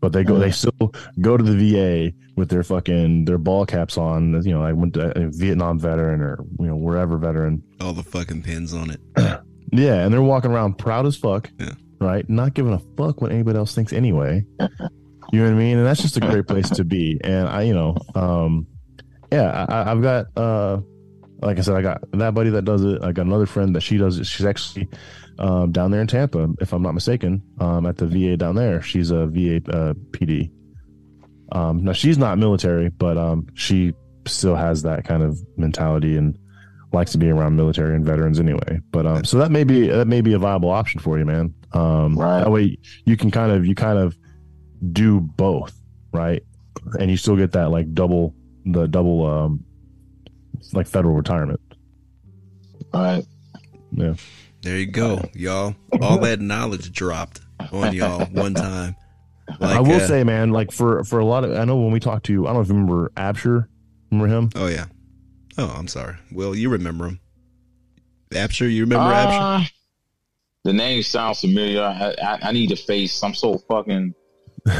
[0.02, 0.92] But they go, they still
[1.22, 4.44] go to the VA with their fucking their ball caps on.
[4.44, 7.64] You know, I went to a Vietnam veteran or you know wherever veteran.
[7.80, 9.00] All the fucking pins on it.
[9.76, 11.72] Yeah, and they're walking around proud as fuck, Yeah.
[12.00, 12.30] right?
[12.30, 14.46] Not giving a fuck what anybody else thinks anyway.
[14.60, 14.68] you
[15.40, 15.78] know what I mean?
[15.80, 17.20] And that's just a great place to be.
[17.24, 18.68] And I, you know, um,
[19.32, 20.82] yeah, I, I've got, uh,
[21.44, 23.02] like I said, I got that buddy that does it.
[23.04, 24.26] I got another friend that she does it.
[24.26, 24.88] She's actually
[25.40, 28.82] um, down there in Tampa, if I'm not mistaken, um, at the VA down there.
[28.82, 30.52] She's a VA uh, PD.
[31.52, 33.94] Um, now she's not military, but um, she
[34.26, 36.38] still has that kind of mentality and
[36.94, 38.80] likes to be around military and veterans anyway.
[38.92, 41.54] But um, so that may be that may be a viable option for you, man.
[41.74, 42.44] Um, Right.
[42.44, 44.18] That way you can kind of you kind of
[44.92, 45.80] do both,
[46.12, 46.44] right?
[47.00, 49.66] And you still get that like double the double um
[50.72, 51.60] like federal retirement.
[52.94, 53.26] All right.
[53.92, 54.14] Yeah.
[54.62, 55.76] There you go, y'all.
[56.02, 57.42] All that knowledge dropped
[57.72, 58.96] on y'all one time.
[59.60, 61.92] Like, I will uh, say, man, like for for a lot of I know when
[61.92, 63.68] we talked to I don't know if you remember Absher,
[64.10, 64.50] remember him?
[64.56, 64.86] Oh yeah.
[65.58, 66.16] Oh, I'm sorry.
[66.32, 67.20] Will you remember him.
[68.32, 69.62] Absher, you remember Absher?
[69.62, 69.66] Uh,
[70.64, 71.82] the name sounds familiar.
[71.82, 73.22] I, I, I need a face.
[73.22, 74.16] I'm so fucking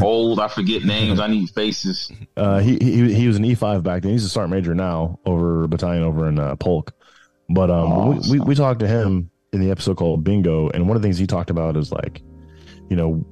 [0.02, 0.40] old.
[0.40, 1.20] I forget names.
[1.20, 2.12] I need faces.
[2.36, 4.12] Uh, he he he was an E five back then.
[4.12, 6.92] He's a sergeant major now over battalion over in uh, Polk.
[7.48, 10.88] But um, Oh, we, we we talked to him in the episode called Bingo, and
[10.88, 12.24] one of the things he talked about is like,
[12.90, 13.24] you know,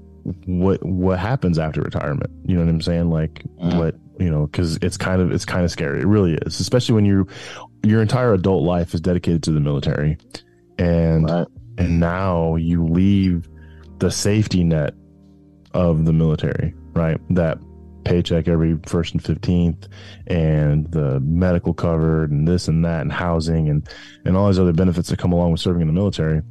[0.45, 2.30] what what happens after retirement.
[2.45, 3.10] You know what I'm saying?
[3.10, 3.78] Like Mhm.
[3.80, 6.02] what you know, because it's kind of it's kind of scary.
[6.02, 7.26] It really is, especially when you
[7.84, 10.18] your entire adult life is dedicated to the military,
[10.78, 11.48] and Right.
[11.80, 13.49] and now you leave
[13.98, 14.94] the safety net
[15.73, 17.19] of the military, right?
[17.30, 17.60] That
[18.03, 19.88] paycheck every first and 15th
[20.27, 23.88] and the medical covered and this and that and housing and
[24.26, 26.41] and all these other benefits that come along with serving in the military.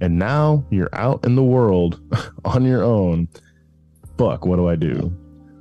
[0.00, 2.00] And now you're out in the world
[2.44, 3.28] on your own.
[4.18, 5.12] Fuck, what do I do?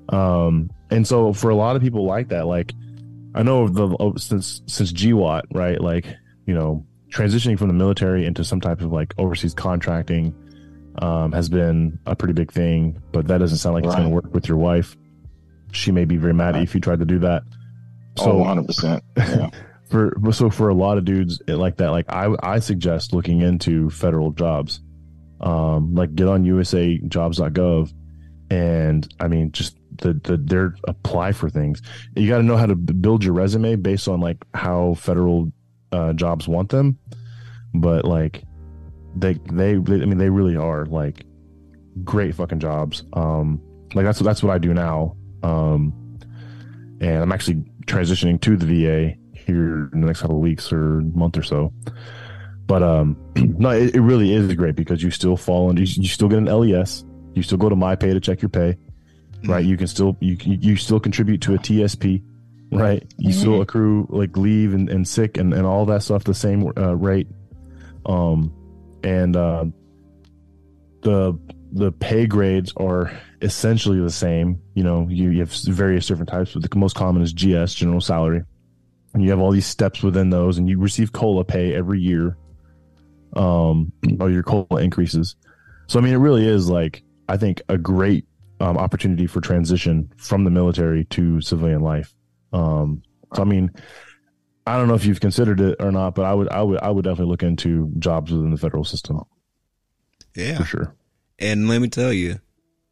[0.09, 2.71] Um and so for a lot of people like that like
[3.35, 5.81] I know the since since GWOT, right?
[5.81, 6.05] Like,
[6.45, 10.35] you know, transitioning from the military into some type of like overseas contracting
[10.99, 14.14] um, has been a pretty big thing, but that doesn't sound like it's going to
[14.14, 14.95] work with your wife.
[15.72, 17.44] She may be very mad you if you tried to do that.
[18.18, 18.68] So So 100.
[18.68, 19.49] percent Yeah.
[19.90, 23.90] for so for a lot of dudes like that, like I I suggest looking into
[23.90, 24.82] federal jobs,
[25.41, 27.94] um, like get on USAJobs.gov,
[28.49, 31.82] and I mean just the the their apply for things.
[32.15, 35.52] You got to know how to build your resume based on like how federal
[35.91, 36.98] uh, jobs want them,
[37.74, 38.44] but like
[39.15, 41.26] they, they they I mean they really are like
[42.03, 43.03] great fucking jobs.
[43.14, 43.61] Um,
[43.94, 45.15] like that's that's what I do now.
[45.44, 45.94] Um,
[47.02, 51.02] and I'm actually transitioning to the VA here in the next couple of weeks or
[51.02, 51.73] month or so.
[52.65, 56.07] But um, no, it, it really is great because you still fall into you, you
[56.07, 57.03] still get an LES.
[57.34, 58.77] You still go to my pay to check your pay,
[59.45, 59.65] right?
[59.65, 62.23] You can still you you still contribute to a TSP,
[62.72, 63.03] right?
[63.18, 66.72] You still accrue like leave and, and sick and, and all that stuff the same
[66.77, 67.27] uh, rate.
[68.06, 68.53] Um,
[69.03, 69.65] and uh,
[71.01, 71.38] the
[71.73, 73.11] the pay grades are
[73.41, 74.61] essentially the same.
[74.75, 77.99] You know, you, you have various different types, but the most common is GS, general
[77.99, 78.43] salary.
[79.13, 82.38] And you have all these steps within those, and you receive COLA pay every year.
[83.35, 85.35] Um, or your COLA increases.
[85.88, 88.25] So, I mean, it really is like, I think, a great
[88.59, 92.13] um, opportunity for transition from the military to civilian life.
[92.53, 93.01] Um,
[93.34, 93.71] so, I mean,
[94.65, 96.90] I don't know if you've considered it or not, but I would, I would, I
[96.90, 99.22] would definitely look into jobs within the federal system
[100.35, 100.57] Yeah.
[100.57, 100.95] for sure.
[101.40, 102.40] And let me tell you,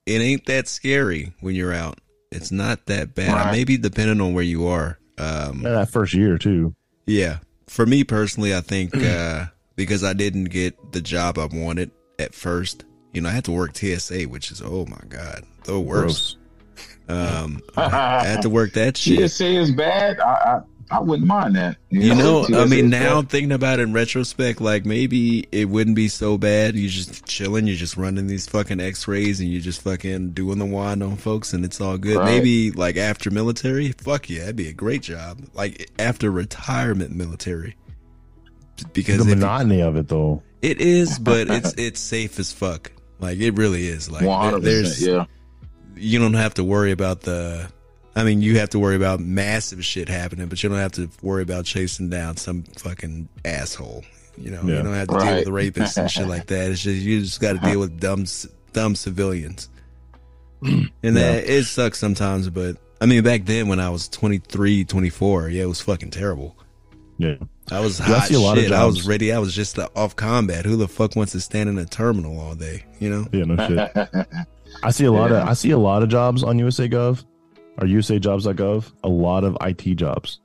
[0.06, 2.00] it ain't that scary when you're out.
[2.32, 3.34] It's not that bad.
[3.34, 3.52] Right.
[3.52, 4.98] Maybe depending on where you are.
[5.18, 6.76] Um, And that first year too.
[7.06, 7.38] yeah.
[7.68, 9.46] For me personally, I think uh,
[9.78, 12.84] because I didn't get the job I wanted at first,
[13.14, 16.38] You know, I had to work TSA, which is oh my god, the worst.
[17.08, 17.18] Gross.
[17.44, 19.30] Um, I had to work that shit.
[19.32, 20.20] TSA is bad.
[20.20, 21.78] I, I I wouldn't mind that.
[21.90, 25.70] You know, I mean, is now I'm thinking about it in retrospect, like maybe it
[25.70, 26.76] wouldn't be so bad.
[26.76, 30.66] You're just chilling, you're just running these fucking x-rays and you're just fucking doing the
[30.66, 32.18] wand on folks and it's all good.
[32.18, 32.26] Right.
[32.26, 35.40] Maybe like after military, fuck yeah, that'd be a great job.
[35.54, 37.76] Like after retirement military.
[38.94, 40.42] Because The if you- monotony of it, though.
[40.62, 42.92] it is, but it's it's safe as fuck.
[43.20, 44.10] Like it really is.
[44.10, 45.06] Like one there- hundred there's.
[45.06, 45.26] Yeah.
[45.96, 47.70] you don't have to worry about the
[48.16, 51.10] I mean, you have to worry about massive shit happening, but you don't have to
[51.22, 54.04] worry about chasing down some fucking asshole.
[54.38, 56.72] You know, you don't have to deal with rapists and shit like that.
[56.72, 58.26] It's just you just got to deal with dumb
[58.74, 59.70] dumb civilians.
[60.64, 65.50] And that it sucks sometimes, but I mean, back then when I was 23, 24,
[65.50, 66.56] yeah, it was fucking terrible.
[67.18, 67.36] Yeah.
[67.72, 68.72] I was Yeah, I hot see a lot of shit.
[68.72, 69.32] I was ready.
[69.34, 70.66] I was just uh, off combat.
[70.66, 72.84] Who the fuck wants to stand in a terminal all day?
[73.00, 73.28] You know?
[73.32, 74.36] Yeah, no shit.
[74.84, 75.42] I see a lot Yeah.
[75.44, 77.24] of I see a lot of jobs on USA Gov
[77.78, 78.92] or USAJobs.gov.
[79.04, 80.40] A lot of IT jobs.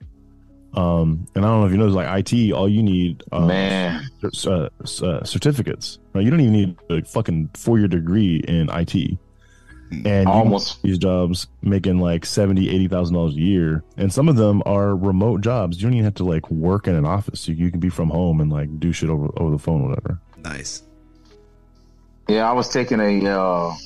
[0.74, 4.04] Um, and I don't know if you know, like IT, all you need uh, Man,
[4.32, 5.98] cer- uh, uh, certificates.
[6.12, 6.22] Right?
[6.22, 9.18] You don't even need a fucking four year degree in IT.
[10.04, 10.82] And almost.
[10.82, 14.96] these jobs making like seventy, eighty thousand dollars a year, and some of them are
[14.96, 15.76] remote jobs.
[15.76, 17.46] You don't even have to like work in an office.
[17.46, 19.90] You, you can be from home and like do shit over over the phone, or
[19.90, 20.20] whatever.
[20.38, 20.82] Nice.
[22.28, 23.76] Yeah, I was taking a uh,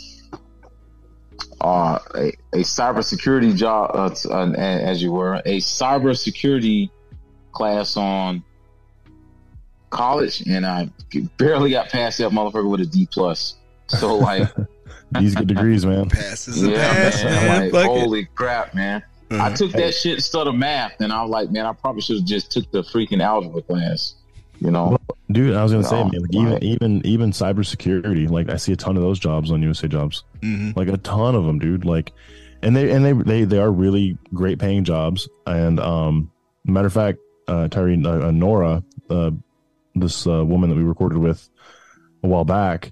[1.61, 6.91] uh, a, a cybersecurity job, uh, uh, as you were, a cybersecurity
[7.53, 8.43] class on
[9.91, 10.89] college, and I
[11.37, 13.57] barely got past that motherfucker with a D plus.
[13.89, 14.49] So like,
[15.13, 16.09] These good degrees, man.
[16.09, 17.63] Passes the yeah, pass, man, man.
[17.63, 18.01] like Fuck it.
[18.01, 19.03] holy crap, man!
[19.31, 19.57] I Uh-huh.
[19.57, 22.25] took that shit instead of math, and I was like, man, I probably should have
[22.27, 24.15] just took the freaking algebra class.
[24.61, 24.99] You know,
[25.31, 26.63] Dude, I was gonna say, Oh, man, like even right.
[26.63, 30.77] even even cybersecurity, like I see a ton of those jobs on USA Jobs, Mhm.
[30.77, 31.85] like a ton of them, dude.
[31.85, 32.13] Like,
[32.63, 35.29] and they and they they they are really great paying jobs.
[35.47, 36.31] And um,
[36.65, 39.31] matter of fact, uh, Tyree uh, uh, Nora, uh,
[39.95, 41.49] this uh, woman that we recorded with
[42.25, 42.91] a while back,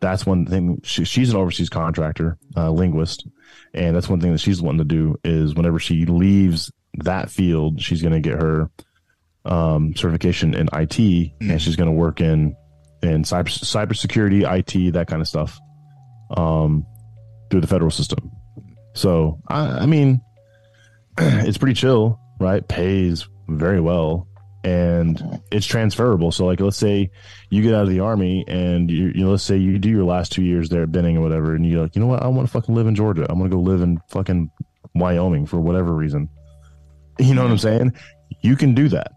[0.00, 0.80] that's one thing.
[0.84, 3.26] She, she's an overseas contractor, uh, linguist,
[3.72, 7.80] and that's one thing that she's wanting to do is whenever she leaves that field,
[7.80, 8.70] she's gonna get her
[9.48, 10.98] um, certification in IT,
[11.40, 11.50] Mm.
[11.50, 12.54] and she's going to work in
[13.02, 15.58] in cyber cybersecurity, IT, that kind of stuff,
[16.36, 16.84] um,
[17.50, 18.30] through the federal system.
[18.94, 20.20] So I, I mean,
[21.18, 22.66] it's pretty chill, right?
[22.66, 24.26] Pays very well,
[24.64, 26.32] and it's transferable.
[26.32, 27.10] So like, let's say
[27.50, 30.04] you get out of the army, and you, you know, let's say you do your
[30.04, 32.26] last two years there at Benning or whatever, and you're like, you know what, I
[32.26, 33.26] want to fucking live in Georgia.
[33.30, 34.50] I'm going to go live in fucking
[34.94, 36.28] Wyoming for whatever reason.
[37.20, 37.92] You know what I'm saying?
[38.42, 39.12] You can do that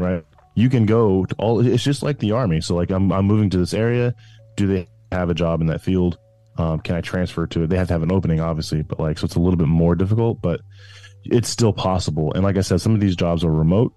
[0.00, 0.24] right?
[0.56, 1.64] You can go to all.
[1.64, 2.60] It's just like the army.
[2.60, 4.14] So like, I'm I'm moving to this area.
[4.56, 6.18] Do they have a job in that field?
[6.58, 7.66] Um, can I transfer to it?
[7.68, 9.94] They have to have an opening, obviously, but like, so it's a little bit more
[9.94, 10.60] difficult, but
[11.24, 12.32] it's still possible.
[12.34, 13.94] And like I said, some of these jobs are remote,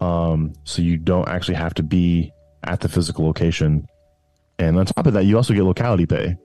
[0.00, 2.32] um, so you don't actually have to be
[2.64, 3.86] at the physical location.
[4.58, 6.36] And on top of that, you also get locality pay.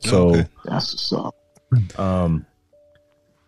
[0.00, 0.46] So Okay.
[0.64, 1.34] that's what's up.
[1.98, 2.44] um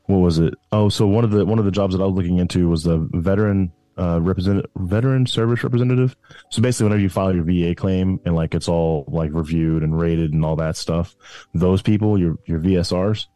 [0.06, 2.14] what was it oh so one of the one of the jobs that i was
[2.14, 6.16] looking into was the veteran uh represent veteran service representative.
[6.50, 9.98] So basically whenever you file your va claim and like it's all like reviewed and
[9.98, 11.16] rated and all that stuff
[11.54, 13.26] those people your your vsrs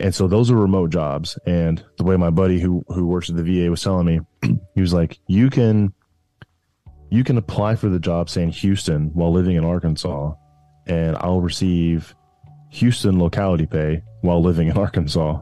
[0.00, 1.38] and so those are remote jobs.
[1.44, 4.20] And the way my buddy who who works at the va was telling me
[4.74, 5.92] he was like you can
[7.10, 10.34] you can apply for the job saying houston while living in arkansas
[10.86, 12.14] and i'll receive
[12.70, 15.40] Houston locality pay while living in Arkansas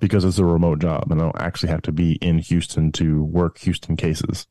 [0.00, 3.22] because it's a remote job and I don't actually have to be in Houston to
[3.22, 4.46] work Houston cases.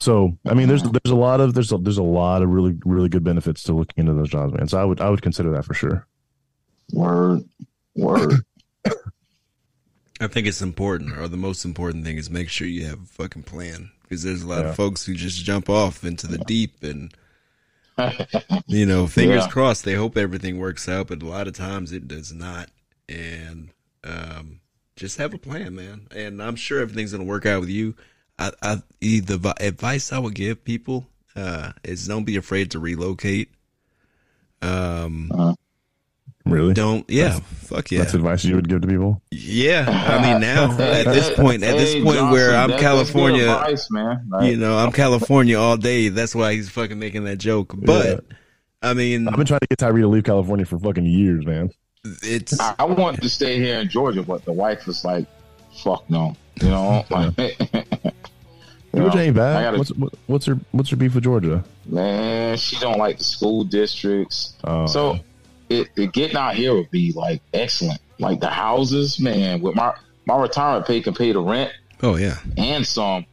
[0.00, 2.78] So, I mean, there's there's a lot of there's a, there's a lot of really
[2.84, 4.68] really good benefits to looking into those jobs, man.
[4.68, 6.06] So I would I would consider that for sure.
[6.92, 7.42] Word,
[7.96, 8.34] word.
[10.20, 13.06] I think it's important, or the most important thing is make sure you have a
[13.06, 13.90] fucking plan.
[14.02, 14.70] Because there's a lot Yeah.
[14.70, 17.12] of folks who just jump off into the deep and,
[18.66, 19.50] you know, fingers Yeah.
[19.50, 22.70] crossed, they hope everything works out, but a lot of times it does not.
[23.08, 23.68] And
[24.04, 24.60] um,
[24.96, 26.08] just have a plan, man.
[26.14, 27.94] And I'm sure everything's going to work out with you.
[28.38, 33.50] I, I, the advice I would give people uh, is don't be afraid to relocate.
[34.62, 35.56] Um,
[36.44, 37.98] Really, don't, yeah, fuck yeah.
[37.98, 39.20] that's advice you would give to people.
[39.30, 42.80] Yeah, I mean now at this point, at this Hey, point Johnson, where I'm that-
[42.80, 44.26] California, advice, man.
[44.30, 46.08] Like, you know, I'm California all day.
[46.08, 47.74] That's why he's fucking making that joke.
[47.76, 48.24] But
[48.80, 51.70] I mean, I've been trying to get Tyree to leave California for fucking years, man.
[52.04, 55.26] It's I, I wanted to stay here in Georgia, but the wife was like,
[55.82, 57.04] "Fuck no," you know.
[57.10, 57.36] Like,
[58.94, 59.62] You Georgia know, ain't I bad.
[59.62, 61.62] gotta- What's what, what's her what's her beef with Georgia?
[61.86, 64.54] Man, she don't like the school districts.
[64.64, 65.18] Oh, so
[65.68, 68.00] it, it getting out here would be like excellent.
[68.18, 69.94] Like the houses, man, with my
[70.24, 71.72] my retirement pay can pay the rent
[72.02, 72.38] Oh yeah.
[72.56, 73.26] and some.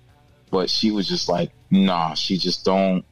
[0.51, 3.03] But she was just like, nah, she just don't.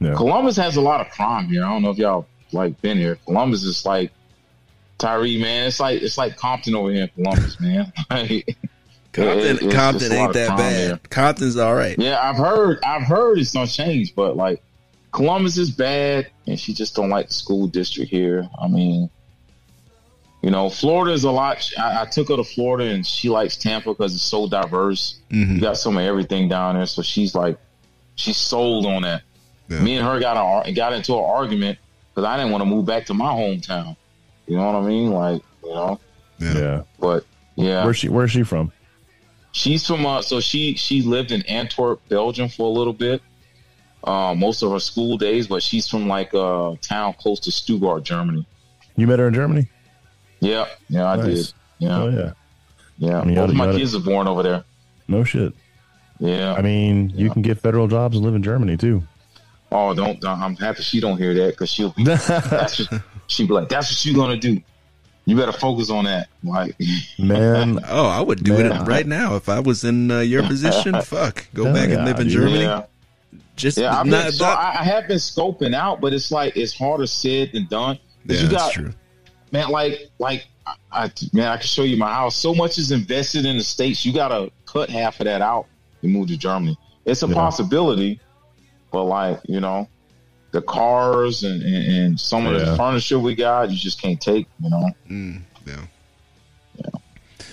[0.00, 0.14] Yeah.
[0.14, 1.64] Columbus has a lot of crime here.
[1.64, 3.16] I don't know if y'all like been here.
[3.24, 4.10] Columbus is like
[4.98, 5.66] Tyree, man.
[5.68, 7.92] It's like it's like Compton over here in Columbus, man.
[8.10, 8.56] Like,
[9.12, 10.76] Compton, it- it's- Compton it's ain't that bad.
[10.76, 11.00] here.
[11.10, 11.98] Compton's all right.
[11.98, 12.78] Yeah, I've heard.
[12.84, 14.62] I've heard it's gonna change, but like
[15.12, 18.48] Columbus is bad, and she just don't like the school district here.
[18.60, 19.08] I mean,
[20.42, 21.68] you know, Florida is a lot.
[21.78, 25.18] I, I took her to Florida, and she likes Tampa because it's so diverse.
[25.30, 27.58] You hmm got some of everything down there, so she's like,
[28.14, 29.22] she's sold on that.
[29.68, 29.80] Yeah.
[29.82, 31.78] Me and her got a, got into an argument
[32.14, 33.96] because I didn't want to move back to my hometown.
[34.48, 35.10] You know what I mean?
[35.12, 36.00] Like, you know,
[36.38, 36.54] Yeah.
[36.58, 36.82] yeah.
[36.98, 37.24] but
[37.56, 38.72] yeah, Where's she Where's she from?
[39.52, 43.22] She's from uh so she she lived in Antwerp, Belgium for a little bit.
[44.04, 48.04] Uh, most of her school days, but she's from like a town close to Stuttgart,
[48.04, 48.46] Germany.
[48.96, 49.68] You met her in Germany.
[50.40, 51.24] Yeah, yeah, I Nice.
[51.26, 51.52] did.
[51.80, 52.32] Yeah, Oh yeah.
[52.98, 53.20] yeah.
[53.20, 54.64] I mean, Both of my you gotta- kids are born over there.
[55.08, 55.52] No shit.
[56.20, 56.54] Yeah.
[56.54, 59.02] I mean, you can get federal jobs and live in Germany too.
[59.72, 62.04] oh, don't, don't- I'm happy she don't hear that because she'll be.
[62.04, 62.80] that's
[63.28, 64.60] what, she'll be like, that's what you're gonna do.
[65.24, 66.28] You better focus on that.
[66.42, 66.74] Like,
[67.18, 70.42] Man, Oh, I would do Man, it right now if I was in uh, your
[70.42, 71.00] position.
[71.02, 72.32] Fuck, go Hell back yeah, and live in dude.
[72.32, 72.60] Germany.
[72.62, 72.84] yeah,
[73.54, 73.98] Just yeah.
[74.00, 77.06] I've not, so not- I, I have been scoping out, but it's like it's harder
[77.06, 77.98] said than done.
[78.24, 78.92] yeah, you that's got true.
[79.52, 82.34] man, like, like, I, I, man, I can show you my house.
[82.34, 84.06] So much is invested in the states.
[84.06, 85.66] You got to cut half of that out
[86.02, 86.78] and move to Germany.
[87.04, 87.34] It's a Yeah.
[87.34, 88.18] possibility,
[88.90, 89.88] but like, you know,
[90.60, 94.46] the cars and, and, and some of the furniture we got, you just can't take.
[94.62, 95.84] You know, Mm, yeah.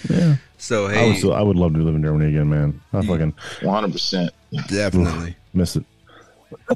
[0.09, 0.35] yeah.
[0.57, 2.81] So I hey, would still, I would love to live in Germany again, man.
[2.93, 3.07] I Mm.
[3.07, 4.31] fucking one hundred percent.
[4.67, 5.35] definitely.
[5.53, 5.83] miss it.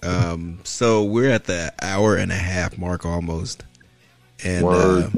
[0.03, 3.63] um, so we're at the hour and a half mark almost,
[4.43, 5.05] and Word.
[5.05, 5.09] uh,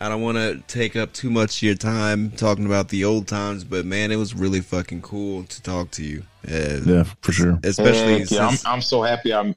[0.00, 3.28] I don't want to take up too much of your time talking about the old
[3.28, 6.24] times, but man, it was really fucking cool to talk to you.
[6.48, 7.58] Uh, Yeah, for sure.
[7.62, 9.32] Especially Heck yeah, I'm, I'm so happy.
[9.32, 9.54] I'm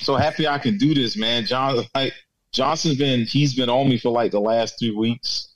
[0.00, 1.44] so happy I can do this, man.
[1.46, 2.12] John, like
[2.52, 5.48] Johnson's been he's been on me for like the last three weeks,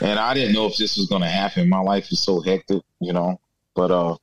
[0.00, 1.68] and I didn't know if this was going to happen.
[1.68, 3.40] My life is so hectic, you know.
[3.74, 4.16] But uh,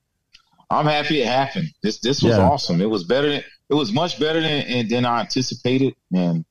[0.69, 1.69] I'm happy it happened.
[1.83, 2.43] This this was Yeah.
[2.43, 2.81] awesome.
[2.81, 6.45] It was better than it was much better than than I anticipated, and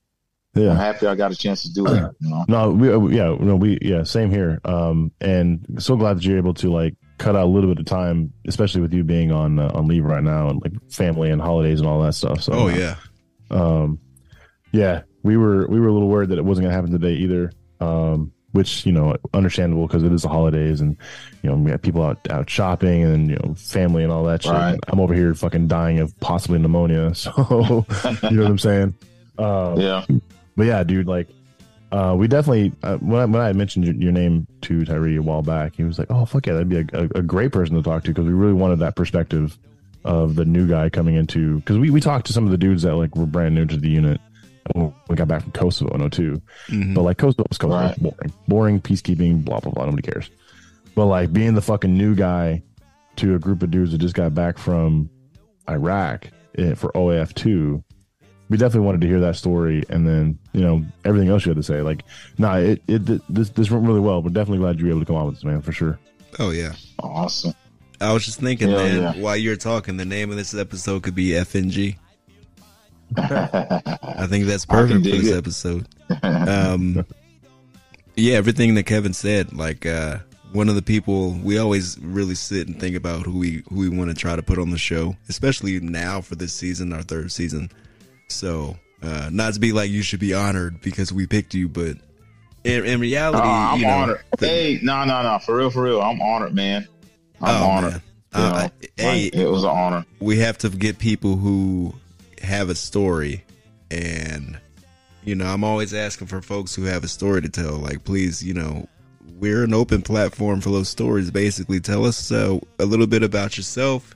[0.70, 2.00] I'm happy I got a chance to do it.
[2.20, 2.44] You know.
[2.48, 4.60] No, we uh, yeah, no, we yeah, same here.
[4.64, 7.86] Um, and so glad that you're able to like cut out a little bit of
[7.86, 11.40] time, especially with you being on uh, on leave right now and like family and
[11.42, 12.42] holidays and all that stuff.
[12.42, 12.96] So oh yeah,
[13.54, 13.98] um,
[14.72, 17.52] yeah, we were we were a little worried that it wasn't gonna happen today either.
[17.80, 20.96] Um, which you know, understandable because it is the holidays and
[21.42, 24.44] you know we have people out out shopping and you know family and all that
[24.44, 24.52] shit.
[24.52, 24.78] Right.
[24.86, 27.12] I'm over here fucking dying of possibly pneumonia.
[27.16, 27.84] So
[28.22, 28.94] you know what I'm saying?
[29.38, 30.04] Uh, Yeah.
[30.56, 31.26] but yeah, dude, like,
[31.90, 35.22] uh, we definitely uh, when I, when I mentioned your, your name to Tyree a
[35.22, 37.74] while back, he was like, "Oh fuck yeah, that'd be a, a, a great person
[37.74, 39.58] to talk to," because we really wanted that perspective
[40.04, 41.56] of the new guy coming into.
[41.56, 43.76] Because we we talked to some of the dudes that like were brand new to
[43.76, 44.20] the unit
[44.72, 46.40] when we got back from Kosovo in 02.
[46.68, 46.94] Mhm.
[46.94, 47.98] But like Kosovo was Kosovo, Right.
[48.02, 49.84] boring, boring peacekeeping, blah blah blah.
[49.86, 50.30] Nobody cares.
[50.94, 52.62] But like being the fucking new guy
[53.16, 55.08] to a group of dudes that just got back from
[55.68, 56.28] Iraq
[56.58, 57.82] eh, for OIF two,
[58.50, 61.56] we definitely wanted to hear that story, and then you know everything else you had
[61.56, 61.80] to say.
[61.82, 62.04] Like,
[62.38, 64.22] nah, it, it this this went really well.
[64.22, 65.98] We're definitely glad you were able to come on with this, man, for sure.
[66.38, 66.72] oh yeah.
[67.00, 67.54] Awesome.
[68.00, 69.12] I was just thinking, man, yeah.
[69.22, 71.96] while you're talking, the name of this episode could be FNG.
[73.16, 75.36] I think that's perfect for this it.
[75.36, 75.86] episode.
[76.22, 77.06] Um,
[78.14, 80.18] yeah, everything that Kevin said, like uh,
[80.52, 83.88] one of the people we always really sit and think about who we who we
[83.88, 87.32] want to try to put on the show, especially now for this season, our third
[87.32, 87.70] season.
[88.28, 91.96] So, uh, not to be like you should be honored because we picked you, but
[92.64, 94.20] in, in reality, Oh, I'm you know, honored.
[94.38, 96.00] the- hey, no, no, no, for real, for real.
[96.02, 96.86] I'm honored, man.
[97.44, 97.92] I'm oh, honored.
[97.94, 98.00] You
[98.32, 100.04] Uh, know, hey, like, it was an honor.
[100.20, 101.94] we have to get people who
[102.42, 103.44] have a story
[103.90, 104.58] and
[105.24, 107.76] you know i'm always asking for folks who have a story to tell.
[107.76, 108.88] Like please you know
[109.38, 111.30] we're an open platform for those stories.
[111.30, 114.14] Basically tell us uh, a little bit about yourself.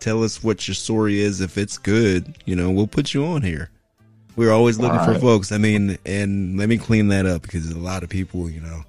[0.00, 1.40] Tell us what your story is.
[1.40, 3.70] If it's good you know we'll put you on here.
[4.36, 5.52] We're always looking for folks.
[5.52, 8.84] I mean and let me clean that up because a lot of people you know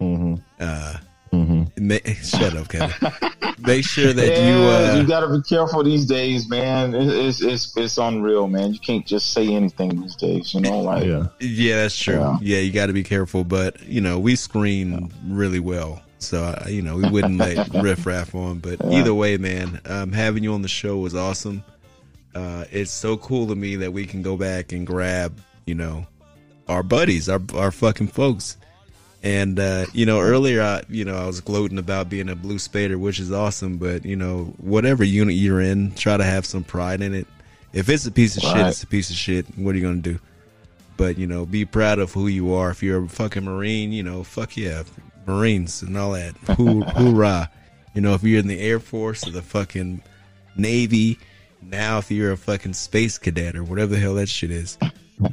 [0.00, 0.34] Mm-hmm.
[0.60, 0.98] uh
[1.32, 1.88] Mm-hmm.
[1.88, 2.94] ma- shut up kevin
[3.58, 6.94] make sure that yeah, you uh, you got to be careful these days, man.
[6.94, 8.72] It- It's it's it's unreal, man.
[8.72, 10.54] You can't just say anything these days.
[10.54, 11.26] You know, like Yeah.
[11.40, 12.14] Yeah, that's true.
[12.14, 12.36] Yeah.
[12.40, 16.66] Yeah, you got to be careful, but you know we screen really well, so uh,
[16.68, 18.58] you know we wouldn't let riff raff on.
[18.60, 19.00] But Yeah.
[19.00, 21.64] either way, man, um, having you on the show was awesome.
[22.34, 26.06] Uh, it's so cool to me that we can go back and grab, you know,
[26.68, 28.58] our buddies, our our fucking folks.
[29.22, 32.58] And uh, you know, earlier, I, you know, I was gloating about being a blue
[32.58, 33.76] spader, which is awesome.
[33.78, 37.26] But you know, whatever unit you're in, try to have some pride in it.
[37.72, 39.46] If it's a piece of shit, it's a piece of shit.
[39.58, 40.18] What are you gonna do?
[40.96, 42.70] But you know, be proud of who you are.
[42.70, 44.84] If you're a fucking Marine, you know, fuck yeah,
[45.26, 46.36] Marines and all that.
[46.56, 47.50] Hoo- hoorah!
[47.94, 50.02] You know, if you're in the Air Force or the fucking
[50.56, 51.18] Navy,
[51.62, 54.78] now if you're a fucking space cadet or whatever the hell that shit is,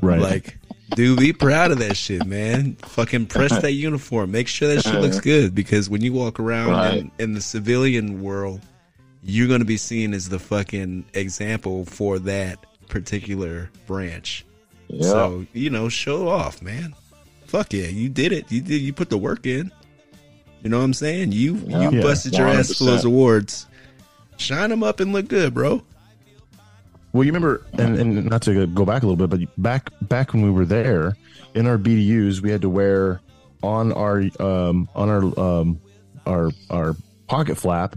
[0.01, 0.19] Right.
[0.19, 0.57] like,
[0.95, 2.76] dude, be proud of that shit, man.
[2.76, 4.32] Fucking press that uniform.
[4.32, 7.11] Make sure that shit looks good because when you walk around in, Right.
[7.20, 8.61] in the civilian world,
[9.24, 12.60] you're gonna be seen as the fucking example for that
[12.90, 14.45] particular branch.
[14.88, 16.94] yeah, So you know, show off, man.
[17.48, 18.52] Fuck yeah, you did it.
[18.52, 18.82] You did.
[18.82, 19.72] You put the work in.
[20.64, 21.32] You know what I'm saying?
[21.34, 21.90] You Yeah.
[21.90, 23.68] you Yeah, busted your ass for those awards.
[24.38, 25.84] Shine them up and look good, bro.
[27.14, 30.34] Well, you remember, and, and not to go back a little bit, but back back
[30.34, 31.15] when we were there
[31.53, 33.22] in our BDUs, we had to wear
[33.61, 35.80] on our um, on our um,
[36.26, 36.95] our our
[37.27, 37.95] pocket flap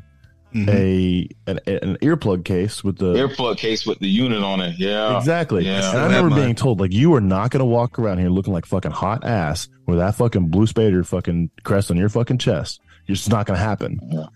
[0.54, 0.68] Mhm.
[0.70, 4.76] a an, an earplug case with the earplug case with the unit on it.
[4.78, 5.66] Yeah, exactly.
[5.66, 5.90] Yeah.
[5.90, 8.52] And I remember being told like you are not going to walk around here looking
[8.54, 12.80] like fucking hot ass with that fucking blue spader fucking crest on your fucking chest.
[13.08, 13.98] It's just not going to happen.
[14.10, 14.26] Yeah.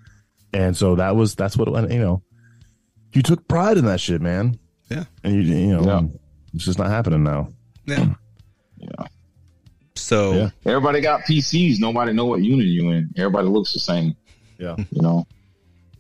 [0.52, 2.23] And so that was that's what you know.
[3.12, 4.59] You took pride in that shit, man.
[4.91, 5.05] Yeah.
[5.25, 6.19] And you you know Yeah.
[6.55, 7.49] it's just not happening now.
[7.87, 8.15] Yeah.
[8.79, 9.07] Yeah.
[9.95, 10.51] So Yeah.
[10.65, 11.79] Everybody got PCs.
[11.81, 13.11] Nobody know what unit you in.
[13.19, 14.17] Everybody looks the same.
[14.59, 14.77] Yeah.
[14.91, 15.27] You know.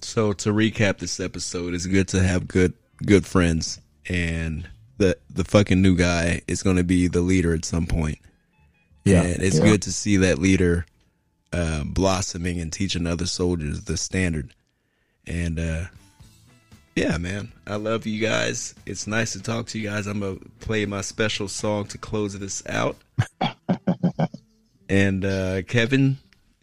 [0.00, 2.72] So to recap this episode, it's good to have good
[3.04, 7.66] good friends, and the the fucking new guy is going to be the leader at
[7.66, 8.18] some point.
[9.04, 9.22] Yeah.
[9.22, 9.64] and it's Yeah.
[9.64, 10.86] good to see that leader
[11.52, 14.54] uh, blossoming and teaching other soldiers the standard.
[15.26, 15.84] And uh,
[16.96, 18.74] yeah, man, I love you guys.
[18.86, 20.06] It's nice to talk to you guys.
[20.06, 22.96] I'm gonna play my special song to close this out.
[24.88, 26.18] and uh, Kevin,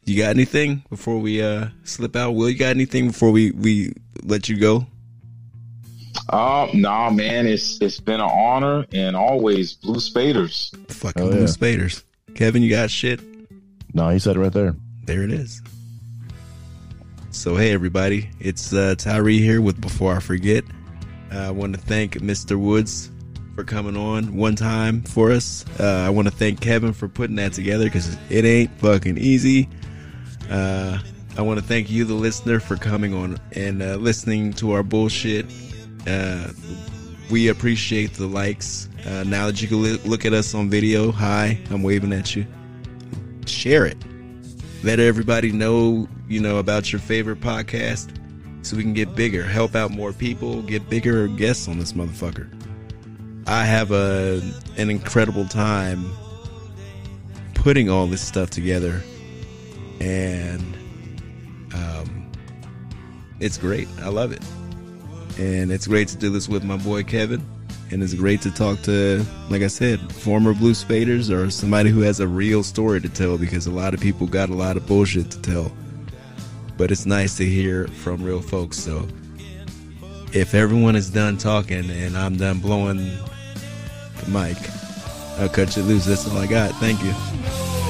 [0.05, 2.31] you got anything before we uh, slip out?
[2.31, 3.93] Will you got anything before we we
[4.23, 4.85] let you go?
[6.29, 10.71] Um, nah, man, it's it's been an honor and always blue spaders.
[10.89, 11.45] Fucking Oh, blue yeah.
[11.47, 12.03] spaders.
[12.35, 13.19] Kevin, you got shit.
[13.93, 14.75] No, he said it right there.
[15.05, 15.61] There it is.
[17.37, 20.63] So hey everybody, it's uh, Tyree here with Before I Forget.
[21.31, 22.59] Uh, I want to thank Mr.
[22.59, 23.11] Woods
[23.53, 25.63] for coming on one time for us.
[25.79, 29.69] Uh, I want to thank Kevin for putting that together because it ain't fucking easy.
[30.49, 30.97] Uh,
[31.37, 34.81] I want to thank you, the listener, for coming on and uh, listening to our
[34.81, 35.45] bullshit.
[36.07, 36.47] Uh,
[37.29, 38.89] we appreciate the likes.
[39.05, 42.35] Uh, now that you can li- look at us on video, hi, I'm waving at
[42.35, 42.47] you.
[43.45, 44.03] Share it
[44.83, 48.11] let everybody know, you know, about your favorite podcast
[48.65, 52.53] so we can get bigger, help out more people, get bigger guests on this motherfucker.
[53.47, 54.41] I have a
[54.77, 56.11] an incredible time
[57.53, 59.01] putting all this stuff together
[59.99, 60.61] and
[61.73, 62.29] um
[63.39, 63.87] it's great.
[64.01, 64.43] I love it.
[65.39, 67.45] And it's great to do this with my boy Kevin.
[67.89, 72.01] And it's great to talk to, like I said, former Blue Spaders or somebody who
[72.01, 74.85] has a real story to tell because a lot of people got a lot of
[74.85, 75.71] bullshit to tell.
[76.75, 78.77] But it's nice to hear from real folks.
[78.77, 79.07] So
[80.33, 84.57] if everyone is done talking and I'm done blowing the mic,
[85.39, 86.05] I'll cut you loose.
[86.05, 86.71] That's all I got.
[86.75, 87.86] Thank you.